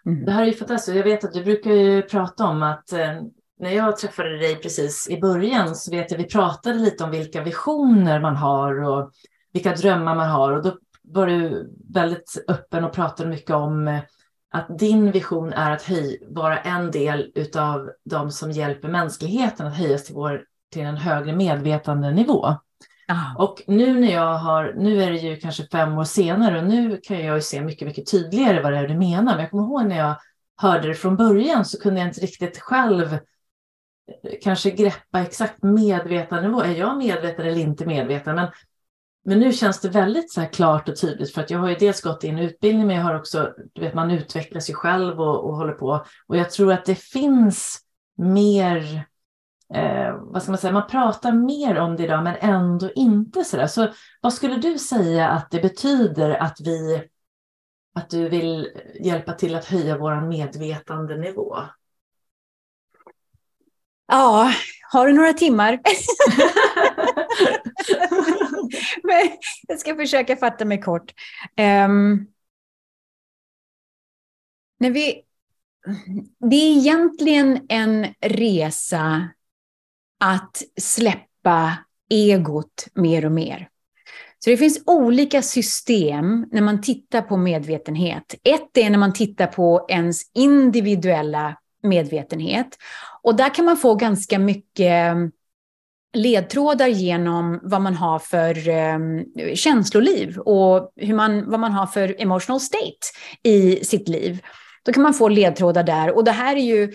Mm. 0.05 0.25
Det 0.25 0.31
här 0.31 0.41
är 0.41 0.47
ju 0.47 0.53
fantastiskt. 0.53 0.95
Jag 0.95 1.03
vet 1.03 1.23
att 1.23 1.33
du 1.33 1.43
brukar 1.43 1.71
ju 1.71 2.01
prata 2.01 2.45
om 2.45 2.63
att 2.63 2.91
eh, 2.91 3.21
när 3.61 3.71
jag 3.71 3.97
träffade 3.97 4.37
dig 4.37 4.55
precis 4.55 5.09
i 5.09 5.21
början 5.21 5.75
så 5.75 5.91
vet 5.91 6.11
jag 6.11 6.17
vi 6.17 6.23
pratade 6.23 6.79
lite 6.79 7.03
om 7.03 7.11
vilka 7.11 7.43
visioner 7.43 8.19
man 8.19 8.35
har 8.35 8.83
och 8.83 9.11
vilka 9.53 9.75
drömmar 9.75 10.15
man 10.15 10.29
har 10.29 10.51
och 10.51 10.63
då 10.63 10.77
var 11.03 11.27
du 11.27 11.69
väldigt 11.93 12.45
öppen 12.47 12.83
och 12.83 12.93
pratade 12.93 13.29
mycket 13.29 13.55
om 13.55 13.87
eh, 13.87 13.99
att 14.51 14.79
din 14.79 15.11
vision 15.11 15.53
är 15.53 15.71
att 15.71 15.83
höj, 15.83 16.19
vara 16.29 16.57
en 16.57 16.91
del 16.91 17.31
utav 17.35 17.91
de 18.05 18.31
som 18.31 18.51
hjälper 18.51 18.87
mänskligheten 18.87 19.67
att 19.67 19.77
höjas 19.77 20.03
till, 20.03 20.15
vår, 20.15 20.43
till 20.71 20.81
en 20.81 20.97
högre 20.97 21.35
medvetandenivå. 21.35 22.45
Ah. 23.07 23.35
Och 23.37 23.61
nu 23.67 23.99
när 23.99 24.13
jag 24.13 24.33
har, 24.33 24.73
nu 24.77 25.03
är 25.03 25.11
det 25.11 25.17
ju 25.17 25.35
kanske 25.35 25.67
fem 25.71 25.97
år 25.97 26.03
senare 26.03 26.59
och 26.59 26.67
nu 26.67 26.99
kan 27.03 27.25
jag 27.25 27.35
ju 27.35 27.41
se 27.41 27.61
mycket, 27.61 27.87
mycket 27.87 28.11
tydligare 28.11 28.61
vad 28.61 28.73
det 28.73 28.77
är 28.77 28.87
du 28.87 28.97
menar. 28.97 29.33
Men 29.33 29.39
jag 29.39 29.51
kommer 29.51 29.63
ihåg 29.63 29.85
när 29.85 29.97
jag 29.97 30.15
hörde 30.57 30.87
det 30.87 30.93
från 30.93 31.15
början 31.15 31.65
så 31.65 31.79
kunde 31.79 31.99
jag 31.99 32.09
inte 32.09 32.21
riktigt 32.21 32.59
själv 32.59 33.17
kanske 34.41 34.71
greppa 34.71 35.19
exakt 35.21 35.63
medvetandenivå. 35.63 36.61
Är 36.61 36.75
jag 36.75 36.97
medveten 36.97 37.45
eller 37.45 37.57
inte 37.57 37.85
medveten? 37.85 38.35
Men 38.35 38.47
men 39.23 39.39
nu 39.39 39.51
känns 39.51 39.81
det 39.81 39.89
väldigt 39.89 40.31
så 40.31 40.41
klart 40.41 40.89
och 40.89 40.95
tydligt 41.01 41.33
för 41.33 41.41
att 41.41 41.49
jag 41.49 41.59
har 41.59 41.69
ju 41.69 41.75
dels 41.75 42.01
gått 42.01 42.23
i 42.23 42.27
en 42.27 42.39
utbildning 42.39 42.87
men 42.87 42.95
jag 42.95 43.03
har 43.03 43.15
också, 43.15 43.53
du 43.73 43.81
vet 43.81 43.93
man 43.93 44.11
utvecklar 44.11 44.59
sig 44.59 44.75
själv 44.75 45.21
och, 45.21 45.45
och 45.45 45.55
håller 45.55 45.73
på. 45.73 46.05
Och 46.27 46.37
jag 46.37 46.51
tror 46.51 46.73
att 46.73 46.85
det 46.85 46.95
finns 46.95 47.79
mer, 48.17 49.05
eh, 49.73 50.15
vad 50.19 50.41
ska 50.41 50.51
man 50.51 50.57
säga, 50.57 50.73
man 50.73 50.87
pratar 50.87 51.31
mer 51.31 51.77
om 51.77 51.95
det 51.95 52.03
idag 52.03 52.23
men 52.23 52.35
ändå 52.39 52.91
inte 52.91 53.43
sådär. 53.43 53.67
Så 53.67 53.87
vad 54.21 54.33
skulle 54.33 54.55
du 54.55 54.77
säga 54.77 55.29
att 55.29 55.51
det 55.51 55.61
betyder 55.61 56.29
att 56.29 56.57
vi, 56.61 57.03
att 57.95 58.09
du 58.09 58.29
vill 58.29 58.67
hjälpa 58.99 59.33
till 59.33 59.55
att 59.55 59.65
höja 59.65 59.97
vår 59.97 60.21
medvetandenivå? 60.21 61.55
Ja, 64.11 64.53
har 64.91 65.07
du 65.07 65.13
några 65.13 65.33
timmar? 65.33 65.71
Men 69.03 69.37
jag 69.67 69.79
ska 69.79 69.95
försöka 69.95 70.35
fatta 70.35 70.65
mig 70.65 70.81
kort. 70.81 71.13
Um, 71.57 72.27
när 74.79 74.91
vi, 74.91 75.21
det 76.49 76.55
är 76.55 76.77
egentligen 76.77 77.65
en 77.69 78.07
resa 78.21 79.29
att 80.19 80.63
släppa 80.81 81.77
egot 82.09 82.87
mer 82.93 83.25
och 83.25 83.31
mer. 83.31 83.69
Så 84.39 84.49
det 84.49 84.57
finns 84.57 84.83
olika 84.85 85.41
system 85.41 86.47
när 86.51 86.61
man 86.61 86.81
tittar 86.81 87.21
på 87.21 87.37
medvetenhet. 87.37 88.35
Ett 88.43 88.77
är 88.77 88.89
när 88.89 88.97
man 88.97 89.13
tittar 89.13 89.47
på 89.47 89.85
ens 89.89 90.21
individuella 90.33 91.57
medvetenhet. 91.83 92.77
Och 93.21 93.35
där 93.35 93.55
kan 93.55 93.65
man 93.65 93.77
få 93.77 93.95
ganska 93.95 94.39
mycket 94.39 94.91
eh, 94.91 95.15
ledtrådar 96.13 96.87
genom 96.87 97.59
vad 97.63 97.81
man 97.81 97.95
har 97.95 98.19
för 98.19 98.69
eh, 98.69 98.99
känsloliv 99.55 100.37
och 100.37 100.91
hur 100.95 101.13
man, 101.13 101.49
vad 101.49 101.59
man 101.59 101.71
har 101.71 101.87
för 101.87 102.15
emotional 102.21 102.59
state 102.59 103.07
i 103.43 103.85
sitt 103.85 104.07
liv. 104.07 104.41
Då 104.83 104.91
kan 104.91 105.03
man 105.03 105.13
få 105.13 105.27
ledtrådar 105.27 105.83
där. 105.83 106.15
Och 106.15 106.23
det 106.23 106.31
här 106.31 106.55
är 106.55 106.61
ju, 106.61 106.93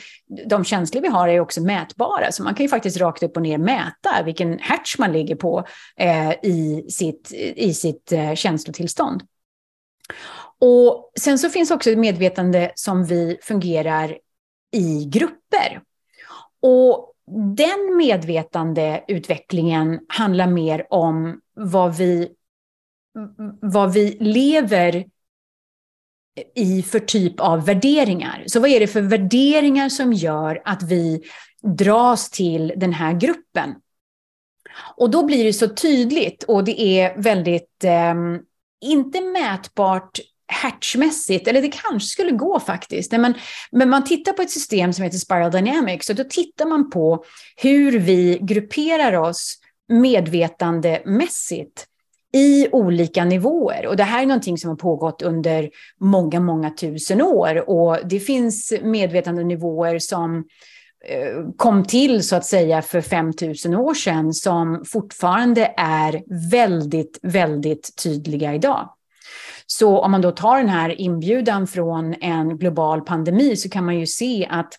de 0.49 0.65
känslor 0.65 1.03
vi 1.03 1.09
har 1.09 1.29
är 1.29 1.41
också 1.41 1.61
mätbara, 1.61 2.33
så 2.33 2.43
man 2.43 2.55
kan 2.55 2.65
ju 2.65 2.69
faktiskt 2.69 2.97
rakt 2.97 3.23
upp 3.23 3.37
och 3.37 3.43
ner 3.43 3.59
mäta 3.59 4.23
vilken 4.25 4.59
hertz 4.59 4.99
man 4.99 5.13
ligger 5.13 5.37
på 5.37 5.65
eh, 5.97 6.31
i 6.31 6.87
sitt, 6.91 7.33
i 7.57 7.75
sitt 7.75 8.13
eh, 8.13 8.35
känslotillstånd. 8.35 9.23
Och 10.61 11.13
sen 11.21 11.39
så 11.39 11.51
finns 11.51 11.71
också 11.71 11.91
ett 11.91 11.99
medvetande 11.99 12.73
som 12.75 13.05
vi 13.05 13.39
fungerar 13.43 14.17
i 14.73 15.05
grupper. 15.05 15.83
Och 16.63 17.13
den 17.57 17.97
medvetandeutvecklingen 17.97 20.01
handlar 20.09 20.47
mer 20.47 20.87
om 20.91 21.41
vad 21.55 21.97
vi, 21.97 22.29
vad 23.61 23.93
vi 23.93 24.17
lever 24.21 25.05
i 26.55 26.83
för 26.83 26.99
typ 26.99 27.41
av 27.41 27.67
värderingar. 27.67 28.45
Så 28.47 28.61
vad 28.61 28.71
är 28.71 28.81
det 28.81 28.87
för 28.87 29.01
värderingar 29.01 29.89
som 29.89 30.13
gör 30.13 30.63
att 30.65 30.83
vi 30.83 31.23
dras 31.63 32.31
till 32.31 32.73
den 32.77 32.93
här 32.93 33.13
gruppen? 33.13 33.75
Och 34.97 35.11
då 35.11 35.25
blir 35.25 35.45
det 35.45 35.53
så 35.53 35.69
tydligt 35.69 36.43
och 36.43 36.65
det 36.65 36.81
är 36.81 37.23
väldigt, 37.23 37.85
eh, 37.85 38.15
inte 38.81 39.21
mätbart 39.21 40.21
hertzmässigt, 40.49 41.49
eller 41.49 41.63
det 41.63 41.69
kanske 41.69 42.09
skulle 42.09 42.31
gå 42.31 42.61
faktiskt. 42.61 43.13
Men, 43.13 43.35
men 43.73 43.91
man 43.91 44.05
tittar 44.05 44.33
på 44.33 44.43
ett 44.43 44.51
system 44.51 44.93
som 44.93 45.05
heter 45.05 45.19
Spiral 45.19 45.51
Dynamics 45.51 46.11
och 46.11 46.17
då 46.17 46.25
tittar 46.25 46.67
man 46.67 46.91
på 46.91 47.25
hur 47.57 47.99
vi 47.99 48.39
grupperar 48.43 49.13
oss 49.13 49.59
medvetandemässigt 49.89 51.87
i 52.35 52.69
olika 52.73 53.25
nivåer. 53.25 53.87
Och 53.87 53.97
det 53.97 54.03
här 54.05 54.23
är 54.23 54.27
någonting 54.27 54.59
som 54.59 54.71
har 54.71 54.77
pågått 54.77 55.23
under 55.23 55.71
många, 56.01 56.41
många 56.41 56.71
tusen 56.71 57.23
år. 57.23 57.71
Och 57.71 57.99
det 58.05 58.21
finns 58.21 58.73
medvetandenivåer 58.83 59.99
som 59.99 60.45
eh, 61.09 61.51
kom 61.57 61.85
till 61.85 62.23
så 62.23 62.37
att 62.37 62.45
säga 62.45 62.83
för 62.83 63.01
5000 63.01 63.75
år 63.75 63.95
sedan 63.95 64.33
som 64.33 64.85
fortfarande 64.87 65.75
är 65.77 66.23
väldigt, 66.51 67.19
väldigt 67.23 67.97
tydliga 68.03 68.55
idag. 68.55 68.96
Så 69.67 69.99
om 69.99 70.11
man 70.11 70.21
då 70.21 70.31
tar 70.31 70.59
den 70.59 70.69
här 70.69 71.01
inbjudan 71.01 71.67
från 71.67 72.15
en 72.21 72.59
global 72.59 73.01
pandemi 73.01 73.57
så 73.57 73.69
kan 73.69 73.85
man 73.85 73.99
ju 73.99 74.07
se 74.07 74.47
att 74.51 74.75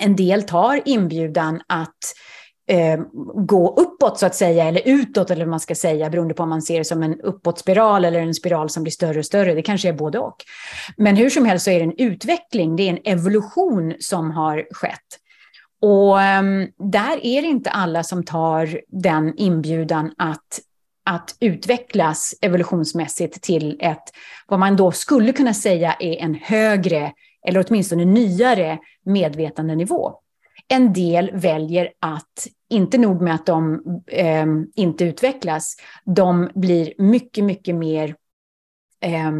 en 0.00 0.16
del 0.16 0.42
tar 0.42 0.80
inbjudan 0.84 1.60
att 1.66 1.98
eh, 2.66 3.00
gå 3.34 3.74
uppåt 3.74 4.18
så 4.18 4.26
att 4.26 4.34
säga, 4.34 4.64
eller 4.64 4.82
utåt 4.84 5.30
eller 5.30 5.44
vad 5.44 5.50
man 5.50 5.60
ska 5.60 5.74
säga, 5.74 6.10
beroende 6.10 6.34
på 6.34 6.42
om 6.42 6.48
man 6.48 6.62
ser 6.62 6.78
det 6.78 6.84
som 6.84 7.02
en 7.02 7.20
uppåtspiral 7.20 8.04
eller 8.04 8.20
en 8.20 8.34
spiral 8.34 8.70
som 8.70 8.82
blir 8.82 8.92
större 8.92 9.18
och 9.18 9.26
större. 9.26 9.54
Det 9.54 9.62
kanske 9.62 9.88
är 9.88 9.92
både 9.92 10.18
och. 10.18 10.36
Men 10.96 11.16
hur 11.16 11.30
som 11.30 11.44
helst 11.44 11.64
så 11.64 11.70
är 11.70 11.78
det 11.78 11.84
en 11.84 11.98
utveckling, 11.98 12.76
det 12.76 12.82
är 12.82 12.90
en 12.90 13.12
evolution 13.18 13.94
som 14.00 14.30
har 14.30 14.66
skett. 14.70 15.18
Och 15.82 16.16
um, 16.16 16.68
där 16.92 17.26
är 17.26 17.42
det 17.42 17.48
inte 17.48 17.70
alla 17.70 18.02
som 18.02 18.24
tar 18.24 18.80
den 18.88 19.34
inbjudan 19.36 20.14
att 20.18 20.60
att 21.10 21.36
utvecklas 21.40 22.34
evolutionsmässigt 22.40 23.42
till 23.42 23.76
ett, 23.80 24.02
vad 24.46 24.60
man 24.60 24.76
då 24.76 24.92
skulle 24.92 25.32
kunna 25.32 25.54
säga 25.54 25.96
är 26.00 26.16
en 26.16 26.34
högre, 26.34 27.12
eller 27.46 27.64
åtminstone 27.68 28.04
nyare 28.04 28.78
medvetandenivå. 29.04 30.14
En 30.68 30.92
del 30.92 31.30
väljer 31.34 31.92
att, 32.00 32.46
inte 32.68 32.98
nog 32.98 33.22
med 33.22 33.34
att 33.34 33.46
de 33.46 33.82
eh, 34.06 34.46
inte 34.74 35.04
utvecklas, 35.04 35.76
de 36.04 36.50
blir 36.54 36.94
mycket, 36.98 37.44
mycket 37.44 37.74
mer, 37.74 38.14
eh, 39.00 39.32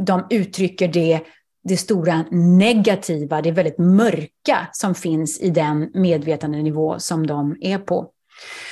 de 0.00 0.26
uttrycker 0.30 0.88
det, 0.88 1.20
det 1.64 1.76
stora 1.76 2.24
negativa, 2.30 3.42
det 3.42 3.50
väldigt 3.50 3.78
mörka 3.78 4.68
som 4.72 4.94
finns 4.94 5.40
i 5.40 5.50
den 5.50 5.90
medvetandenivå 5.94 6.98
som 6.98 7.26
de 7.26 7.56
är 7.60 7.78
på. 7.78 8.13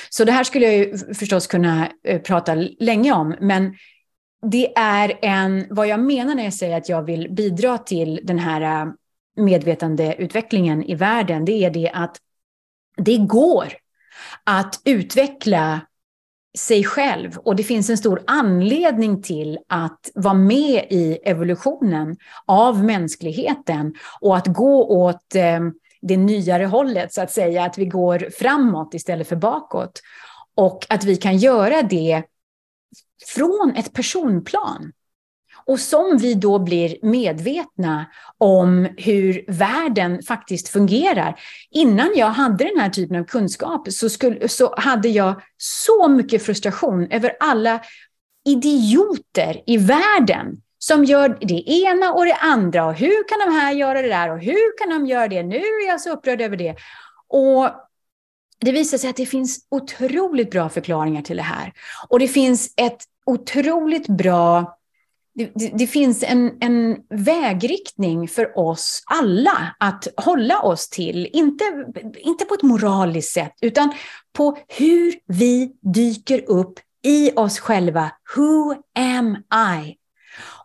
Så 0.09 0.23
det 0.23 0.31
här 0.31 0.43
skulle 0.43 0.65
jag 0.65 0.75
ju 0.75 0.97
förstås 1.13 1.47
kunna 1.47 1.89
eh, 2.03 2.21
prata 2.21 2.55
länge 2.79 3.11
om, 3.11 3.35
men 3.41 3.75
det 4.51 4.77
är 4.77 5.19
en, 5.21 5.65
vad 5.69 5.87
jag 5.87 5.99
menar 5.99 6.35
när 6.35 6.43
jag 6.43 6.53
säger 6.53 6.77
att 6.77 6.89
jag 6.89 7.03
vill 7.03 7.31
bidra 7.31 7.77
till 7.77 8.19
den 8.23 8.39
här 8.39 8.61
eh, 8.61 8.93
medvetandeutvecklingen 9.35 10.83
i 10.83 10.95
världen, 10.95 11.45
det 11.45 11.65
är 11.65 11.69
det 11.69 11.91
att 11.93 12.17
det 12.97 13.17
går 13.17 13.73
att 14.43 14.81
utveckla 14.85 15.81
sig 16.57 16.83
själv. 16.83 17.37
Och 17.37 17.55
det 17.55 17.63
finns 17.63 17.89
en 17.89 17.97
stor 17.97 18.23
anledning 18.27 19.21
till 19.21 19.59
att 19.69 20.11
vara 20.15 20.33
med 20.33 20.85
i 20.89 21.19
evolutionen 21.23 22.17
av 22.45 22.83
mänskligheten 22.83 23.93
och 24.21 24.37
att 24.37 24.47
gå 24.47 24.87
åt 24.87 25.35
eh, 25.35 25.59
det 26.03 26.17
nyare 26.17 26.65
hållet, 26.65 27.13
så 27.13 27.21
att 27.21 27.31
säga, 27.31 27.63
att 27.63 27.77
vi 27.77 27.85
går 27.85 28.29
framåt 28.39 28.93
istället 28.93 29.27
för 29.27 29.35
bakåt. 29.35 30.01
Och 30.55 30.85
att 30.89 31.03
vi 31.03 31.15
kan 31.15 31.37
göra 31.37 31.81
det 31.81 32.23
från 33.35 33.73
ett 33.75 33.93
personplan. 33.93 34.91
Och 35.65 35.79
som 35.79 36.17
vi 36.17 36.33
då 36.33 36.59
blir 36.59 36.97
medvetna 37.01 38.05
om 38.37 38.87
hur 38.97 39.45
världen 39.47 40.21
faktiskt 40.23 40.69
fungerar. 40.69 41.39
Innan 41.71 42.09
jag 42.15 42.27
hade 42.29 42.63
den 42.63 42.79
här 42.79 42.89
typen 42.89 43.19
av 43.19 43.23
kunskap 43.23 43.91
så, 43.91 44.09
skulle, 44.09 44.47
så 44.47 44.75
hade 44.77 45.09
jag 45.09 45.41
så 45.57 46.07
mycket 46.07 46.43
frustration 46.43 47.07
över 47.11 47.37
alla 47.39 47.81
idioter 48.45 49.61
i 49.65 49.77
världen 49.77 50.61
som 50.85 51.05
gör 51.05 51.37
det 51.41 51.69
ena 51.69 52.13
och 52.13 52.25
det 52.25 52.35
andra. 52.35 52.85
Och 52.85 52.93
hur 52.93 53.27
kan 53.27 53.39
de 53.39 53.59
här 53.59 53.73
göra 53.73 54.01
det 54.01 54.07
där? 54.07 54.31
Och 54.31 54.39
hur 54.39 54.77
kan 54.77 54.89
de 54.89 55.05
göra 55.05 55.27
det? 55.27 55.43
Nu 55.43 55.55
är 55.55 55.87
jag 55.87 56.01
så 56.01 56.11
upprörd 56.11 56.41
över 56.41 56.57
det. 56.57 56.75
Och 57.27 57.69
det 58.59 58.71
visar 58.71 58.97
sig 58.97 59.09
att 59.09 59.15
det 59.15 59.25
finns 59.25 59.67
otroligt 59.71 60.51
bra 60.51 60.69
förklaringar 60.69 61.21
till 61.21 61.37
det 61.37 61.43
här. 61.43 61.73
Och 62.09 62.19
det 62.19 62.27
finns 62.27 62.73
ett 62.77 63.03
otroligt 63.25 64.07
bra 64.07 64.77
det, 65.35 65.51
det, 65.55 65.71
det, 65.77 65.87
finns 65.87 66.23
en, 66.23 66.57
en 66.59 66.97
vägriktning 67.09 68.27
för 68.27 68.59
oss 68.59 69.03
alla 69.05 69.75
att 69.79 70.07
hålla 70.17 70.61
oss 70.61 70.89
till. 70.89 71.29
Inte, 71.33 71.63
inte 72.17 72.45
på 72.45 72.53
ett 72.53 72.63
moraliskt 72.63 73.33
sätt, 73.33 73.53
utan 73.61 73.93
på 74.33 74.57
hur 74.67 75.13
vi 75.25 75.71
dyker 75.81 76.49
upp 76.49 76.79
i 77.03 77.31
oss 77.35 77.59
själva. 77.59 78.11
Who 78.35 78.75
am 78.95 79.37
I? 79.81 79.97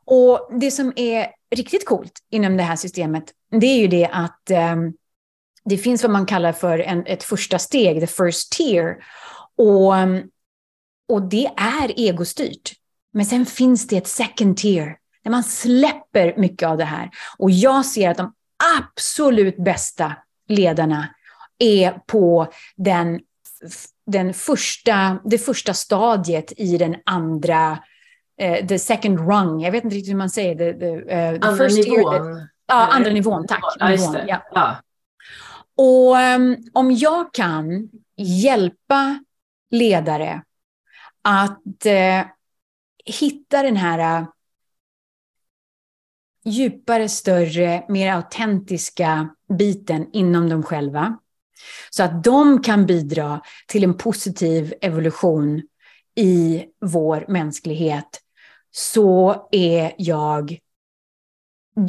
Och 0.04 0.48
det 0.60 0.70
som 0.70 0.92
är 0.96 1.26
riktigt 1.56 1.86
coolt 1.86 2.12
inom 2.30 2.56
det 2.56 2.62
här 2.62 2.76
systemet, 2.76 3.24
det 3.50 3.66
är 3.66 3.78
ju 3.78 3.88
det 3.88 4.06
att 4.12 4.50
eh, 4.50 4.76
det 5.64 5.78
finns 5.78 6.02
vad 6.02 6.12
man 6.12 6.26
kallar 6.26 6.52
för 6.52 6.78
en, 6.78 7.06
ett 7.06 7.22
första 7.22 7.58
steg, 7.58 8.00
the 8.00 8.06
first 8.06 8.52
tier. 8.52 8.96
Och, 9.56 9.94
och 11.08 11.22
det 11.22 11.46
är 11.56 11.92
egostyrt. 11.96 12.72
Men 13.12 13.26
sen 13.26 13.46
finns 13.46 13.86
det 13.86 13.96
ett 13.96 14.08
second 14.08 14.56
tier, 14.56 14.96
där 15.24 15.30
man 15.30 15.44
släpper 15.44 16.36
mycket 16.36 16.68
av 16.68 16.76
det 16.76 16.84
här. 16.84 17.10
Och 17.38 17.50
jag 17.50 17.86
ser 17.86 18.10
att 18.10 18.16
de 18.16 18.34
absolut 18.80 19.56
bästa 19.56 20.16
ledarna 20.48 21.14
är 21.58 21.90
på 22.06 22.52
den 22.76 23.20
den 24.06 24.34
första, 24.34 25.18
det 25.24 25.38
första 25.38 25.74
stadiet 25.74 26.52
i 26.56 26.78
den 26.78 26.96
andra, 27.04 27.78
uh, 28.42 28.66
the 28.66 28.78
second 28.78 29.18
rung, 29.18 29.60
jag 29.60 29.72
vet 29.72 29.84
inte 29.84 29.96
riktigt 29.96 30.12
hur 30.12 30.18
man 30.18 30.30
säger 30.30 30.54
det. 30.54 30.74
The, 30.74 30.96
uh, 30.96 31.40
the 31.40 31.48
andra 31.48 31.56
first 31.56 31.88
nivån. 31.88 32.14
Year, 32.14 32.48
ja, 32.66 32.86
andra 32.86 33.10
nivån, 33.10 33.46
tack. 33.46 33.76
Ja, 33.78 33.88
nivån, 33.88 34.16
ja. 34.26 34.42
ja. 34.50 34.76
Och 35.76 36.16
um, 36.16 36.56
om 36.72 36.92
jag 36.92 37.34
kan 37.34 37.90
hjälpa 38.16 39.24
ledare 39.70 40.42
att 41.22 41.86
uh, 41.86 42.26
hitta 43.04 43.62
den 43.62 43.76
här 43.76 44.20
uh, 44.20 44.28
djupare, 46.44 47.08
större, 47.08 47.84
mer 47.88 48.12
autentiska 48.12 49.28
biten 49.58 50.06
inom 50.12 50.48
dem 50.48 50.62
själva. 50.62 51.18
Så 51.90 52.02
att 52.02 52.24
de 52.24 52.62
kan 52.62 52.86
bidra 52.86 53.40
till 53.66 53.84
en 53.84 53.96
positiv 53.96 54.74
evolution 54.80 55.62
i 56.14 56.64
vår 56.80 57.24
mänsklighet. 57.28 58.20
Så 58.78 59.48
är 59.50 59.92
jag, 59.98 60.58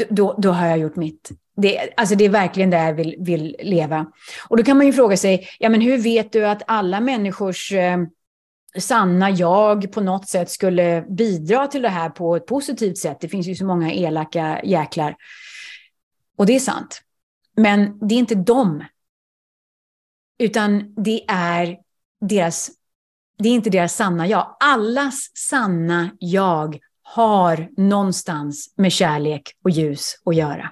då, 0.10 0.36
då 0.38 0.52
har 0.52 0.68
jag 0.68 0.78
gjort 0.78 0.96
mitt. 0.96 1.32
Det, 1.56 1.94
alltså 1.98 2.16
det 2.16 2.26
är 2.26 2.30
verkligen 2.30 2.70
där 2.70 2.86
jag 2.86 2.94
vill, 2.94 3.16
vill 3.20 3.56
leva. 3.60 4.12
Och 4.48 4.58
då 4.58 4.64
kan 4.64 4.78
man 4.78 4.86
ju 4.86 4.94
fråga 4.94 5.18
sig, 5.18 5.48
ja 5.60 5.70
men 5.70 5.82
hur 5.82 5.98
vet 5.98 6.32
du 6.32 6.48
att 6.48 6.62
alla 6.68 7.00
människors 7.00 7.72
eh, 7.72 7.98
sanna 8.78 9.30
jag 9.30 9.92
på 9.92 10.02
något 10.02 10.28
sätt 10.28 10.50
skulle 10.50 11.06
bidra 11.10 11.68
till 11.68 11.82
det 11.82 11.90
här 11.90 12.10
på 12.10 12.36
ett 12.36 12.46
positivt 12.46 12.98
sätt? 12.98 13.18
Det 13.22 13.30
finns 13.30 13.48
ju 13.48 13.56
så 13.56 13.66
många 13.66 13.94
elaka 13.94 14.62
jäklar. 14.64 15.16
Och 16.38 16.46
det 16.46 16.56
är 16.56 16.60
sant. 16.60 17.02
Men 17.56 18.08
det 18.08 18.16
är 18.16 18.20
inte 18.20 18.36
dem. 18.36 18.84
Utan 20.40 20.94
det 20.98 21.24
är 21.28 21.78
deras, 22.22 22.72
det 23.40 23.50
är 23.50 23.54
inte 23.54 23.70
deras 23.70 23.96
sanna 23.96 24.28
jag. 24.28 24.58
Allas 24.60 25.32
sanna 25.34 26.10
jag 26.20 26.80
har 27.04 27.70
någonstans 27.78 28.74
med 28.78 28.92
kärlek 28.92 29.56
och 29.64 29.70
ljus 29.70 30.16
att 30.26 30.36
göra. 30.36 30.70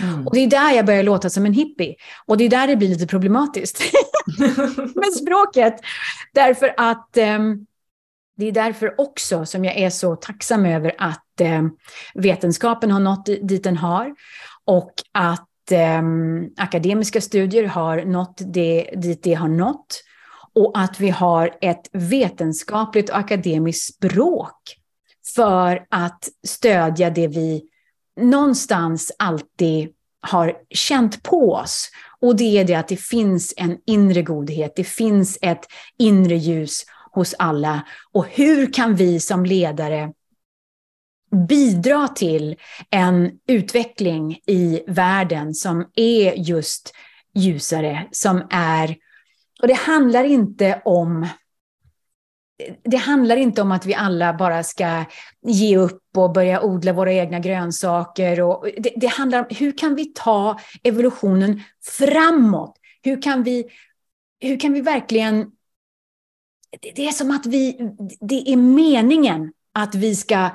Mm. 0.00 0.26
Och 0.26 0.34
det 0.34 0.40
är 0.40 0.46
där 0.46 0.72
jag 0.72 0.86
börjar 0.86 1.02
låta 1.02 1.30
som 1.30 1.46
en 1.46 1.52
hippie. 1.52 1.94
Och 2.26 2.36
det 2.36 2.44
är 2.44 2.48
där 2.48 2.66
det 2.66 2.76
blir 2.76 2.88
lite 2.88 3.06
problematiskt 3.06 3.82
med 4.94 5.12
språket. 5.22 5.74
Därför 6.34 6.74
att 6.76 7.16
um, 7.16 7.66
det 8.36 8.46
är 8.46 8.52
därför 8.52 9.00
också 9.00 9.46
som 9.46 9.64
jag 9.64 9.76
är 9.76 9.90
så 9.90 10.16
tacksam 10.16 10.66
över 10.66 10.94
att 10.98 11.40
um, 11.40 11.76
vetenskapen 12.14 12.90
har 12.90 13.00
nått 13.00 13.26
dit 13.26 13.64
den 13.64 13.76
har. 13.76 14.14
Och 14.64 14.92
att 15.12 15.72
um, 16.00 16.54
akademiska 16.56 17.20
studier 17.20 17.64
har 17.64 18.04
nått 18.04 18.40
det, 18.46 18.90
dit 18.96 19.22
det 19.22 19.34
har 19.34 19.48
nått. 19.48 20.02
Och 20.54 20.72
att 20.74 21.00
vi 21.00 21.10
har 21.10 21.56
ett 21.60 21.88
vetenskapligt 21.92 23.10
och 23.10 23.18
akademiskt 23.18 23.94
språk 23.94 24.76
för 25.34 25.86
att 25.90 26.28
stödja 26.46 27.10
det 27.10 27.28
vi 27.28 27.62
någonstans 28.20 29.12
alltid 29.18 29.88
har 30.20 30.56
känt 30.70 31.22
på 31.22 31.52
oss. 31.52 31.90
Och 32.20 32.36
det 32.36 32.58
är 32.58 32.64
det 32.64 32.74
att 32.74 32.88
det 32.88 33.00
finns 33.00 33.54
en 33.56 33.78
inre 33.86 34.22
godhet, 34.22 34.72
det 34.76 34.84
finns 34.84 35.38
ett 35.42 35.66
inre 35.98 36.36
ljus 36.36 36.84
hos 37.12 37.34
alla. 37.38 37.86
Och 38.12 38.26
hur 38.26 38.72
kan 38.72 38.94
vi 38.94 39.20
som 39.20 39.44
ledare 39.44 40.12
bidra 41.48 42.08
till 42.08 42.56
en 42.90 43.30
utveckling 43.46 44.40
i 44.46 44.82
världen 44.86 45.54
som 45.54 45.90
är 45.94 46.32
just 46.32 46.94
ljusare, 47.34 48.08
som 48.10 48.46
är... 48.50 48.96
Och 49.62 49.68
det 49.68 49.74
handlar 49.74 50.24
inte 50.24 50.82
om 50.84 51.26
det 52.84 52.96
handlar 52.96 53.36
inte 53.36 53.62
om 53.62 53.72
att 53.72 53.86
vi 53.86 53.94
alla 53.94 54.34
bara 54.34 54.62
ska 54.62 55.04
ge 55.42 55.76
upp 55.76 56.02
och 56.16 56.32
börja 56.32 56.62
odla 56.62 56.92
våra 56.92 57.12
egna 57.12 57.38
grönsaker. 57.38 58.40
Och 58.40 58.68
det, 58.78 58.92
det 58.96 59.06
handlar 59.06 59.38
om 59.38 59.46
hur 59.50 59.78
kan 59.78 59.94
vi 59.94 60.04
ta 60.04 60.60
evolutionen 60.82 61.62
framåt? 61.98 62.76
Hur 63.02 63.22
kan 63.22 63.42
vi, 63.42 63.64
hur 64.40 64.60
kan 64.60 64.72
vi 64.72 64.80
verkligen... 64.80 65.50
Det 66.94 67.06
är 67.06 67.12
som 67.12 67.30
att 67.30 67.46
vi, 67.46 67.78
det 68.20 68.52
är 68.52 68.56
meningen 68.56 69.52
att 69.74 69.94
vi 69.94 70.16
ska 70.16 70.50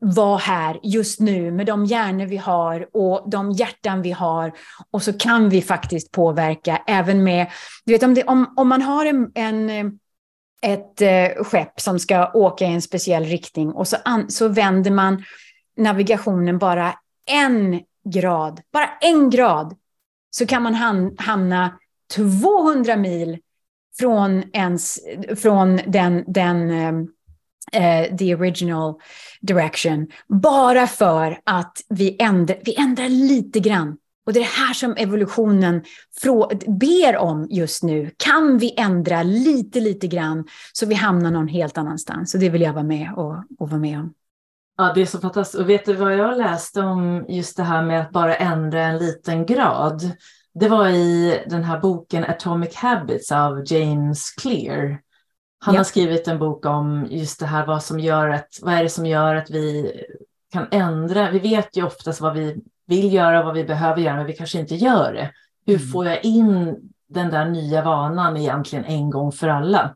vara 0.00 0.36
här 0.36 0.80
just 0.82 1.20
nu 1.20 1.50
med 1.50 1.66
de 1.66 1.84
hjärnor 1.84 2.26
vi 2.26 2.36
har 2.36 2.88
och 2.92 3.30
de 3.30 3.52
hjärtan 3.52 4.02
vi 4.02 4.10
har. 4.10 4.52
Och 4.90 5.02
så 5.02 5.12
kan 5.12 5.48
vi 5.48 5.62
faktiskt 5.62 6.12
påverka 6.12 6.82
även 6.86 7.24
med, 7.24 7.46
du 7.84 7.92
vet 7.92 8.02
om, 8.02 8.14
det, 8.14 8.24
om, 8.24 8.54
om 8.56 8.68
man 8.68 8.82
har 8.82 9.06
en, 9.06 9.32
en 9.34 9.98
ett 10.62 11.00
eh, 11.00 11.44
skepp 11.44 11.80
som 11.80 11.98
ska 11.98 12.30
åka 12.32 12.64
i 12.64 12.72
en 12.72 12.82
speciell 12.82 13.24
riktning 13.24 13.72
och 13.72 13.88
så, 13.88 13.96
an, 14.04 14.30
så 14.30 14.48
vänder 14.48 14.90
man 14.90 15.24
navigationen 15.76 16.58
bara 16.58 16.94
en 17.26 17.80
grad, 18.04 18.60
bara 18.72 18.90
en 19.00 19.30
grad, 19.30 19.76
så 20.30 20.46
kan 20.46 20.62
man 20.62 20.74
ham 20.74 21.14
hamna 21.18 21.78
200 22.14 22.96
mil 22.96 23.38
från, 23.98 24.44
ens, 24.52 24.98
från 25.36 25.80
den, 25.86 26.24
den 26.26 26.70
eh, 26.70 26.92
eh, 27.72 28.16
the 28.16 28.34
original 28.34 28.94
direction. 29.40 30.06
Bara 30.28 30.86
för 30.86 31.40
att 31.46 31.82
vi 31.88 32.16
ändrar, 32.18 32.58
vi 32.64 32.76
ändrar 32.76 33.08
lite 33.08 33.60
grann 33.60 33.96
och 34.26 34.34
det 34.34 34.40
är 34.40 34.44
det 34.44 34.66
här 34.66 34.74
som 34.74 34.96
evolutionen 34.96 35.84
ber 36.66 37.16
om 37.16 37.46
just 37.50 37.82
nu. 37.82 38.10
Kan 38.16 38.58
vi 38.58 38.74
ändra 38.76 39.22
lite, 39.22 39.80
lite 39.80 40.06
grann 40.06 40.44
så 40.72 40.86
vi 40.86 40.94
hamnar 40.94 41.30
någon 41.30 41.48
helt 41.48 41.78
annanstans? 41.78 42.34
Och 42.34 42.40
det 42.40 42.48
vill 42.48 42.62
jag 42.62 42.72
vara 42.72 42.84
med 42.84 43.12
och, 43.16 43.44
och 43.58 43.70
vara 43.70 43.80
med 43.80 43.98
om. 43.98 44.14
Ja, 44.78 44.92
det 44.94 45.02
är 45.02 45.06
så 45.06 45.18
fantastiskt. 45.18 45.60
Och 45.60 45.68
vet 45.68 45.84
du 45.84 45.94
vad 45.94 46.16
jag 46.16 46.38
läste 46.38 46.80
om 46.80 47.24
just 47.28 47.56
det 47.56 47.62
här 47.62 47.82
med 47.82 48.00
att 48.00 48.10
bara 48.10 48.36
ändra 48.36 48.82
en 48.82 48.98
liten 48.98 49.46
grad? 49.46 50.10
Det 50.54 50.68
var 50.68 50.88
i 50.88 51.40
den 51.46 51.64
här 51.64 51.80
boken 51.80 52.24
Atomic 52.24 52.74
Habits 52.74 53.32
av 53.32 53.62
James 53.66 54.30
Clear. 54.30 54.98
Han 55.62 55.74
ja. 55.74 55.78
har 55.78 55.84
skrivit 55.84 56.28
en 56.28 56.38
bok 56.38 56.66
om 56.66 57.06
just 57.10 57.40
det 57.40 57.46
här, 57.46 57.66
vad 57.66 57.82
som 57.82 58.00
gör 58.00 58.28
att, 58.28 58.58
vad 58.62 58.74
är 58.74 58.82
det 58.82 58.88
som 58.88 59.06
gör 59.06 59.34
att 59.34 59.50
vi 59.50 59.92
kan 60.52 60.66
ändra? 60.70 61.30
Vi 61.30 61.38
vet 61.38 61.76
ju 61.76 61.86
oftast 61.86 62.20
vad 62.20 62.34
vi 62.34 62.60
vill 62.86 63.12
göra, 63.12 63.42
vad 63.42 63.54
vi 63.54 63.64
behöver 63.64 64.00
göra, 64.00 64.16
men 64.16 64.26
vi 64.26 64.32
kanske 64.32 64.58
inte 64.58 64.74
gör 64.74 65.12
det. 65.12 65.32
Hur 65.66 65.76
mm. 65.76 65.88
får 65.88 66.06
jag 66.06 66.24
in 66.24 66.76
den 67.08 67.30
där 67.30 67.44
nya 67.44 67.84
vanan 67.84 68.36
egentligen 68.36 68.84
en 68.84 69.10
gång 69.10 69.32
för 69.32 69.48
alla? 69.48 69.94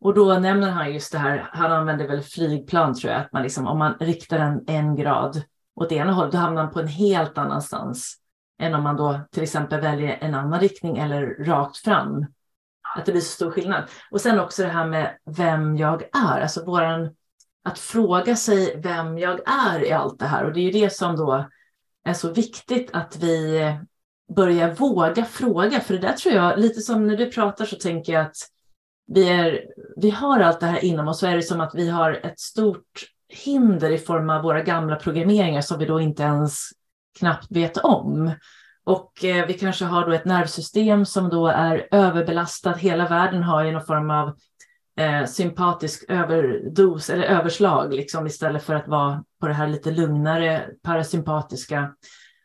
Och 0.00 0.14
då 0.14 0.38
nämner 0.38 0.70
han 0.70 0.92
just 0.92 1.12
det 1.12 1.18
här, 1.18 1.48
han 1.52 1.72
använder 1.72 2.08
väl 2.08 2.22
flygplan 2.22 2.94
tror 2.94 3.12
jag, 3.12 3.20
att 3.20 3.32
man 3.32 3.42
liksom, 3.42 3.66
om 3.66 3.78
man 3.78 3.94
riktar 4.00 4.38
den 4.38 4.64
en 4.66 4.96
grad 4.96 5.42
åt 5.74 5.92
ena 5.92 6.12
hållet, 6.12 6.32
då 6.32 6.38
hamnar 6.38 6.62
man 6.62 6.72
på 6.72 6.80
en 6.80 6.88
helt 6.88 7.38
annanstans 7.38 8.16
än 8.60 8.74
om 8.74 8.82
man 8.82 8.96
då 8.96 9.20
till 9.32 9.42
exempel 9.42 9.80
väljer 9.80 10.18
en 10.20 10.34
annan 10.34 10.60
riktning 10.60 10.98
eller 10.98 11.44
rakt 11.44 11.76
fram. 11.76 12.26
Att 12.96 13.06
det 13.06 13.12
blir 13.12 13.22
så 13.22 13.32
stor 13.32 13.50
skillnad. 13.50 13.84
Och 14.10 14.20
sen 14.20 14.40
också 14.40 14.62
det 14.62 14.68
här 14.68 14.86
med 14.86 15.16
vem 15.36 15.76
jag 15.76 16.02
är, 16.02 16.40
alltså 16.40 16.64
våran, 16.64 17.10
att 17.64 17.78
fråga 17.78 18.36
sig 18.36 18.80
vem 18.80 19.18
jag 19.18 19.40
är 19.46 19.84
i 19.84 19.92
allt 19.92 20.18
det 20.18 20.26
här. 20.26 20.44
Och 20.44 20.52
det 20.52 20.60
är 20.60 20.64
ju 20.64 20.70
det 20.70 20.90
som 20.90 21.16
då 21.16 21.48
är 22.04 22.12
så 22.12 22.32
viktigt 22.32 22.90
att 22.92 23.16
vi 23.16 23.60
börjar 24.36 24.74
våga 24.74 25.24
fråga. 25.24 25.80
För 25.80 25.94
det 25.94 26.00
där 26.00 26.12
tror 26.12 26.34
jag, 26.34 26.58
lite 26.58 26.80
som 26.80 27.06
när 27.06 27.16
du 27.16 27.30
pratar 27.30 27.64
så 27.64 27.76
tänker 27.76 28.12
jag 28.12 28.26
att 28.26 28.36
vi, 29.06 29.28
är, 29.28 29.60
vi 29.96 30.10
har 30.10 30.40
allt 30.40 30.60
det 30.60 30.66
här 30.66 30.84
inom 30.84 31.08
oss 31.08 31.18
så 31.18 31.26
är 31.26 31.36
det 31.36 31.42
som 31.42 31.60
att 31.60 31.74
vi 31.74 31.88
har 31.88 32.12
ett 32.12 32.40
stort 32.40 33.06
hinder 33.28 33.90
i 33.90 33.98
form 33.98 34.30
av 34.30 34.42
våra 34.42 34.62
gamla 34.62 34.96
programmeringar 34.96 35.60
som 35.60 35.78
vi 35.78 35.86
då 35.86 36.00
inte 36.00 36.22
ens 36.22 36.68
knappt 37.18 37.46
vet 37.50 37.76
om. 37.76 38.32
Och 38.90 39.24
eh, 39.24 39.46
vi 39.46 39.54
kanske 39.54 39.84
har 39.84 40.06
då 40.06 40.12
ett 40.12 40.24
nervsystem 40.24 41.06
som 41.06 41.28
då 41.28 41.46
är 41.46 41.88
överbelastat. 41.90 42.78
Hela 42.78 43.08
världen 43.08 43.42
har 43.42 43.64
ju 43.64 43.72
någon 43.72 43.86
form 43.86 44.10
av 44.10 44.36
eh, 44.96 45.24
sympatisk 45.24 46.04
överdos 46.08 47.10
eller 47.10 47.24
överslag 47.24 47.94
liksom, 47.94 48.26
istället 48.26 48.62
för 48.62 48.74
att 48.74 48.88
vara 48.88 49.24
på 49.40 49.48
det 49.48 49.54
här 49.54 49.68
lite 49.68 49.90
lugnare 49.90 50.68
parasympatiska 50.82 51.94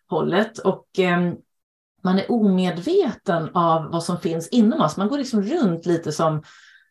hållet. 0.10 0.60
Och 0.60 1.00
eh, 1.00 1.34
man 2.04 2.20
är 2.20 2.32
omedveten 2.32 3.50
av 3.54 3.92
vad 3.92 4.04
som 4.04 4.20
finns 4.20 4.48
inom 4.48 4.82
oss. 4.82 4.98
Man 4.98 5.08
går 5.08 5.18
liksom 5.18 5.42
runt 5.42 5.86
lite 5.86 6.12
som, 6.12 6.44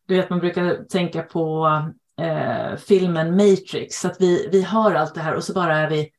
du 0.07 0.17
vet 0.17 0.31
man 0.31 0.39
brukar 0.39 0.85
tänka 0.85 1.23
på 1.23 1.69
eh, 2.21 2.77
filmen 2.77 3.31
Matrix, 3.31 4.05
att 4.05 4.21
vi, 4.21 4.49
vi 4.53 4.63
har 4.63 4.95
allt 4.95 5.15
det 5.15 5.21
här 5.21 5.35
och 5.35 5.45
så 5.45 5.53
bara 5.53 5.77
är 5.77 5.91
vi, 5.91 6.11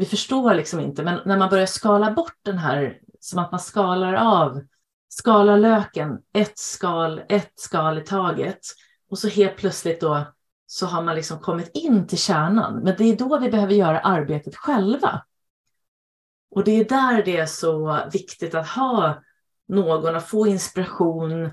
vi 0.00 0.06
förstår 0.06 0.54
liksom 0.54 0.80
inte. 0.80 1.02
Men 1.02 1.20
när 1.24 1.38
man 1.38 1.50
börjar 1.50 1.66
skala 1.66 2.10
bort 2.10 2.38
den 2.42 2.58
här, 2.58 2.98
som 3.20 3.38
att 3.38 3.50
man 3.50 3.60
skalar 3.60 4.14
av, 4.14 4.60
skalar 5.08 5.58
löken, 5.58 6.18
ett 6.32 6.58
skal, 6.58 7.22
ett 7.28 7.52
skal 7.54 7.98
i 7.98 8.00
taget. 8.00 8.58
Och 9.10 9.18
så 9.18 9.28
helt 9.28 9.56
plötsligt 9.56 10.00
då 10.00 10.26
så 10.66 10.86
har 10.86 11.02
man 11.02 11.14
liksom 11.14 11.38
kommit 11.38 11.70
in 11.74 12.06
till 12.06 12.18
kärnan. 12.18 12.80
Men 12.82 12.94
det 12.98 13.04
är 13.04 13.16
då 13.16 13.38
vi 13.38 13.50
behöver 13.50 13.74
göra 13.74 14.00
arbetet 14.00 14.56
själva. 14.56 15.24
Och 16.50 16.64
det 16.64 16.70
är 16.70 16.84
där 16.84 17.22
det 17.24 17.36
är 17.36 17.46
så 17.46 17.98
viktigt 18.12 18.54
att 18.54 18.68
ha 18.68 19.22
någon, 19.68 20.16
att 20.16 20.28
få 20.28 20.46
inspiration, 20.46 21.44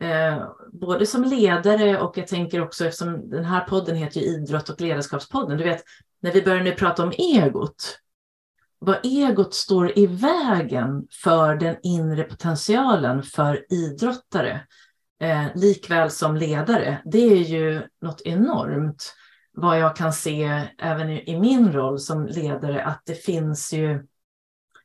eh, 0.00 0.48
både 0.72 1.06
som 1.06 1.24
ledare 1.24 2.00
och 2.00 2.18
jag 2.18 2.26
tänker 2.26 2.62
också 2.62 2.84
eftersom 2.84 3.30
den 3.30 3.44
här 3.44 3.64
podden 3.64 3.96
heter 3.96 4.20
ju 4.20 4.26
Idrott 4.26 4.68
och 4.68 4.80
ledarskapspodden. 4.80 5.58
Du 5.58 5.64
vet, 5.64 5.84
när 6.22 6.32
vi 6.32 6.42
börjar 6.42 6.62
nu 6.62 6.72
prata 6.72 7.02
om 7.02 7.12
egot, 7.18 7.98
vad 8.78 9.06
egot 9.06 9.54
står 9.54 9.98
i 9.98 10.06
vägen 10.06 11.06
för 11.22 11.54
den 11.54 11.76
inre 11.82 12.22
potentialen 12.22 13.22
för 13.22 13.66
idrottare, 13.72 14.66
eh, 15.20 15.44
likväl 15.54 16.10
som 16.10 16.36
ledare, 16.36 17.02
det 17.04 17.18
är 17.18 17.42
ju 17.42 17.82
något 18.00 18.20
enormt. 18.24 19.14
Vad 19.52 19.78
jag 19.78 19.96
kan 19.96 20.12
se 20.12 20.68
även 20.78 21.10
i, 21.10 21.30
i 21.30 21.40
min 21.40 21.72
roll 21.72 21.98
som 21.98 22.26
ledare, 22.26 22.84
att 22.84 23.02
det 23.04 23.14
finns 23.14 23.72
ju 23.72 24.06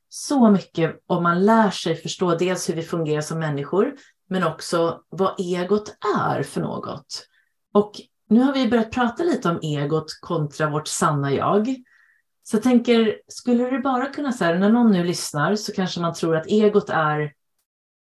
så 0.09 0.49
mycket 0.49 1.03
om 1.07 1.23
man 1.23 1.45
lär 1.45 1.69
sig 1.69 1.95
förstå 1.95 2.35
dels 2.35 2.69
hur 2.69 2.73
vi 2.73 2.81
fungerar 2.81 3.21
som 3.21 3.39
människor, 3.39 3.95
men 4.29 4.43
också 4.43 5.01
vad 5.09 5.39
egot 5.39 5.97
är 6.17 6.43
för 6.43 6.61
något. 6.61 7.27
Och 7.73 7.91
nu 8.29 8.39
har 8.39 8.53
vi 8.53 8.67
börjat 8.67 8.91
prata 8.91 9.23
lite 9.23 9.49
om 9.49 9.59
egot 9.61 10.17
kontra 10.21 10.69
vårt 10.69 10.87
sanna 10.87 11.33
jag. 11.33 11.75
Så 12.43 12.55
jag 12.55 12.63
tänker, 12.63 13.21
skulle 13.27 13.69
du 13.69 13.79
bara 13.79 14.05
kunna 14.05 14.31
säga, 14.31 14.59
när 14.59 14.69
någon 14.69 14.91
nu 14.91 15.03
lyssnar 15.03 15.55
så 15.55 15.71
kanske 15.71 15.99
man 15.99 16.13
tror 16.13 16.35
att 16.35 16.47
egot 16.47 16.89
är 16.89 17.33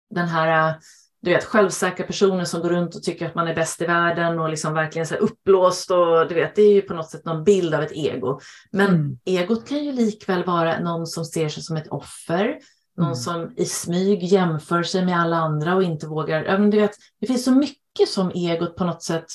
den 0.09 0.27
här 0.27 0.77
du 1.21 1.33
vet, 1.33 1.43
självsäkra 1.43 2.05
personen 2.05 2.45
som 2.45 2.61
går 2.61 2.69
runt 2.69 2.95
och 2.95 3.03
tycker 3.03 3.25
att 3.25 3.35
man 3.35 3.47
är 3.47 3.55
bäst 3.55 3.81
i 3.81 3.85
världen 3.85 4.39
och 4.39 4.49
liksom 4.49 4.73
verkligen 4.73 5.07
så 5.07 5.15
uppblåst 5.15 5.91
och 5.91 6.27
du 6.27 6.35
vet, 6.35 6.55
det 6.55 6.61
är 6.61 6.73
ju 6.73 6.81
på 6.81 6.93
något 6.93 7.09
sätt 7.09 7.25
någon 7.25 7.43
bild 7.43 7.73
av 7.73 7.81
ett 7.81 7.91
ego. 7.91 8.39
Men 8.71 8.87
mm. 8.87 9.19
egot 9.25 9.67
kan 9.67 9.83
ju 9.83 9.91
likväl 9.91 10.43
vara 10.43 10.79
någon 10.79 11.07
som 11.07 11.25
ser 11.25 11.49
sig 11.49 11.63
som 11.63 11.77
ett 11.77 11.87
offer, 11.87 12.57
någon 12.97 13.05
mm. 13.05 13.15
som 13.15 13.53
i 13.57 13.65
smyg 13.65 14.23
jämför 14.23 14.83
sig 14.83 15.05
med 15.05 15.19
alla 15.19 15.37
andra 15.37 15.75
och 15.75 15.83
inte 15.83 16.07
vågar. 16.07 16.57
Du 16.57 16.77
vet, 16.77 16.91
det 17.21 17.27
finns 17.27 17.43
så 17.43 17.51
mycket 17.51 18.09
som 18.09 18.31
egot 18.35 18.75
på 18.75 18.83
något 18.83 19.03
sätt 19.03 19.25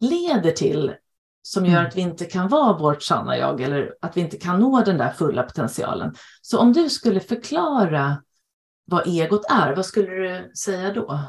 leder 0.00 0.50
till 0.50 0.94
som 1.42 1.66
gör 1.66 1.76
mm. 1.76 1.86
att 1.86 1.96
vi 1.96 2.00
inte 2.00 2.24
kan 2.24 2.48
vara 2.48 2.78
vårt 2.78 3.02
sanna 3.02 3.38
jag 3.38 3.60
eller 3.60 3.94
att 4.00 4.16
vi 4.16 4.20
inte 4.20 4.36
kan 4.36 4.60
nå 4.60 4.82
den 4.84 4.98
där 4.98 5.12
fulla 5.12 5.42
potentialen. 5.42 6.14
Så 6.42 6.58
om 6.58 6.72
du 6.72 6.90
skulle 6.90 7.20
förklara 7.20 8.22
vad 8.84 9.06
egot 9.06 9.50
är, 9.50 9.76
vad 9.76 9.86
skulle 9.86 10.10
du 10.10 10.52
säga 10.54 10.92
då? 10.92 11.20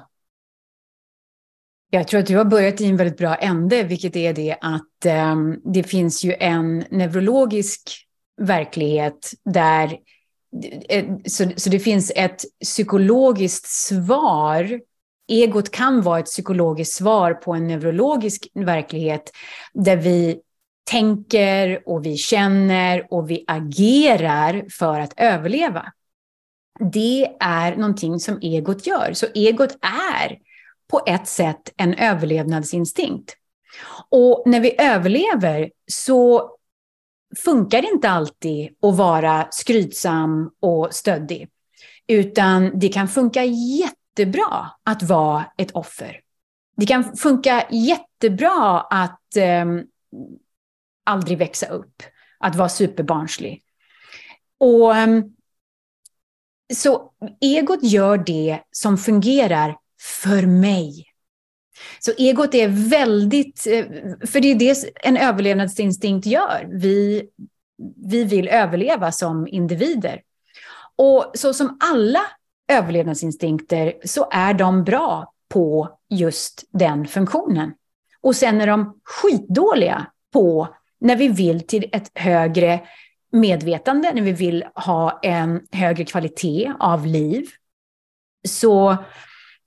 Jag 1.90 2.08
tror 2.08 2.20
att 2.20 2.26
du 2.26 2.38
har 2.38 2.46
börjat 2.46 2.82
i 2.82 2.86
en 2.86 2.98
väldigt 2.98 3.18
bra 3.18 3.36
ände, 3.36 3.84
vilket 3.84 4.16
är 4.16 4.34
det 4.34 4.58
att 4.62 5.06
eh, 5.06 5.36
det 5.74 5.84
finns 5.84 6.24
ju 6.24 6.36
en 6.40 6.78
neurologisk 6.78 8.08
verklighet 8.42 9.32
där 9.46 9.98
eh, 10.90 11.06
så, 11.26 11.52
så 11.56 11.70
det 11.70 11.80
finns 11.80 12.12
ett 12.16 12.42
psykologiskt 12.64 13.68
svar. 13.68 14.80
Egot 15.32 15.72
kan 15.72 16.02
vara 16.02 16.20
ett 16.20 16.26
psykologiskt 16.26 16.94
svar 16.94 17.34
på 17.34 17.54
en 17.54 17.68
neurologisk 17.68 18.48
verklighet 18.54 19.32
där 19.74 19.98
vi 19.98 20.40
tänker 20.84 21.84
och 21.86 22.06
vi 22.06 22.18
känner 22.18 23.08
och 23.14 23.30
vi 23.30 23.44
agerar 23.48 24.66
för 24.70 25.00
att 25.00 25.14
överleva 25.18 25.92
det 26.80 27.36
är 27.40 27.76
någonting 27.76 28.20
som 28.20 28.40
egot 28.42 28.88
gör. 28.88 29.14
Så 29.14 29.26
egot 29.34 29.78
är 29.82 30.38
på 30.88 31.02
ett 31.08 31.28
sätt 31.28 31.74
en 31.78 31.94
överlevnadsinstinkt. 31.94 33.36
Och 34.10 34.44
när 34.46 34.60
vi 34.60 34.82
överlever 34.82 35.72
så 35.92 36.52
funkar 37.44 37.82
det 37.82 37.88
inte 37.88 38.10
alltid 38.10 38.70
att 38.82 38.96
vara 38.96 39.48
skrytsam 39.52 40.52
och 40.60 40.88
stöddig. 40.92 41.50
Utan 42.08 42.80
det 42.80 42.90
kan 42.90 43.08
funka 43.08 43.44
jättebra 44.12 44.72
att 44.84 45.04
vara 45.04 45.46
ett 45.58 45.72
offer. 45.72 46.22
Det 46.78 46.86
kan 46.86 47.18
funka 47.18 47.68
jättebra 47.72 48.82
att 48.82 49.36
eh, 49.36 49.66
aldrig 51.04 51.38
växa 51.38 51.66
upp, 51.66 52.04
att 52.40 52.56
vara 52.56 52.70
superbarnslig. 52.70 53.64
Och 54.58 54.96
ehm, 54.96 55.24
så 56.74 57.12
egot 57.42 57.84
gör 57.84 58.18
det 58.18 58.60
som 58.72 58.98
fungerar 58.98 59.78
för 60.24 60.46
mig. 60.46 61.08
Så 62.00 62.12
egot 62.18 62.54
är 62.54 62.90
väldigt, 62.90 63.68
eh, 63.68 63.86
för 64.28 64.42
det 64.42 64.52
är 64.52 64.56
det 64.56 64.86
en 65.04 65.18
överlevnadsinstinkt 65.18 66.26
gör. 66.26 66.70
Vi, 66.72 67.24
vi 67.96 68.24
vill 68.24 68.48
överleva 68.48 69.12
som 69.12 69.48
individer. 69.48 70.22
Och 70.96 71.32
så 71.34 71.54
som 71.54 71.78
alla 71.80 72.22
överlevnadsinstinkter 72.72 73.94
så 74.06 74.30
är 74.32 74.54
de 74.54 74.84
bra 74.84 75.34
på 75.50 75.90
just 76.10 76.64
den 76.72 77.08
funktionen. 77.08 77.74
Och 78.22 78.36
sen 78.36 78.62
är 78.62 78.68
de 78.68 79.00
skitdåliga 79.04 80.06
på 80.34 80.68
när 81.00 81.16
vi 81.16 81.28
vill 81.28 81.68
till 81.68 81.90
ett 81.92 82.12
högre 82.14 82.82
medvetande, 83.32 84.14
när 84.14 84.22
vi 84.22 84.32
vill 84.32 84.66
ha 84.76 85.20
en 85.24 85.62
högre 85.72 86.06
kvalitet 86.06 86.74
av 86.80 87.06
liv. 87.06 87.46
Så 88.48 88.98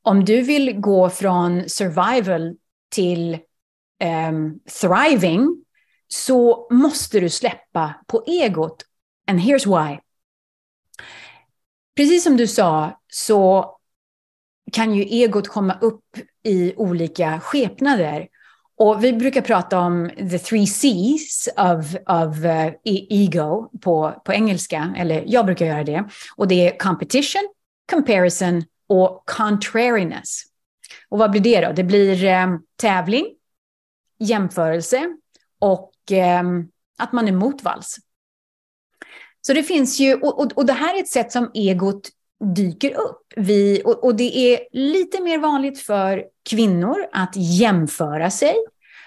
om 0.03 0.25
du 0.25 0.43
vill 0.43 0.81
gå 0.81 1.11
från 1.11 1.69
survival 1.69 2.57
till 2.95 3.39
um, 4.29 4.61
thriving 4.81 5.65
så 6.09 6.69
måste 6.71 7.21
du 7.21 7.29
släppa 7.29 7.95
på 8.07 8.25
egot. 8.27 8.85
And 9.27 9.41
here's 9.41 9.67
why. 9.67 9.99
Precis 11.97 12.25
som 12.25 12.37
du 12.37 12.47
sa 12.47 13.01
så 13.13 13.71
kan 14.73 14.95
ju 14.95 15.03
egot 15.03 15.49
komma 15.49 15.79
upp 15.81 16.05
i 16.43 16.75
olika 16.77 17.41
skepnader. 17.41 18.29
Och 18.77 19.05
vi 19.05 19.13
brukar 19.13 19.41
prata 19.41 19.79
om 19.79 20.11
the 20.17 20.39
three 20.39 20.65
C's 20.67 21.49
of, 21.57 21.95
of 21.95 22.45
uh, 22.45 22.73
ego 22.85 23.71
på, 23.81 24.23
på 24.25 24.33
engelska, 24.33 24.95
eller 24.97 25.25
jag 25.27 25.47
brukar 25.47 25.67
göra 25.67 25.85
det. 25.85 26.05
Och 26.37 26.49
det 26.49 26.69
är 26.69 26.79
competition, 26.79 27.49
comparison 27.91 28.65
och 28.87 29.23
contrariness. 29.27 30.43
Och 31.09 31.19
vad 31.19 31.31
blir 31.31 31.41
det 31.41 31.61
då? 31.61 31.73
Det 31.73 31.85
blir 31.85 32.43
um, 32.43 32.63
tävling, 32.77 33.27
jämförelse 34.19 35.17
och 35.59 35.93
um, 36.41 36.71
att 36.99 37.13
man 37.13 37.29
är 37.29 37.33
motvalls. 37.33 37.97
Så 39.47 39.53
det 39.53 39.63
finns 39.63 40.01
ju, 40.01 40.15
och, 40.15 40.41
och, 40.41 40.53
och, 40.53 40.67
det 40.67 40.73
här 40.73 40.97
är 40.97 41.01
ett 41.01 41.09
sätt 41.09 41.33
som 41.33 41.51
egot 41.55 42.09
dyker 42.55 42.91
upp. 42.91 43.23
Vi, 43.37 43.83
och, 43.85 44.05
och, 44.05 44.17
det 44.17 44.37
är 44.37 44.61
lite 44.73 45.23
mer 45.23 45.39
vanligt 45.39 45.79
för 45.79 46.25
kvinnor 46.51 46.97
att 47.13 47.37
jämföra 47.37 48.31
sig, 48.31 48.55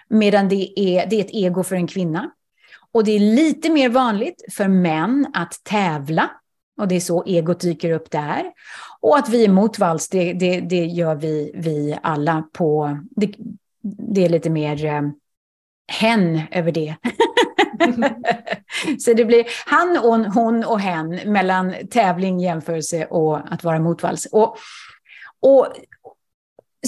medan 0.10 0.50
det 0.50 0.80
är, 0.80 1.08
det 1.10 1.16
är 1.16 1.20
ett 1.20 1.34
ego 1.34 1.64
för 1.64 1.76
en 1.76 1.88
kvinna. 1.88 2.32
Och 2.92 3.04
det 3.04 3.12
är 3.12 3.20
lite 3.20 3.70
mer 3.70 3.90
vanligt 3.90 4.46
för 4.52 4.68
män 4.68 5.28
att 5.34 5.64
tävla, 5.64 6.30
och 6.82 6.88
det 6.88 6.96
är 6.96 7.00
så 7.00 7.24
egot 7.24 7.60
dyker 7.60 7.92
upp 7.92 8.12
där. 8.12 8.46
Och 9.00 9.18
att 9.18 9.30
vi 9.30 9.46
är 9.46 9.50
motvalls, 9.50 10.10
det, 10.10 10.34
det, 10.34 10.60
det 10.60 10.86
gör 10.86 11.16
vi, 11.16 11.52
vi 11.56 11.98
alla 12.04 12.44
på... 12.54 13.00
Det, 13.10 13.34
det 14.14 14.26
är 14.26 14.30
lite 14.30 14.50
mer 14.50 14.86
eh, 14.86 15.02
hen 15.88 16.42
över 16.52 16.72
det. 16.72 16.96
så 19.00 19.14
det 19.14 19.26
blir 19.26 19.46
han, 19.66 19.98
hon, 19.98 20.26
hon 20.26 20.64
och 20.64 20.80
hen 20.80 21.32
mellan 21.32 21.74
tävling, 21.92 22.40
jämförelse 22.40 23.06
och 23.06 23.54
att 23.54 23.64
vara 23.64 23.80
motvalls. 23.80 24.26
Och, 24.26 24.58
och, 25.42 25.68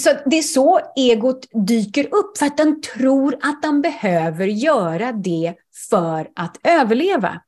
så 0.00 0.10
det 0.26 0.38
är 0.38 0.42
så 0.42 0.80
egot 0.96 1.46
dyker 1.52 2.04
upp, 2.04 2.38
för 2.38 2.46
att 2.46 2.56
den 2.56 2.82
tror 2.82 3.36
att 3.42 3.62
den 3.62 3.82
behöver 3.82 4.46
göra 4.46 5.12
det 5.12 5.54
för 5.90 6.28
att 6.34 6.56
överleva. 6.62 7.40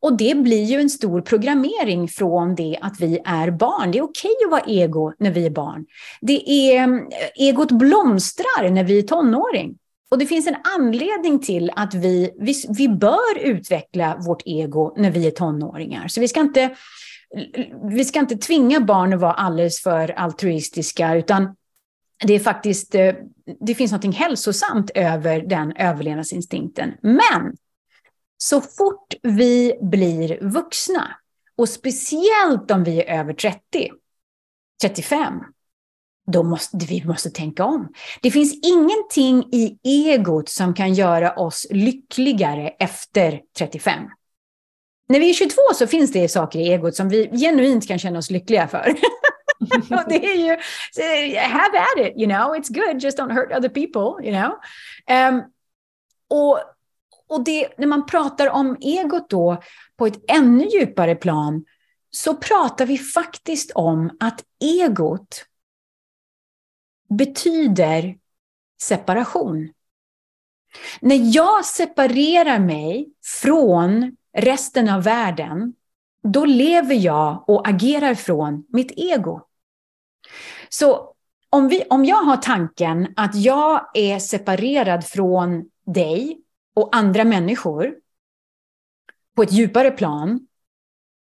Och 0.00 0.16
det 0.16 0.36
blir 0.36 0.64
ju 0.64 0.80
en 0.80 0.90
stor 0.90 1.20
programmering 1.20 2.08
från 2.08 2.54
det 2.54 2.78
att 2.80 3.00
vi 3.00 3.18
är 3.24 3.50
barn. 3.50 3.90
Det 3.90 3.98
är 3.98 4.02
okej 4.02 4.30
att 4.44 4.50
vara 4.50 4.62
ego 4.66 5.12
när 5.18 5.30
vi 5.30 5.46
är 5.46 5.50
barn. 5.50 5.86
Det 6.20 6.50
är, 6.50 7.06
egot 7.34 7.72
blomstrar 7.72 8.70
när 8.70 8.84
vi 8.84 8.98
är 8.98 9.02
tonåring. 9.02 9.78
Och 10.10 10.18
det 10.18 10.26
finns 10.26 10.46
en 10.46 10.56
anledning 10.76 11.38
till 11.38 11.70
att 11.76 11.94
vi, 11.94 12.30
vi, 12.38 12.54
vi 12.68 12.88
bör 12.88 13.38
utveckla 13.38 14.16
vårt 14.26 14.42
ego 14.44 14.94
när 14.96 15.10
vi 15.10 15.26
är 15.26 15.30
tonåringar. 15.30 16.08
Så 16.08 16.20
vi 16.20 16.28
ska 16.28 16.40
inte, 16.40 16.76
vi 17.90 18.04
ska 18.04 18.18
inte 18.18 18.36
tvinga 18.36 18.80
barn 18.80 19.12
att 19.12 19.20
vara 19.20 19.32
alldeles 19.32 19.82
för 19.82 20.10
altruistiska, 20.10 21.14
utan 21.14 21.56
det 22.24 22.34
är 22.34 22.40
faktiskt, 22.40 22.94
eh, 22.94 23.14
det 23.60 23.74
finns 23.74 23.92
något 23.92 24.14
hälsosamt 24.14 24.90
över 24.94 25.40
den 25.40 25.76
överlevnadsinstinkten. 25.76 26.94
Men 27.02 27.56
så 28.36 28.60
fort 28.60 29.14
vi 29.22 29.78
blir 29.82 30.38
vuxna, 30.40 31.16
och 31.56 31.68
speciellt 31.68 32.70
om 32.70 32.84
vi 32.84 33.02
är 33.02 33.20
över 33.20 33.32
30, 33.32 33.90
35, 34.82 35.34
då 36.32 36.42
måste 36.42 36.76
vi 36.76 37.04
måste 37.04 37.30
tänka 37.30 37.64
om. 37.64 37.88
Det 38.22 38.30
finns 38.30 38.60
ingenting 38.66 39.48
i 39.52 39.78
egot 39.82 40.48
som 40.48 40.74
kan 40.74 40.94
göra 40.94 41.32
oss 41.32 41.66
lyckligare 41.70 42.68
efter 42.68 43.40
35. 43.58 44.02
När 45.08 45.20
vi 45.20 45.30
är 45.30 45.34
22 45.34 45.54
så 45.74 45.86
finns 45.86 46.12
det 46.12 46.28
saker 46.28 46.58
i 46.58 46.72
egot 46.72 46.94
som 46.94 47.08
vi 47.08 47.30
genuint 47.38 47.88
kan 47.88 47.98
känna 47.98 48.18
oss 48.18 48.30
lyckliga 48.30 48.68
för. 48.68 48.94
det 50.08 50.26
är 50.26 50.36
ju, 50.36 50.56
have 51.36 51.78
at 51.78 52.06
it, 52.06 52.16
you 52.16 52.26
know, 52.26 52.56
it's 52.56 52.72
good, 52.74 53.02
just 53.02 53.18
don't 53.18 53.32
hurt 53.32 53.52
other 53.52 53.68
people, 53.68 54.28
you 54.28 54.36
know. 54.36 54.52
Um, 55.28 55.42
och 56.30 56.60
och 57.28 57.44
det, 57.44 57.68
när 57.78 57.86
man 57.86 58.06
pratar 58.06 58.50
om 58.50 58.76
egot 58.80 59.30
då 59.30 59.62
på 59.96 60.06
ett 60.06 60.24
ännu 60.28 60.64
djupare 60.64 61.14
plan 61.14 61.64
så 62.10 62.34
pratar 62.34 62.86
vi 62.86 62.98
faktiskt 62.98 63.70
om 63.74 64.16
att 64.20 64.44
egot 64.64 65.44
betyder 67.08 68.18
separation. 68.82 69.72
När 71.00 71.36
jag 71.36 71.64
separerar 71.64 72.58
mig 72.58 73.08
från 73.42 74.16
resten 74.32 74.88
av 74.88 75.02
världen, 75.02 75.74
då 76.22 76.44
lever 76.44 76.94
jag 76.94 77.48
och 77.48 77.68
agerar 77.68 78.14
från 78.14 78.66
mitt 78.68 78.92
ego. 78.96 79.40
Så 80.68 81.14
om, 81.50 81.68
vi, 81.68 81.84
om 81.90 82.04
jag 82.04 82.22
har 82.22 82.36
tanken 82.36 83.12
att 83.16 83.34
jag 83.34 83.90
är 83.94 84.18
separerad 84.18 85.04
från 85.04 85.70
dig 85.86 86.40
och 86.74 86.96
andra 86.96 87.24
människor 87.24 87.94
på 89.36 89.42
ett 89.42 89.52
djupare 89.52 89.90
plan, 89.90 90.46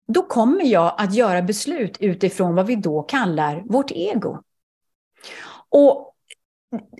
då 0.08 0.22
kommer 0.22 0.64
jag 0.64 0.94
att 0.98 1.14
göra 1.14 1.42
beslut 1.42 1.96
utifrån 2.00 2.54
vad 2.54 2.66
vi 2.66 2.76
då 2.76 3.02
kallar 3.02 3.62
vårt 3.66 3.90
ego. 3.90 4.42
Och, 5.76 6.14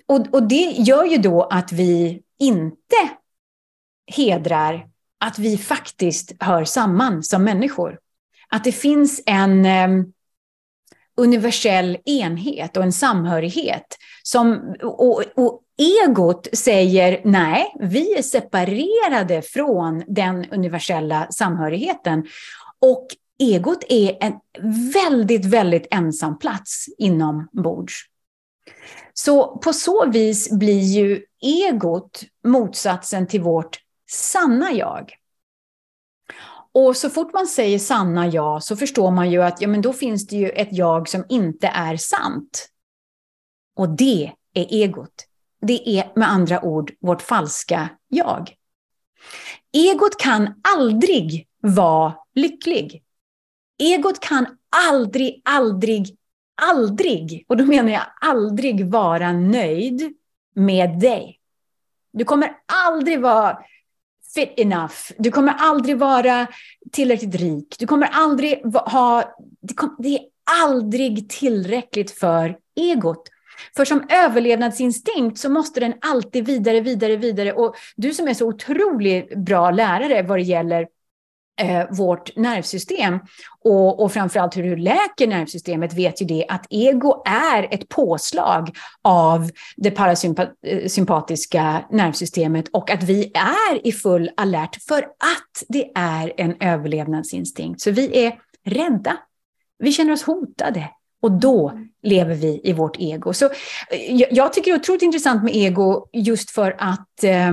och, 0.07 0.35
och 0.35 0.43
det 0.43 0.74
gör 0.79 1.05
ju 1.05 1.16
då 1.16 1.43
att 1.43 1.72
vi 1.72 2.22
inte 2.39 2.97
hedrar 4.07 4.89
att 5.20 5.39
vi 5.39 5.59
faktiskt 5.59 6.33
hör 6.41 6.64
samman 6.64 7.22
som 7.22 7.45
människor. 7.45 7.99
Att 8.49 8.64
det 8.64 8.72
finns 8.72 9.22
en 9.27 9.64
eh, 9.64 9.89
universell 11.16 11.99
enhet 12.05 12.77
och 12.77 12.83
en 12.83 12.93
samhörighet. 12.93 13.97
Som, 14.22 14.77
och, 14.83 15.22
och 15.35 15.62
egot 15.79 16.49
säger 16.53 17.20
nej, 17.24 17.74
vi 17.81 18.18
är 18.18 18.22
separerade 18.22 19.43
från 19.43 20.05
den 20.07 20.51
universella 20.51 21.27
samhörigheten. 21.31 22.27
Och 22.81 23.07
egot 23.39 23.85
är 23.89 24.16
en 24.20 24.33
väldigt, 24.93 25.45
väldigt 25.45 25.87
ensam 25.91 26.39
plats 26.39 26.87
inombords. 26.99 28.07
Så 29.14 29.57
på 29.59 29.73
så 29.73 30.11
vis 30.11 30.51
blir 30.51 30.81
ju 30.81 31.25
egot 31.43 32.23
motsatsen 32.45 33.27
till 33.27 33.41
vårt 33.41 33.79
sanna 34.11 34.73
jag. 34.73 35.12
Och 36.73 36.97
så 36.97 37.11
fort 37.11 37.33
man 37.33 37.47
säger 37.47 37.79
sanna 37.79 38.27
jag 38.27 38.62
så 38.62 38.77
förstår 38.77 39.11
man 39.11 39.31
ju 39.31 39.43
att 39.43 39.61
ja, 39.61 39.69
men 39.69 39.83
då 39.83 39.93
finns 39.93 40.27
det 40.27 40.37
ju 40.37 40.51
ett 40.51 40.69
jag 40.73 41.09
som 41.09 41.25
inte 41.29 41.67
är 41.67 41.97
sant. 41.97 42.69
Och 43.77 43.89
det 43.89 44.33
är 44.55 44.67
egot. 44.71 45.27
Det 45.61 45.89
är 45.89 46.12
med 46.17 46.31
andra 46.31 46.62
ord 46.62 46.93
vårt 47.01 47.23
falska 47.23 47.89
jag. 48.09 48.55
Egot 49.73 50.19
kan 50.19 50.55
aldrig 50.77 51.49
vara 51.61 52.14
lycklig. 52.35 53.03
Egot 53.79 54.21
kan 54.21 54.47
aldrig, 54.89 55.43
aldrig, 55.45 56.17
aldrig, 56.63 57.45
och 57.49 57.57
då 57.57 57.65
menar 57.65 57.93
jag 57.93 58.07
aldrig 58.21 58.87
vara 58.87 59.33
nöjd 59.33 60.15
med 60.55 61.01
dig. 61.01 61.39
Du 62.13 62.25
kommer 62.25 62.53
aldrig 62.67 63.21
vara 63.21 63.59
fit 64.35 64.53
enough. 64.57 64.95
Du 65.19 65.31
kommer 65.31 65.55
aldrig 65.59 65.99
vara 65.99 66.47
tillräckligt 66.93 67.35
rik. 67.35 67.77
Du 67.79 67.87
kommer 67.87 68.09
aldrig 68.13 68.63
ha... 68.75 69.37
Det 69.99 70.15
är 70.15 70.21
aldrig 70.63 71.29
tillräckligt 71.29 72.11
för 72.11 72.59
egot. 72.77 73.29
För 73.77 73.85
som 73.85 74.07
överlevnadsinstinkt 74.09 75.39
så 75.39 75.51
måste 75.51 75.81
den 75.81 75.95
alltid 76.01 76.47
vidare, 76.47 76.81
vidare, 76.81 77.17
vidare. 77.17 77.53
Och 77.53 77.77
du 77.97 78.15
som 78.15 78.29
är 78.29 78.35
så 78.35 78.47
otroligt 78.49 79.37
bra 79.37 79.71
lärare 79.71 80.23
vad 80.23 80.39
det 80.39 80.43
gäller 80.43 80.87
eh, 81.61 81.85
vårt 81.91 82.37
nervsystem 82.37 83.19
och, 83.65 84.03
och 84.03 84.13
framförallt 84.13 84.57
hur 84.57 84.63
du 84.63 84.77
läker 84.77 85.27
nervsystemet 85.27 85.95
vet 85.95 86.23
ju 86.23 86.27
det 86.27 86.47
att 86.49 86.67
ego 86.71 87.23
är 87.27 87.75
ett 87.75 87.89
påslag 87.89 88.77
av 89.03 89.51
det 89.77 89.91
parasympatiska 89.91 91.63
eh, 91.63 91.97
nervsystemet 91.97 92.69
och 92.69 92.91
att 92.91 93.03
vi 93.03 93.33
är 93.35 93.87
i 93.87 93.93
full 93.93 94.31
alert 94.37 94.83
för 94.89 95.03
att 95.03 95.65
det 95.69 95.91
är 95.95 96.33
en 96.37 96.55
överlevnadsinstinkt. 96.61 97.81
Så 97.81 97.91
vi 97.91 98.25
är 98.25 98.39
rädda. 98.65 99.17
Vi 99.79 99.93
känner 99.93 100.13
oss 100.13 100.23
hotade. 100.23 100.91
Och 101.23 101.33
då 101.33 101.81
lever 102.03 102.35
vi 102.35 102.61
i 102.65 102.73
vårt 102.73 102.97
ego. 103.01 103.33
Så 103.33 103.45
eh, 103.45 104.15
jag, 104.15 104.33
jag 104.33 104.53
tycker 104.53 104.71
det 104.71 104.77
är 104.77 104.81
otroligt 104.81 105.03
intressant 105.03 105.45
med 105.45 105.57
ego 105.57 106.07
just 106.13 106.51
för 106.51 106.77
att 106.79 107.25
eh, 107.25 107.53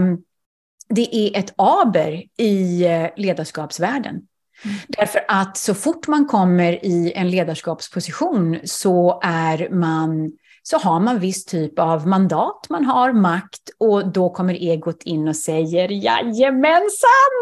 det 0.96 1.16
är 1.16 1.40
ett 1.40 1.54
aber 1.58 2.24
i 2.38 2.86
eh, 2.86 3.10
ledarskapsvärlden. 3.18 4.22
Mm. 4.66 4.78
Därför 4.88 5.26
att 5.28 5.58
så 5.58 5.74
fort 5.74 6.08
man 6.08 6.26
kommer 6.26 6.86
i 6.86 7.14
en 7.16 7.32
ledarskapsposition 7.32 8.60
så 8.64 9.20
är 9.24 9.70
man 9.70 10.32
så 10.66 10.78
har 10.78 11.00
man 11.00 11.20
viss 11.20 11.46
typ 11.46 11.80
av 11.80 12.08
mandat, 12.08 12.68
man 12.70 12.86
har 12.86 13.14
makt 13.14 13.70
och 13.78 14.12
då 14.12 14.30
kommer 14.30 14.54
egot 14.54 15.04
in 15.04 15.28
och 15.28 15.36
säger 15.36 15.90
jajamensan, 15.90 17.34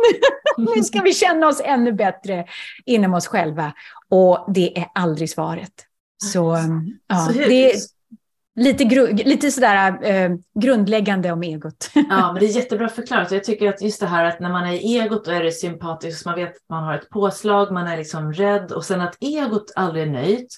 nu 0.57 0.83
ska 0.83 1.01
vi 1.01 1.13
känna 1.13 1.47
oss 1.47 1.61
ännu 1.65 1.93
bättre 1.93 2.45
inom 2.85 3.13
oss 3.13 3.27
själva. 3.27 3.73
Och 4.09 4.45
det 4.53 4.77
är 4.77 4.87
aldrig 4.95 5.29
svaret. 5.29 5.73
Så, 6.23 6.57
ja, 7.07 7.15
så 7.15 7.33
det 7.33 7.73
är 7.73 7.79
lite, 8.55 8.83
gru, 8.83 9.13
lite 9.13 9.51
sådär 9.51 10.03
eh, 10.03 10.31
grundläggande 10.59 11.31
om 11.31 11.43
egot. 11.43 11.91
ja, 11.93 12.31
men 12.31 12.39
det 12.39 12.45
är 12.45 12.55
jättebra 12.55 12.89
förklarat. 12.89 13.31
Jag 13.31 13.43
tycker 13.43 13.69
att 13.69 13.81
just 13.81 13.99
det 13.99 14.07
här 14.07 14.25
att 14.25 14.39
när 14.39 14.49
man 14.49 14.67
är 14.67 14.73
i 14.73 14.97
egot 14.97 15.25
då 15.25 15.31
är 15.31 15.43
det 15.43 15.51
sympatiskt, 15.51 16.25
man 16.25 16.35
vet 16.35 16.49
att 16.49 16.69
man 16.69 16.83
har 16.83 16.95
ett 16.95 17.09
påslag, 17.09 17.71
man 17.71 17.87
är 17.87 17.97
liksom 17.97 18.33
rädd 18.33 18.71
och 18.71 18.85
sen 18.85 19.01
att 19.01 19.17
egot 19.19 19.71
aldrig 19.75 20.03
är 20.03 20.11
nöjt. 20.11 20.57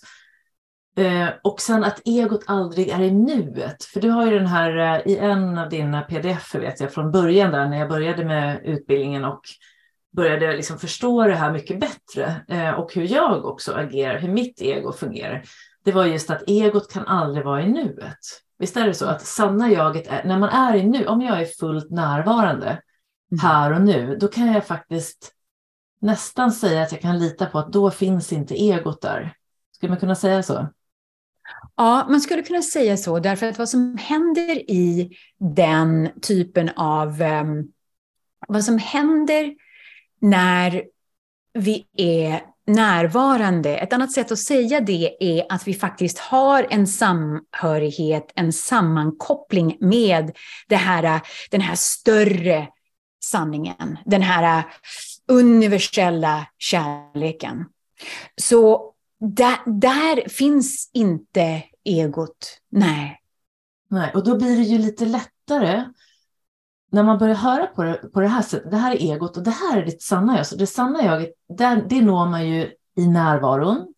Eh, 0.98 1.30
och 1.44 1.62
sen 1.62 1.84
att 1.84 2.02
egot 2.06 2.44
aldrig 2.48 2.90
är 2.90 3.02
i 3.02 3.12
nuet. 3.12 3.84
För 3.84 4.02
du 4.02 4.10
har 4.10 4.26
ju 4.26 4.40
den 4.40 4.48
här 4.48 4.78
eh, 4.78 5.12
i 5.12 5.18
en 5.18 5.58
av 5.58 5.70
dina 5.70 6.02
pdf 6.02 6.56
vet 6.56 6.80
jag 6.80 6.94
från 6.94 7.12
början 7.12 7.52
där 7.52 7.70
när 7.70 7.80
jag 7.80 7.90
började 7.90 8.26
med 8.26 8.62
utbildningen 8.64 9.26
och 9.26 9.42
började 10.16 10.56
liksom 10.56 10.80
förstå 10.80 11.24
det 11.24 11.36
här 11.36 11.52
mycket 11.52 11.80
bättre 11.80 12.36
eh, 12.50 12.72
och 12.72 12.94
hur 12.94 13.12
jag 13.12 13.46
också 13.46 13.74
agerar, 13.74 14.20
hur 14.20 14.30
mitt 14.30 14.62
ego 14.62 14.92
fungerar. 14.92 15.44
Det 15.84 15.92
var 15.92 16.06
just 16.06 16.30
att 16.30 16.44
egot 16.48 16.92
kan 16.92 17.08
aldrig 17.08 17.46
vara 17.46 17.62
i 17.62 17.72
nuet. 17.72 18.20
Visst 18.58 18.78
är 18.78 18.88
det 18.88 18.94
så 18.94 19.06
att 19.06 19.26
sanna 19.26 19.72
jaget 19.72 20.08
är, 20.08 20.24
när 20.24 20.40
man 20.40 20.50
är 20.50 20.76
i 20.76 20.84
nu, 20.84 21.08
om 21.08 21.22
jag 21.22 21.42
är 21.42 21.46
fullt 21.46 21.92
närvarande 21.92 22.66
mm. 22.66 23.40
här 23.42 23.74
och 23.74 23.82
nu, 23.82 24.18
då 24.18 24.28
kan 24.28 24.54
jag 24.54 24.66
faktiskt 24.66 25.32
nästan 26.02 26.52
säga 26.52 26.82
att 26.82 26.92
jag 26.92 27.02
kan 27.02 27.20
lita 27.20 27.46
på 27.46 27.60
att 27.60 27.74
då 27.74 27.92
finns 27.92 28.34
inte 28.34 28.56
egot 28.56 29.02
där. 29.02 29.36
Skulle 29.76 29.90
man 29.90 30.00
kunna 30.00 30.16
säga 30.16 30.44
så? 30.44 30.68
Ja, 31.76 32.08
man 32.10 32.22
skulle 32.22 32.44
kunna 32.44 32.62
säga 32.62 32.98
så, 32.98 33.20
därför 33.20 33.46
att 33.46 33.58
vad 33.58 33.70
som 33.70 33.98
händer 33.98 34.72
i 34.72 35.18
den 35.40 36.10
typen 36.22 36.70
av... 36.76 37.22
Um, 37.22 37.72
vad 38.48 38.64
som 38.64 38.78
händer 38.78 39.56
när 40.22 40.84
vi 41.54 41.86
är 41.98 42.42
närvarande. 42.68 43.78
Ett 43.78 43.94
annat 43.94 44.12
sätt 44.12 44.32
att 44.32 44.40
säga 44.40 44.82
det 44.82 45.18
är 45.20 45.46
att 45.50 45.68
vi 45.68 45.74
faktiskt 45.74 46.20
har 46.20 46.68
en 46.70 46.88
samhörighet, 46.88 48.32
en 48.36 48.54
sammankoppling 48.54 49.78
med 49.80 50.32
det 50.68 50.76
här, 50.76 51.22
den 51.52 51.62
här 51.62 51.76
större 51.76 52.68
sanningen, 53.24 53.98
den 54.06 54.22
här 54.22 54.64
universella 55.28 56.48
kärleken. 56.58 57.66
Så 58.42 58.94
där, 59.20 59.80
där 59.80 60.30
finns 60.30 60.90
inte 60.94 61.64
egot. 61.86 62.60
Nej. 62.72 63.20
Nej, 63.90 64.12
och 64.14 64.24
då 64.24 64.38
blir 64.38 64.58
det 64.58 64.64
ju 64.64 64.78
lite 64.78 65.06
lättare 65.06 65.84
när 66.94 67.04
man 67.04 67.18
börjar 67.18 67.36
höra 67.36 67.68
på 67.68 67.84
det, 67.84 67.94
på 67.94 68.22
det 68.22 68.28
här 68.28 68.42
sättet, 68.42 68.72
det 68.72 68.78
här 68.78 68.92
är 68.92 69.14
egot 69.14 69.38
och 69.38 69.44
det 69.44 69.52
här 69.52 69.78
är 69.78 69.86
ditt 69.86 70.02
sanna 70.02 70.38
jag. 70.38 70.48
Så 70.48 70.56
det 70.56 70.68
sanna 70.68 71.04
jaget, 71.04 71.30
det 71.90 72.02
når 72.02 72.26
man 72.26 72.50
ju 72.50 72.72
i 72.98 73.08
närvaron. 73.08 73.94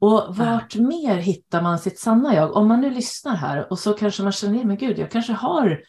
Och 0.00 0.36
vart 0.36 0.74
mm. 0.74 0.88
mer 0.88 1.16
hittar 1.16 1.62
man 1.62 1.78
sitt 1.78 1.98
sanna 1.98 2.34
jag? 2.34 2.56
Om 2.56 2.68
man 2.68 2.80
nu 2.80 2.90
lyssnar 2.90 3.36
här 3.36 3.72
och 3.72 3.78
så 3.78 3.92
kanske 3.92 4.22
man 4.22 4.32
känner, 4.32 4.64
men 4.64 4.76
gud, 4.76 4.98
jag 4.98 5.10
kanske 5.10 5.32
har 5.32 5.80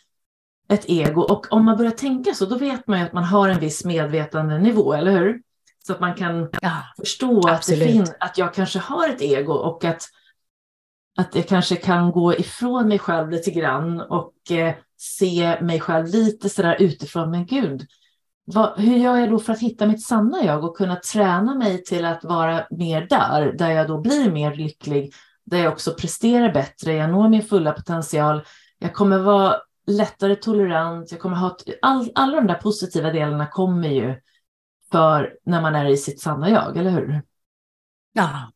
ett 0.70 0.90
ego. 0.90 1.22
Och 1.22 1.52
om 1.52 1.66
man 1.66 1.78
börjar 1.78 1.92
tänka 1.92 2.34
så, 2.34 2.46
då 2.46 2.58
vet 2.58 2.88
man 2.88 3.00
ju 3.00 3.06
att 3.06 3.14
man 3.14 3.24
har 3.24 3.50
en 3.50 3.60
viss 3.60 3.86
medvetandenivå, 3.86 4.94
eller 4.94 5.12
hur? 5.12 5.42
Så 5.88 5.94
att 5.94 6.00
man 6.00 6.16
kan 6.16 6.50
ja, 6.62 6.84
förstå 7.00 7.48
att, 7.48 7.68
det 7.68 7.78
finns, 7.78 8.14
att 8.20 8.38
jag 8.38 8.54
kanske 8.54 8.80
har 8.80 9.10
ett 9.10 9.22
ego 9.22 9.54
och 9.54 9.86
att, 9.86 10.04
att 11.18 11.36
jag 11.36 11.48
kanske 11.48 11.76
kan 11.76 12.12
gå 12.12 12.36
ifrån 12.36 12.88
mig 12.88 13.00
själv 13.00 13.30
lite 13.30 13.52
grann 13.52 14.02
och 14.02 14.52
eh, 14.52 14.74
se 14.98 15.62
mig 15.62 15.80
själv 15.80 16.08
lite 16.08 16.50
sådär 16.50 16.76
utifrån, 16.80 17.32
men 17.32 17.46
gud, 17.46 17.88
vad, 18.46 18.80
hur 18.80 18.98
gör 18.98 19.18
jag 19.18 19.30
då 19.30 19.40
för 19.40 19.54
att 19.54 19.60
hitta 19.60 19.88
mitt 19.88 20.04
sanna 20.04 20.44
jag 20.44 20.64
och 20.64 20.78
kunna 20.78 20.96
träna 20.96 21.56
mig 21.56 21.84
till 21.84 22.06
att 22.06 22.24
vara 22.24 22.68
mer 22.72 23.08
där, 23.10 23.54
där 23.54 23.70
jag 23.70 23.88
då 23.88 24.02
blir 24.02 24.32
mer 24.32 24.56
lycklig 24.56 25.14
där 25.46 25.58
jag 25.58 25.74
också 25.74 25.94
presterar 25.94 26.54
bättre, 26.54 26.94
jag 26.94 27.10
når 27.10 27.30
min 27.30 27.42
fulla 27.42 27.72
potential, 27.72 28.46
jag 28.80 28.94
kommer 28.94 29.20
vara 29.20 29.56
lättare 29.88 30.36
tolerant, 30.36 31.12
jag 31.12 31.20
kommer 31.20 31.36
ha, 31.36 31.58
all, 31.82 32.12
alla 32.16 32.36
de 32.36 32.48
där 32.48 32.56
positiva 32.56 33.12
delarna 33.12 33.48
kommer 33.48 33.90
ju 33.90 34.16
för 34.92 35.38
när 35.46 35.62
man 35.62 35.76
är 35.76 35.86
i 35.86 35.98
sitt 35.98 36.22
sanna 36.22 36.50
jag, 36.50 36.78
eller 36.78 36.92
hur? 36.92 37.22
Ja, 38.14 38.52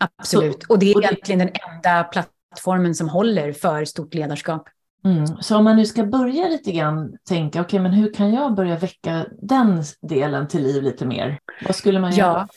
absolut. 0.00 0.62
Så, 0.62 0.72
och 0.72 0.78
det 0.78 0.90
är 0.90 0.94
och 0.94 1.00
det, 1.00 1.06
egentligen 1.06 1.38
den 1.38 1.50
enda 1.70 2.04
plattformen 2.04 2.94
som 2.94 3.08
håller 3.08 3.52
för 3.52 3.84
stort 3.84 4.14
ledarskap. 4.14 4.68
Mm. 5.04 5.26
Så 5.26 5.56
om 5.56 5.64
man 5.64 5.76
nu 5.76 5.86
ska 5.86 6.04
börja 6.04 6.48
lite 6.48 6.72
grann 6.72 7.16
tänka, 7.28 7.60
okej, 7.60 7.68
okay, 7.68 7.80
men 7.80 7.92
hur 7.92 8.14
kan 8.14 8.34
jag 8.34 8.54
börja 8.54 8.76
väcka 8.76 9.26
den 9.42 9.82
delen 10.02 10.48
till 10.48 10.62
liv 10.62 10.82
lite 10.82 11.06
mer? 11.06 11.38
Vad 11.66 11.76
skulle 11.76 12.00
man 12.00 12.12
göra? 12.12 12.48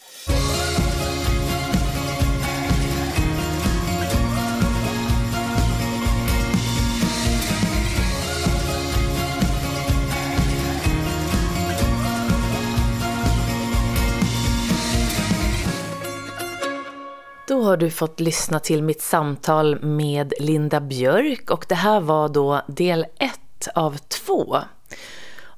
Då 17.50 17.62
har 17.62 17.78
du 17.78 17.90
fått 17.90 18.20
lyssna 18.20 18.60
till 18.60 18.84
mitt 18.84 19.02
samtal 19.02 19.84
med 19.84 20.34
Linda 20.40 20.80
Björk 20.80 21.52
och 21.52 21.66
det 21.70 21.76
här 21.76 22.00
var 22.00 22.30
då 22.30 22.62
del 22.68 23.06
ett 23.20 23.68
av 23.76 23.98
två. 23.98 24.58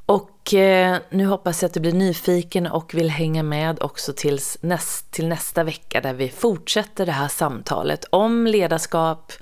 Och 0.05 0.53
eh, 0.53 0.97
nu 1.09 1.25
hoppas 1.25 1.61
jag 1.61 1.69
att 1.69 1.73
du 1.73 1.79
blir 1.79 1.93
nyfiken 1.93 2.67
och 2.67 2.93
vill 2.93 3.09
hänga 3.09 3.43
med 3.43 3.81
också 3.81 4.13
tills 4.13 4.57
näst, 4.61 5.11
till 5.11 5.27
nästa 5.27 5.63
vecka 5.63 6.01
där 6.01 6.13
vi 6.13 6.29
fortsätter 6.29 7.05
det 7.05 7.11
här 7.11 7.27
samtalet 7.27 8.05
om 8.09 8.47
ledarskap, 8.47 9.33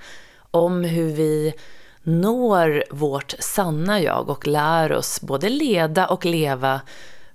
om 0.51 0.83
hur 0.83 1.13
vi 1.13 1.53
når 2.03 2.83
vårt 2.91 3.35
sanna 3.39 4.01
jag 4.01 4.29
och 4.29 4.47
lär 4.47 4.91
oss 4.91 5.21
både 5.21 5.49
leda 5.49 6.07
och 6.07 6.25
leva 6.25 6.81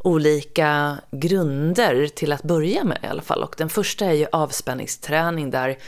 olika 0.06 0.98
grunder 1.10 2.06
till 2.06 2.32
att 2.32 2.42
börja 2.42 2.84
med 2.84 2.98
i 3.02 3.06
alla 3.06 3.22
fall. 3.22 3.42
Och 3.42 3.54
den 3.58 3.68
första 3.68 4.04
är 4.04 4.12
ju 4.12 4.26
avspänningsträning 4.32 5.50
där 5.50 5.78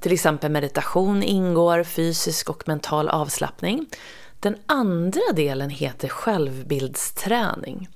till 0.00 0.12
exempel 0.12 0.50
meditation 0.50 1.22
ingår, 1.22 1.84
fysisk 1.84 2.50
och 2.50 2.68
mental 2.68 3.08
avslappning. 3.08 3.86
Den 4.40 4.56
andra 4.66 5.32
delen 5.34 5.70
heter 5.70 6.08
självbildsträning. 6.08 7.88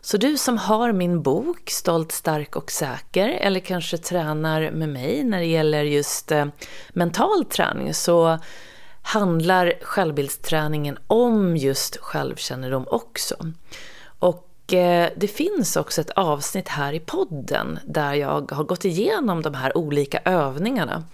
Så 0.00 0.16
du 0.16 0.36
som 0.36 0.58
har 0.58 0.92
min 0.92 1.22
bok 1.22 1.70
Stolt, 1.70 2.12
stark 2.12 2.56
och 2.56 2.70
säker 2.70 3.28
eller 3.28 3.60
kanske 3.60 3.98
tränar 3.98 4.70
med 4.70 4.88
mig 4.88 5.24
när 5.24 5.38
det 5.38 5.46
gäller 5.46 5.82
just 5.82 6.32
eh, 6.32 6.46
mental 6.88 7.44
träning 7.44 7.94
så 7.94 8.38
handlar 9.02 9.72
självbildsträningen 9.82 10.98
om 11.06 11.56
just 11.56 11.96
självkännedom 11.96 12.86
också. 12.90 13.36
Och 14.66 14.74
eh, 14.74 15.10
det 15.16 15.28
finns 15.28 15.76
också 15.76 16.00
ett 16.00 16.10
avsnitt 16.10 16.68
här 16.68 16.92
i 16.92 17.00
podden 17.00 17.78
där 17.84 18.14
jag 18.14 18.52
har 18.52 18.64
gått 18.64 18.84
igenom 18.84 19.42
de 19.42 19.54
här 19.54 19.76
olika 19.76 20.20
övningarna 20.24 21.04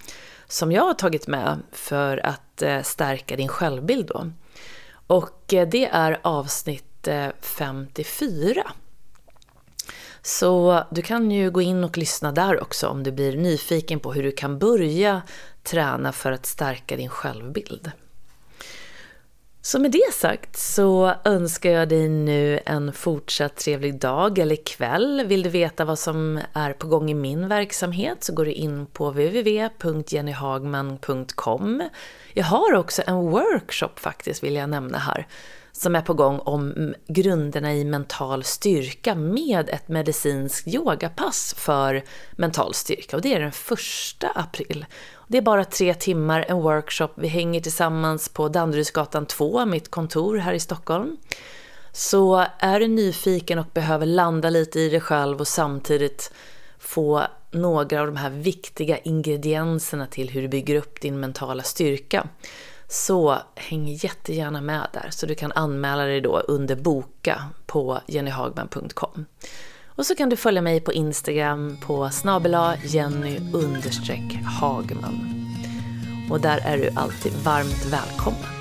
som 0.46 0.72
jag 0.72 0.82
har 0.82 0.94
tagit 0.94 1.26
med 1.26 1.62
för 1.72 2.26
att 2.26 2.62
eh, 2.62 2.82
stärka 2.82 3.36
din 3.36 3.48
självbild. 3.48 4.06
Då. 4.06 4.30
Och 5.06 5.54
eh, 5.54 5.68
det 5.68 5.86
är 5.86 6.20
avsnitt 6.22 7.08
54. 7.40 8.72
Så 10.22 10.84
du 10.90 11.02
kan 11.02 11.30
ju 11.30 11.50
gå 11.50 11.60
in 11.60 11.84
och 11.84 11.98
lyssna 11.98 12.32
där 12.32 12.62
också 12.62 12.88
om 12.88 13.02
du 13.02 13.12
blir 13.12 13.36
nyfiken 13.36 14.00
på 14.00 14.12
hur 14.12 14.22
du 14.22 14.32
kan 14.32 14.58
börja 14.58 15.22
träna 15.62 16.12
för 16.12 16.32
att 16.32 16.46
stärka 16.46 16.96
din 16.96 17.08
självbild. 17.08 17.92
Så 19.64 19.78
med 19.78 19.90
det 19.90 20.12
sagt 20.12 20.56
så 20.56 21.14
önskar 21.24 21.70
jag 21.70 21.88
dig 21.88 22.08
nu 22.08 22.60
en 22.66 22.92
fortsatt 22.92 23.56
trevlig 23.56 24.00
dag 24.00 24.38
eller 24.38 24.56
kväll. 24.56 25.24
Vill 25.26 25.42
du 25.42 25.48
veta 25.48 25.84
vad 25.84 25.98
som 25.98 26.40
är 26.52 26.72
på 26.72 26.86
gång 26.86 27.10
i 27.10 27.14
min 27.14 27.48
verksamhet 27.48 28.24
så 28.24 28.34
går 28.34 28.44
du 28.44 28.52
in 28.52 28.86
på 28.86 29.10
www.jennyhagman.com. 29.10 31.88
Jag 32.34 32.44
har 32.44 32.74
också 32.74 33.02
en 33.06 33.30
workshop 33.30 33.92
faktiskt 33.96 34.42
vill 34.42 34.54
jag 34.54 34.70
nämna 34.70 34.98
här 34.98 35.26
som 35.72 35.96
är 35.96 36.02
på 36.02 36.14
gång 36.14 36.38
om 36.38 36.94
grunderna 37.06 37.74
i 37.74 37.84
mental 37.84 38.44
styrka 38.44 39.14
med 39.14 39.70
ett 39.70 39.88
medicinskt 39.88 40.68
yogapass 40.68 41.54
för 41.58 42.04
mental 42.32 42.74
styrka. 42.74 43.16
Och 43.16 43.22
det 43.22 43.34
är 43.34 43.40
den 43.40 43.52
första 43.52 44.30
april. 44.34 44.86
Det 45.32 45.38
är 45.38 45.42
bara 45.42 45.64
tre 45.64 45.94
timmar, 45.94 46.44
en 46.48 46.56
workshop. 46.56 47.08
Vi 47.14 47.28
hänger 47.28 47.60
tillsammans 47.60 48.28
på 48.28 48.48
Danderydsgatan 48.48 49.26
2, 49.26 49.66
mitt 49.66 49.90
kontor 49.90 50.36
här 50.36 50.52
i 50.52 50.60
Stockholm. 50.60 51.16
Så 51.92 52.46
är 52.58 52.80
du 52.80 52.88
nyfiken 52.88 53.58
och 53.58 53.66
behöver 53.74 54.06
landa 54.06 54.50
lite 54.50 54.80
i 54.80 54.88
dig 54.88 55.00
själv 55.00 55.40
och 55.40 55.48
samtidigt 55.48 56.32
få 56.78 57.22
några 57.50 58.00
av 58.00 58.06
de 58.06 58.16
här 58.16 58.30
viktiga 58.30 58.98
ingredienserna 58.98 60.06
till 60.06 60.30
hur 60.30 60.42
du 60.42 60.48
bygger 60.48 60.74
upp 60.74 61.00
din 61.00 61.20
mentala 61.20 61.62
styrka 61.62 62.28
så 62.88 63.38
häng 63.54 63.88
jättegärna 63.88 64.60
med 64.60 64.86
där 64.92 65.08
så 65.10 65.26
du 65.26 65.34
kan 65.34 65.52
anmäla 65.52 66.04
dig 66.04 66.20
då 66.20 66.38
under 66.38 66.76
boka 66.76 67.44
på 67.66 68.00
jennyhagman.com. 68.06 69.26
Och 69.96 70.06
så 70.06 70.14
kan 70.14 70.28
du 70.28 70.36
följa 70.36 70.62
mig 70.62 70.80
på 70.80 70.92
Instagram 70.92 71.76
på 71.86 72.10
snabela 72.10 72.76
Jenny 72.84 73.38
Hagman. 74.60 75.46
Och 76.30 76.40
där 76.40 76.58
är 76.64 76.78
du 76.78 76.90
alltid 76.94 77.32
varmt 77.32 77.84
välkommen. 77.84 78.52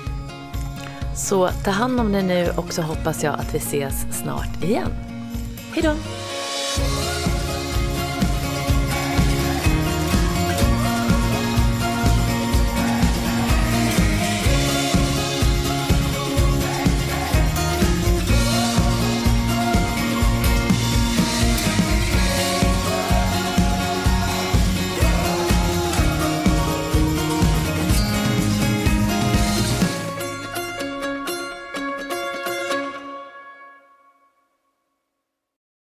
Så 1.16 1.48
ta 1.48 1.70
hand 1.70 2.00
om 2.00 2.12
dig 2.12 2.22
nu 2.22 2.50
och 2.56 2.72
så 2.72 2.82
hoppas 2.82 3.24
jag 3.24 3.34
att 3.34 3.54
vi 3.54 3.58
ses 3.58 4.22
snart 4.22 4.64
igen. 4.64 4.90
Hejdå! 5.74 5.94